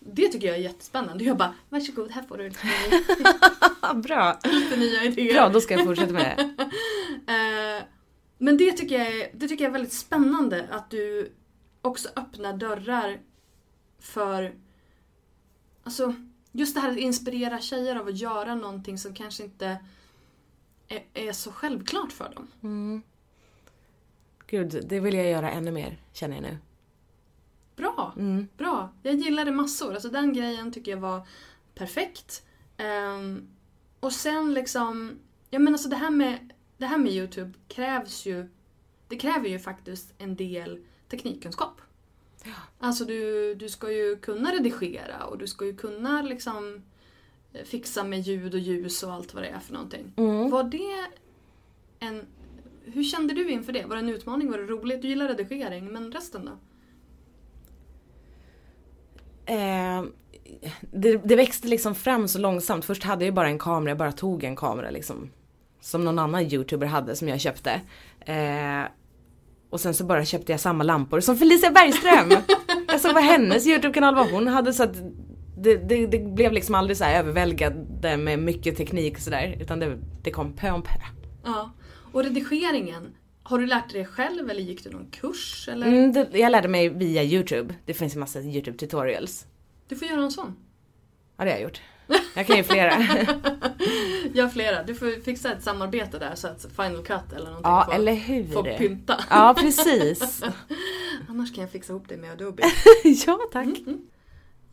[0.00, 1.24] Det tycker jag är jättespännande.
[1.24, 4.38] Jag bara, varsågod här får du lite, Bra.
[4.44, 5.34] lite nya idéer.
[5.34, 6.70] Bra, då ska jag fortsätta med det.
[7.32, 7.82] Eh,
[8.38, 11.32] men det tycker, jag är, det tycker jag är väldigt spännande att du
[11.82, 13.20] också öppnar dörrar
[14.00, 14.54] för
[15.82, 16.14] Alltså
[16.52, 19.76] just det här att inspirera tjejer av att göra någonting som kanske inte
[20.88, 23.02] är, är så självklart för dem.
[24.46, 26.58] Gud, det vill jag göra ännu mer, känner jag nu.
[27.76, 28.12] Bra!
[28.16, 28.48] Mm.
[28.56, 28.92] Bra!
[29.02, 29.94] Jag gillade massor.
[29.94, 31.26] Alltså den grejen tycker jag var
[31.74, 32.46] perfekt.
[32.76, 33.48] Ehm,
[34.00, 35.18] och sen liksom,
[35.50, 38.48] ja men alltså det här med, det här med YouTube krävs ju,
[39.08, 41.80] det kräver ju faktiskt en del teknikkunskap.
[42.78, 46.82] Alltså du, du ska ju kunna redigera och du ska ju kunna liksom
[47.64, 50.12] fixa med ljud och ljus och allt vad det är för någonting.
[50.50, 51.06] Var det
[51.98, 52.22] en...
[52.84, 53.84] Hur kände du inför det?
[53.84, 54.50] Var det en utmaning?
[54.50, 55.02] Var det roligt?
[55.02, 56.52] Du gillar redigering, men resten då?
[59.52, 60.04] Eh,
[60.80, 62.84] det, det växte liksom fram så långsamt.
[62.84, 65.30] Först hade jag bara en kamera, jag bara tog en kamera liksom.
[65.80, 67.80] Som någon annan youtuber hade som jag köpte.
[68.20, 68.82] Eh,
[69.70, 72.42] och sen så bara köpte jag samma lampor som Felicia Bergström.
[72.88, 74.96] jag såg vad hennes YouTube-kanal var hon hade så att
[75.56, 79.56] det, det, det blev liksom aldrig så här överväldigande med mycket teknik och sådär.
[79.60, 80.92] Utan det, det kom pö om pö.
[81.44, 81.72] Ja.
[82.12, 85.68] Och redigeringen, har du lärt dig det själv eller gick du någon kurs?
[85.72, 85.86] Eller?
[85.86, 87.74] Mm, det, jag lärde mig via YouTube.
[87.84, 89.46] Det finns en massa YouTube tutorials.
[89.88, 90.56] Du får göra en sån.
[91.36, 91.80] Ja det har jag gjort.
[92.34, 92.90] Jag kan ju flera.
[94.34, 94.82] Gör flera.
[94.82, 98.14] Du får fixa ett samarbete där så att Final Cut eller någonting ja får, eller
[98.14, 98.52] hur.
[98.52, 99.24] får pynta.
[99.30, 100.42] Ja precis.
[101.28, 102.62] Annars kan jag fixa ihop det med Adobe.
[103.26, 103.68] ja tack.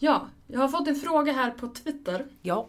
[0.03, 2.67] Ja, jag har fått en fråga här på Twitter Ja.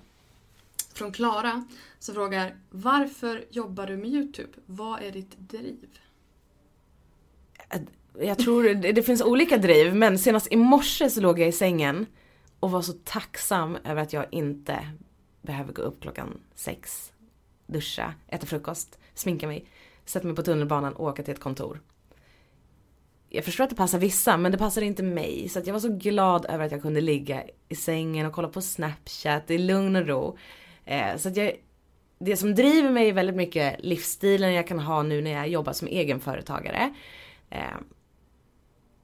[0.95, 1.64] från Klara
[1.99, 4.49] som frågar Varför jobbar du med YouTube?
[4.66, 5.89] Vad är ditt driv?
[8.18, 12.07] Jag tror det, finns olika driv men senast i morse så låg jag i sängen
[12.61, 14.89] och var så tacksam över att jag inte
[15.43, 17.12] behöver gå upp klockan sex,
[17.66, 19.66] duscha, äta frukost, sminka mig,
[20.05, 21.80] sätta mig på tunnelbanan och åka till ett kontor.
[23.35, 25.80] Jag förstår att det passar vissa men det passar inte mig så att jag var
[25.80, 29.97] så glad över att jag kunde ligga i sängen och kolla på snapchat i lugn
[29.97, 30.39] och ro.
[30.85, 31.53] Eh, så att jag,
[32.18, 35.72] det som driver mig är väldigt mycket livsstilen jag kan ha nu när jag jobbar
[35.72, 36.95] som egenföretagare.
[37.51, 37.76] Eh,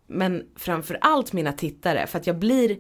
[0.06, 2.78] men framförallt mina tittare för att jag blir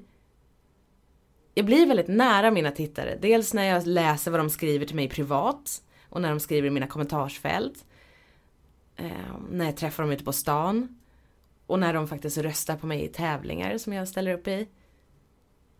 [1.54, 3.18] jag blir väldigt nära mina tittare.
[3.22, 6.70] Dels när jag läser vad de skriver till mig privat och när de skriver i
[6.70, 7.84] mina kommentarsfält.
[8.96, 9.10] Eh,
[9.50, 10.99] när jag träffar dem ute på stan.
[11.70, 14.68] Och när de faktiskt röstar på mig i tävlingar som jag ställer upp i.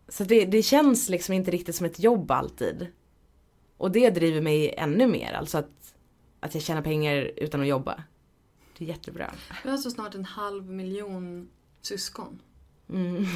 [0.09, 2.87] Så det, det känns liksom inte riktigt som ett jobb alltid.
[3.77, 5.95] Och det driver mig ännu mer, alltså att,
[6.41, 8.03] att jag tjänar pengar utan att jobba.
[8.79, 9.35] Det är jättebra.
[9.49, 11.51] Jag har alltså snart en halv miljon
[11.83, 12.43] syskon.
[12.89, 13.27] Mm.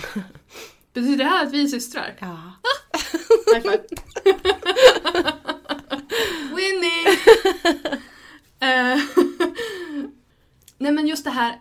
[0.93, 2.17] Betyder det här att vi är systrar?
[2.19, 2.53] Ja.
[3.55, 3.85] High five.
[6.57, 7.07] Winning!
[8.61, 8.99] Eh,
[10.79, 11.61] Nej men just det här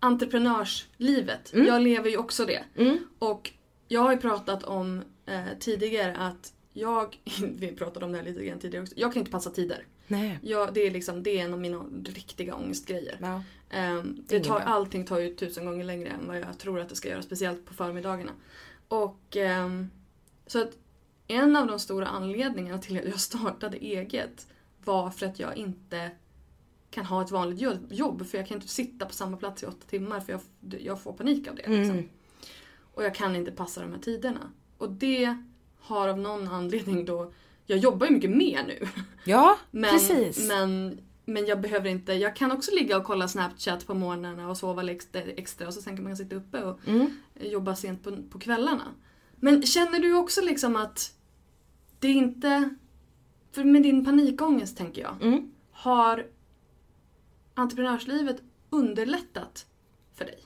[0.00, 1.50] entreprenörslivet.
[1.54, 2.64] Jag lever ju också det.
[2.76, 2.98] Mm.
[3.18, 3.52] Och
[3.88, 7.18] jag har ju pratat om eh, tidigare att jag,
[7.58, 9.86] vi pratade om det här lite grann tidigare också, jag kan inte passa tider.
[10.06, 10.38] Nej.
[10.42, 13.18] Jag, det, är liksom, det är en av mina riktiga ångestgrejer.
[13.20, 13.42] Ja.
[13.70, 16.96] Ehm, Det tar, allting tar ju tusen gånger längre än vad jag tror att det
[16.96, 18.32] ska göra, speciellt på förmiddagarna.
[18.88, 19.90] Och ehm,
[20.46, 20.78] så att
[21.26, 24.46] en av de stora anledningarna till att jag startade eget
[24.84, 26.10] var för att jag inte
[26.90, 29.66] kan ha ett vanligt jo- jobb för jag kan inte sitta på samma plats i
[29.66, 30.40] åtta timmar för jag,
[30.80, 31.62] jag får panik av det.
[31.68, 31.96] Liksom.
[31.98, 32.08] Mm.
[32.94, 34.50] Och jag kan inte passa de här tiderna.
[34.78, 35.36] Och det
[35.80, 37.32] har av någon anledning då
[37.66, 38.88] jag jobbar ju mycket mer nu.
[39.24, 40.48] Ja, Men, precis.
[40.48, 44.56] Men, men jag behöver inte, jag kan också ligga och kolla Snapchat på morgnarna och
[44.56, 47.06] sova lite extra och så sen kan man sitta uppe och Mm.
[47.40, 48.84] jobba sent på, på kvällarna.
[49.36, 51.14] Men känner du också liksom att
[51.98, 52.70] det inte,
[53.52, 55.50] för med din panikångest tänker jag, Mm.
[55.70, 56.26] har
[57.58, 59.66] entreprenörslivet underlättat
[60.14, 60.38] för dig?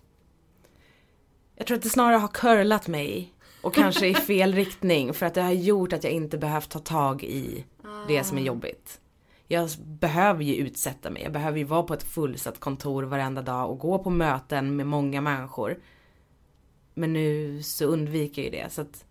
[1.56, 5.34] Jag tror att det snarare har curlat mig och kanske i fel riktning för att
[5.34, 7.64] det har gjort att jag inte behövt ta tag i
[8.09, 9.01] det som är jobbigt.
[9.48, 13.70] Jag behöver ju utsätta mig, jag behöver ju vara på ett fullsatt kontor varenda dag
[13.70, 15.80] och gå på möten med många människor.
[16.94, 19.05] Men nu så undviker jag ju det så att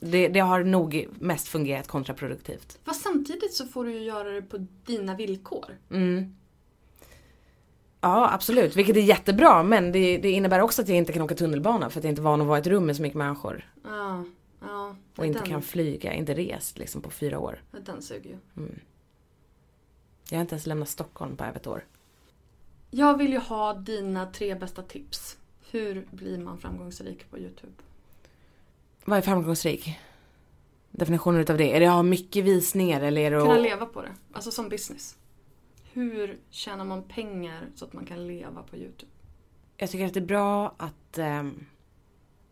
[0.00, 2.78] det, det har nog mest fungerat kontraproduktivt.
[2.84, 5.78] Fast samtidigt så får du ju göra det på dina villkor.
[5.90, 6.36] Mm.
[8.00, 11.34] Ja absolut, vilket är jättebra men det, det innebär också att jag inte kan åka
[11.34, 13.18] tunnelbana för att jag inte är van att vara i ett rum med så mycket
[13.18, 13.70] människor.
[13.84, 14.24] Ja,
[14.60, 14.96] ja.
[15.16, 17.62] Och inte den, kan flyga, inte rest liksom på fyra år.
[17.84, 18.36] Den suger ju.
[20.30, 21.84] Jag har inte ens lämnat Stockholm på över ett år.
[22.90, 25.36] Jag vill ju ha dina tre bästa tips.
[25.70, 27.72] Hur blir man framgångsrik på Youtube?
[29.04, 29.98] Vad är framgångsrik?
[30.90, 31.76] Definitionen utav det?
[31.76, 33.62] Är det att ha mycket visningar eller är det Kunna att...
[33.62, 34.14] leva på det.
[34.32, 35.16] Alltså som business.
[35.92, 39.12] Hur tjänar man pengar så att man kan leva på Youtube?
[39.76, 41.44] Jag tycker att det är bra att eh,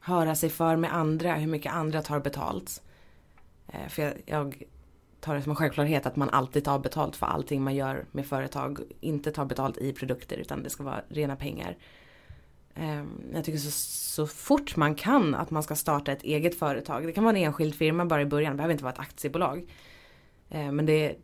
[0.00, 2.82] höra sig för med andra, hur mycket andra tar betalt.
[3.66, 4.62] Eh, för jag, jag
[5.20, 8.26] tar det som en självklarhet att man alltid tar betalt för allting man gör med
[8.26, 8.80] företag.
[9.00, 11.76] Inte tar betalt i produkter utan det ska vara rena pengar.
[12.74, 17.06] Ehm, jag tycker så, så fort man kan att man ska starta ett eget företag.
[17.06, 19.70] Det kan vara en enskild firma bara i början, det behöver inte vara ett aktiebolag.
[20.48, 21.16] Eh, men det,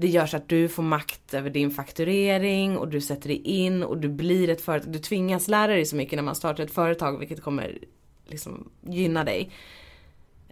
[0.00, 3.82] det gör så att du får makt över din fakturering och du sätter dig in
[3.82, 4.92] och du blir ett företag.
[4.92, 7.78] Du tvingas lära dig så mycket när man startar ett företag vilket kommer
[8.26, 9.50] liksom gynna dig.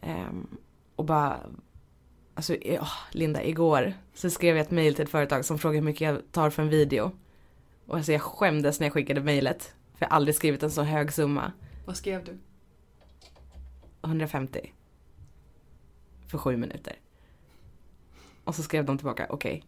[0.02, 0.46] Ehm,
[0.96, 1.40] och bara
[2.34, 5.84] Alltså åh, Linda, igår så skrev jag ett mail till ett företag som frågade hur
[5.84, 7.10] mycket jag tar för en video.
[7.86, 9.74] Och alltså jag skämdes när jag skickade mailet.
[9.94, 11.52] För jag har aldrig skrivit en så hög summa.
[11.84, 12.38] Vad skrev du?
[14.02, 14.72] 150.
[16.26, 16.96] För sju minuter.
[18.46, 19.64] Och så skrev de tillbaka, okej,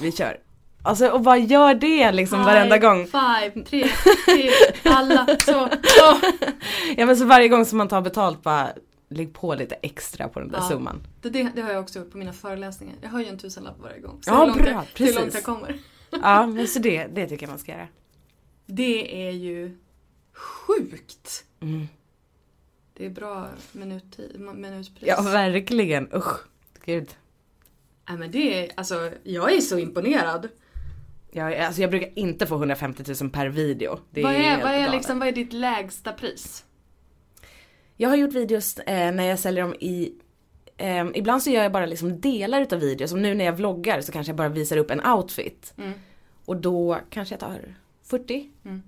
[0.00, 0.40] vi kör.
[0.82, 3.06] Alltså och vad gör det liksom varenda High gång?
[3.06, 3.84] Five, tre,
[4.26, 4.50] tre,
[4.84, 5.60] alla så.
[6.02, 6.18] åh.
[6.96, 8.72] Ja men så varje gång som man tar betalt bara
[9.08, 10.68] lägg på lite extra på den där Ja.
[10.68, 11.02] summan.
[11.22, 12.94] Det, det, det har jag också gjort på mina föreläsningar.
[13.02, 14.18] Jag höjer en tusenlapp varje gång.
[14.22, 15.16] Så Ja, hur långt bra, jag, hur precis.
[15.16, 15.78] långt jag kommer.
[16.22, 17.88] Ja men så det, det tycker jag man ska göra.
[18.66, 19.78] Det är ju
[20.34, 21.44] sjukt.
[21.60, 21.88] Mm.
[22.94, 25.08] Det är bra minuttid, minutpris.
[25.08, 26.38] Ja verkligen, usch.
[26.84, 27.08] Gud.
[28.10, 30.48] Nej men det är, alltså jag är så imponerad.
[31.30, 33.98] Jag, alltså jag brukar inte få 150 000 per video.
[34.10, 36.64] Det vad, är, helt vad, är liksom, vad är ditt lägsta pris?
[37.96, 40.14] Jag har gjort videos eh, när jag säljer dem i
[40.76, 43.10] eh, ibland så gör jag bara liksom delar utav videos.
[43.10, 45.74] Som nu när jag vloggar så kanske jag bara visar upp en outfit.
[45.76, 45.92] Mm.
[46.44, 48.50] Och då kanske jag tar 40.
[48.64, 48.82] Mm.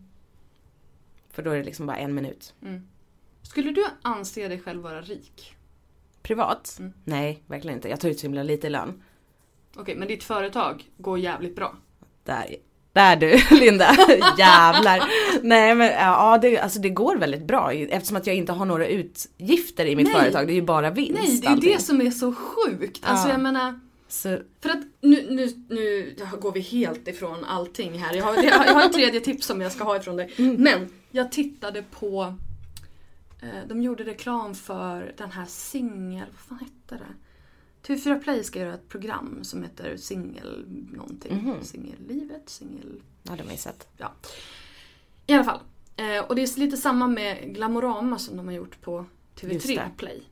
[1.30, 2.54] För då är det liksom bara en minut.
[3.42, 5.56] Skulle du anse dig själv vara rik?
[6.22, 6.76] Privat?
[6.78, 6.92] Mm.
[7.04, 7.88] Nej, verkligen inte.
[7.88, 9.02] Jag tar ut så himla lite i lön.
[9.76, 11.76] Okej, men ditt företag går jävligt bra.
[12.24, 12.56] Där,
[12.92, 13.96] där du Linda,
[14.38, 15.02] jävlar.
[15.42, 18.86] Nej men ja, det, alltså det går väldigt bra eftersom att jag inte har några
[18.86, 20.14] utgifter i mitt Nej.
[20.14, 20.46] företag.
[20.46, 21.72] Det är ju bara vinst Nej, det är allting.
[21.72, 23.00] det som är så sjukt.
[23.04, 23.32] Alltså Ja.
[23.34, 28.14] jag menar, Så, för att nu, nu, nu går vi helt ifrån allting här.
[28.14, 30.32] Jag har, jag har- ett tredje tips som jag ska ha ifrån dig.
[30.36, 30.54] Mm.
[30.62, 32.34] Men jag tittade på,
[33.42, 37.14] eh, de gjorde reklam för den här singel, vad fan hette det?
[37.82, 41.36] TV4 Play ska göra ett program som heter Singel någonting.
[41.36, 41.62] Mhm.
[41.64, 43.02] Singellivet, singel...
[43.22, 43.88] ja det har ju sett.
[43.96, 44.12] Ja.
[45.26, 45.60] I alla fall.
[45.96, 49.04] Eh, och det är lite samma med Glamorama som de har gjort på
[49.40, 49.90] Just TV3 det.
[49.96, 50.22] Play.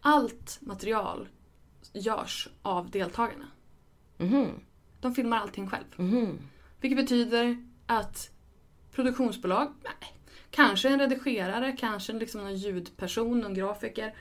[0.00, 1.28] Allt material
[1.92, 3.46] görs av deltagarna.
[4.18, 4.48] Mhm.
[5.00, 5.84] De filmar allting själv.
[5.96, 6.38] Mhm.
[6.80, 8.30] Vilket betyder att
[8.92, 10.12] produktionsbolag, nej,
[10.50, 14.14] kanske en redigerare, kanske liksom någon ljudperson, någon grafiker.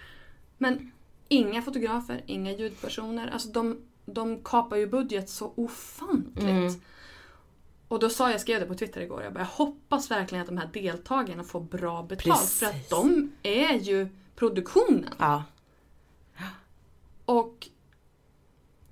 [0.58, 0.92] Men
[1.34, 3.28] inga fotografer, inga ljudpersoner.
[3.28, 6.48] Alltså de, de kapar ju budget så ofantligt.
[6.48, 6.74] Mm.
[7.88, 10.48] Och då sa jag, skrev det på Twitter igår, jag bara, jag hoppas verkligen att
[10.48, 12.40] de här deltagarna får bra betalt.
[12.40, 12.60] Precis.
[12.60, 15.10] För att de är ju produktionen.
[15.20, 15.44] Ja.
[17.26, 17.68] Och,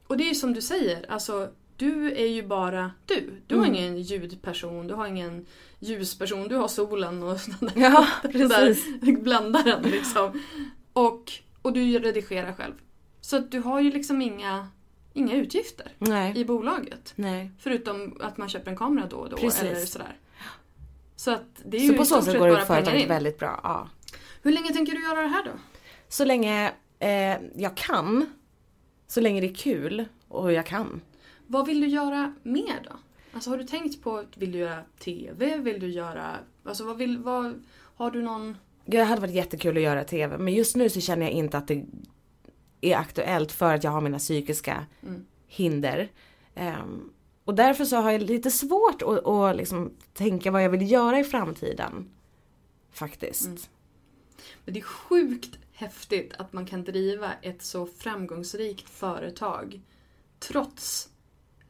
[0.07, 3.41] och det är ju som du säger, alltså du är ju bara du.
[3.47, 3.75] Du har Mm.
[3.75, 5.45] ingen ljudperson, du har ingen
[5.79, 10.41] ljusperson, du har solen och den där, Ja, den där bländaren liksom.
[10.93, 11.31] Och,
[11.61, 12.73] och du redigerar själv.
[13.21, 14.67] Så att du har ju liksom inga,
[15.13, 16.37] inga utgifter Nej.
[16.37, 17.13] i bolaget.
[17.15, 17.51] Nej.
[17.59, 19.61] Förutom att man köper en kamera då och då Precis.
[19.61, 20.17] eller sådär.
[21.15, 23.59] Så att det är ju Så på i så sätt går det företaget väldigt bra.
[23.63, 23.89] Ja.
[24.41, 25.51] Hur länge tänker du göra det här då?
[26.07, 28.29] Så länge Eh, jag kan.
[29.07, 31.01] Så länge det är kul och jag kan.
[31.47, 32.91] Vad vill du göra mer då?
[33.33, 35.57] Alltså har du tänkt på, vill du göra TV?
[35.57, 37.63] Vill du göra, alltså vad vill, vad,
[37.95, 38.57] har du någon...
[38.85, 41.67] Det hade varit jättekul att göra TV men just nu så känner jag inte att
[41.67, 41.85] det
[42.81, 44.85] är aktuellt för att jag har mina psykiska
[45.47, 46.09] hinder.
[46.55, 47.09] Ehm,
[47.45, 51.19] och därför så har jag lite svårt att, att liksom tänka vad jag vill göra
[51.19, 52.09] i framtiden.
[52.91, 53.69] Faktiskt.
[54.65, 59.81] Men det är sjukt häftigt att man kan driva ett så framgångsrikt företag
[60.39, 61.09] trots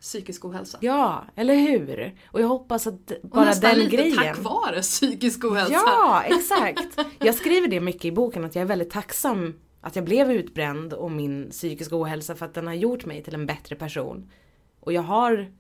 [0.02, 0.78] psykisk ohälsa.
[0.82, 2.15] Ja, eller hur?
[2.28, 4.15] Och jag hoppas att Och bara nästan den lite grejen.
[4.18, 5.73] tack vare psykisk ohälsa.
[5.73, 6.99] Ja, exakt.
[7.19, 10.94] Jag skriver det mycket i boken att jag är väldigt tacksam att jag blev utbränd
[10.94, 14.32] och min psykiska ohälsa för att den har gjort mig till en bättre person.
[14.80, 15.52] Och jag har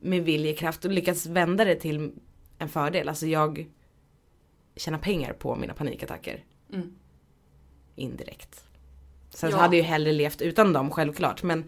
[0.00, 2.12] med viljekraft lyckats vända det till
[2.58, 3.08] en fördel.
[3.08, 3.66] Alltså jag
[4.76, 6.44] tjänar pengar på mina panikattacker.
[6.72, 6.94] Mm.
[7.96, 8.64] Indirekt.
[9.30, 9.56] Sen Ja.
[9.56, 11.64] hade jag ju hellre levt utan dem självklart men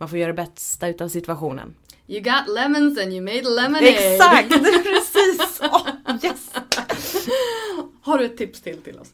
[0.00, 1.74] man får göra det bästa utav situationen.
[2.06, 3.88] You got lemons and you made lemonade.
[3.88, 4.48] Exakt!
[4.84, 5.60] Precis!
[5.62, 5.86] Åh,
[6.22, 6.50] yes!
[8.02, 9.08] Har du ett tips till till oss?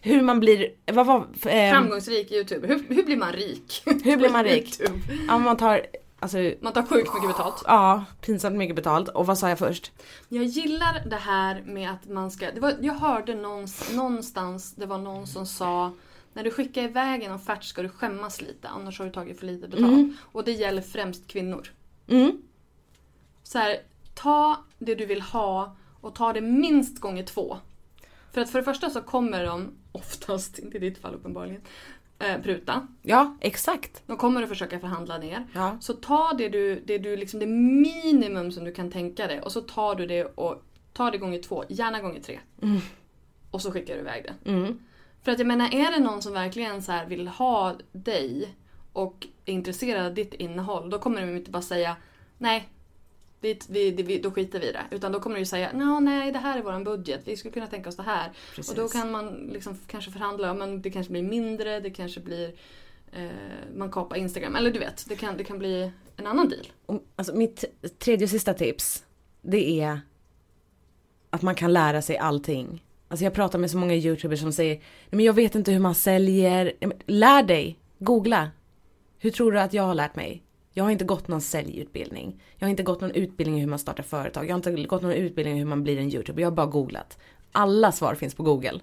[0.00, 2.68] Hur man blir, vad var, eh, Framgångsrik youtuber.
[2.68, 3.82] Hur, hur blir man rik?
[4.04, 4.80] Hur blir man rik?
[4.80, 5.00] YouTube.
[5.28, 5.86] Ja, man tar,
[6.20, 7.62] alltså, Man tar sjukt mycket betalt.
[7.66, 9.08] ja, pinsamt mycket betalt.
[9.08, 9.92] Och vad sa jag först?
[10.28, 12.46] Jag gillar det här med att man ska...
[12.60, 15.92] Var, jag hörde någons, någonstans, det var någon som sa
[16.32, 19.46] när du skickar iväg en offert ska du skämmas lite annars har du tagit för
[19.46, 20.16] lite betalt.
[20.20, 21.68] Och det gäller främst kvinnor.
[22.08, 22.42] Mm.
[23.42, 23.76] Så här,
[24.14, 27.58] ta det du vill ha och ta det minst gånger två.
[28.32, 31.60] För att för det första så kommer de, oftast, inte i ditt fall uppenbarligen,
[32.18, 32.86] eh, pruta.
[33.02, 34.02] Ja, exakt.
[34.06, 35.46] De kommer att försöka förhandla ner.
[35.52, 35.76] Ja.
[35.80, 39.52] Så ta det du, det du liksom det minimum som du kan tänka dig och
[39.52, 42.40] så tar du det och tar det gånger två, gärna gånger tre.
[43.50, 44.50] Och så skickar du iväg det.
[44.50, 44.78] Mm.
[45.22, 48.54] För att jag menar, är det någon som verkligen så vill ha dig
[48.92, 51.96] och är intresserad av ditt innehåll, då kommer de inte bara säga
[52.38, 52.68] nej,
[53.40, 54.84] vi, vi, vi, då skiter vi i det.
[54.90, 57.52] Utan då kommer de ju säga "Nå, nej, det här är våran budget, vi skulle
[57.52, 58.30] kunna tänka oss det här.
[58.54, 58.70] Precis.
[58.70, 62.52] Och då kan man liksom kanske förhandla, men det kanske blir mindre, det kanske blir
[63.12, 63.28] eh,
[63.76, 66.66] man kapar Instagram, eller du vet, det kan, det kan bli en annan deal.
[66.86, 67.64] Och, Alltså, mitt
[67.98, 69.04] tredje och sista tips,
[69.42, 70.00] det är
[71.30, 72.84] att man kan lära sig allting.
[73.08, 75.78] Alltså jag pratar med så många youtubers som säger, nej men jag vet inte hur
[75.78, 76.72] man säljer.
[77.06, 78.50] Lär dig, googla.
[79.18, 80.42] Hur tror du att jag har lärt mig?
[80.72, 82.42] Jag har inte gått någon säljutbildning.
[82.56, 84.44] Jag har inte gått någon utbildning i hur man startar företag.
[84.44, 86.42] Jag har inte gått någon utbildning i hur man blir en youtuber.
[86.42, 87.18] Jag har bara googlat.
[87.52, 88.80] Alla svar finns på google.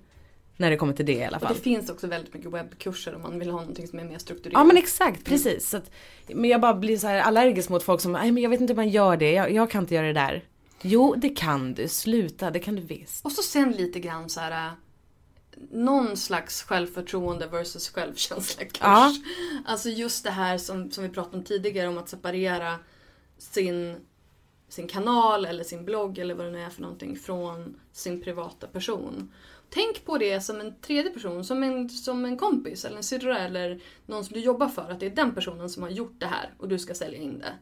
[0.57, 1.53] När det kommer till det i alla Och fall.
[1.53, 4.59] det finns också väldigt mycket webbkurser om man vill ha någonting som är mer strukturerat.
[4.59, 5.69] Ja men exakt, precis.
[5.69, 5.91] Så att,
[6.27, 8.73] men jag bara blir så här allergisk mot folk som, nej men jag vet inte
[8.73, 10.43] hur man gör det, jag, jag kan inte göra det där.
[10.87, 13.25] Jo det kan du, sluta, det kan du visst.
[13.25, 14.67] Och så sen lite grann så här.
[14.67, 14.73] äh,
[15.71, 18.77] Någon slags självförtroende versus självkänsla kurs.
[18.81, 19.13] Ja.
[19.65, 22.79] Alltså just det här som, som vi pratade om tidigare om att separera
[23.37, 23.97] sin,
[24.69, 28.67] sin kanal eller sin blogg eller vad det nu är för någonting från sin privata
[28.67, 29.33] person.
[29.69, 33.39] Tänk på det som en tredje person, som en, som en kompis eller en syrra
[33.39, 34.91] eller någon som du jobbar för.
[34.91, 37.39] Att det är den personen som har gjort det här och du ska sälja in
[37.39, 37.53] det.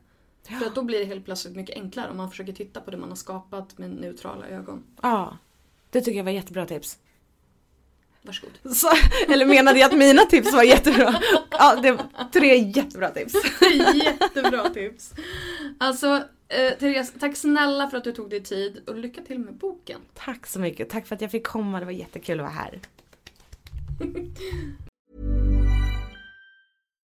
[0.47, 2.97] För att då blir det helt plötsligt mycket enklare om man försöker titta på det
[2.97, 4.83] man har skapat med neutrala ögon.
[5.01, 5.37] Ja,
[5.89, 6.97] det tycker jag var jättebra tips.
[8.21, 8.53] Varsågod.
[8.75, 8.87] Så,
[9.27, 11.21] eller menade jag att mina tips var jättebra?
[11.51, 13.33] Ja, det var tre jättebra tips.
[14.03, 15.13] Jättebra tips.
[15.77, 19.53] Alltså, eh, Therese, tack snälla för att du tog dig tid och lycka till med
[19.53, 20.01] boken.
[20.13, 22.79] Tack så mycket, tack för att jag fick komma, det var jättekul att vara här.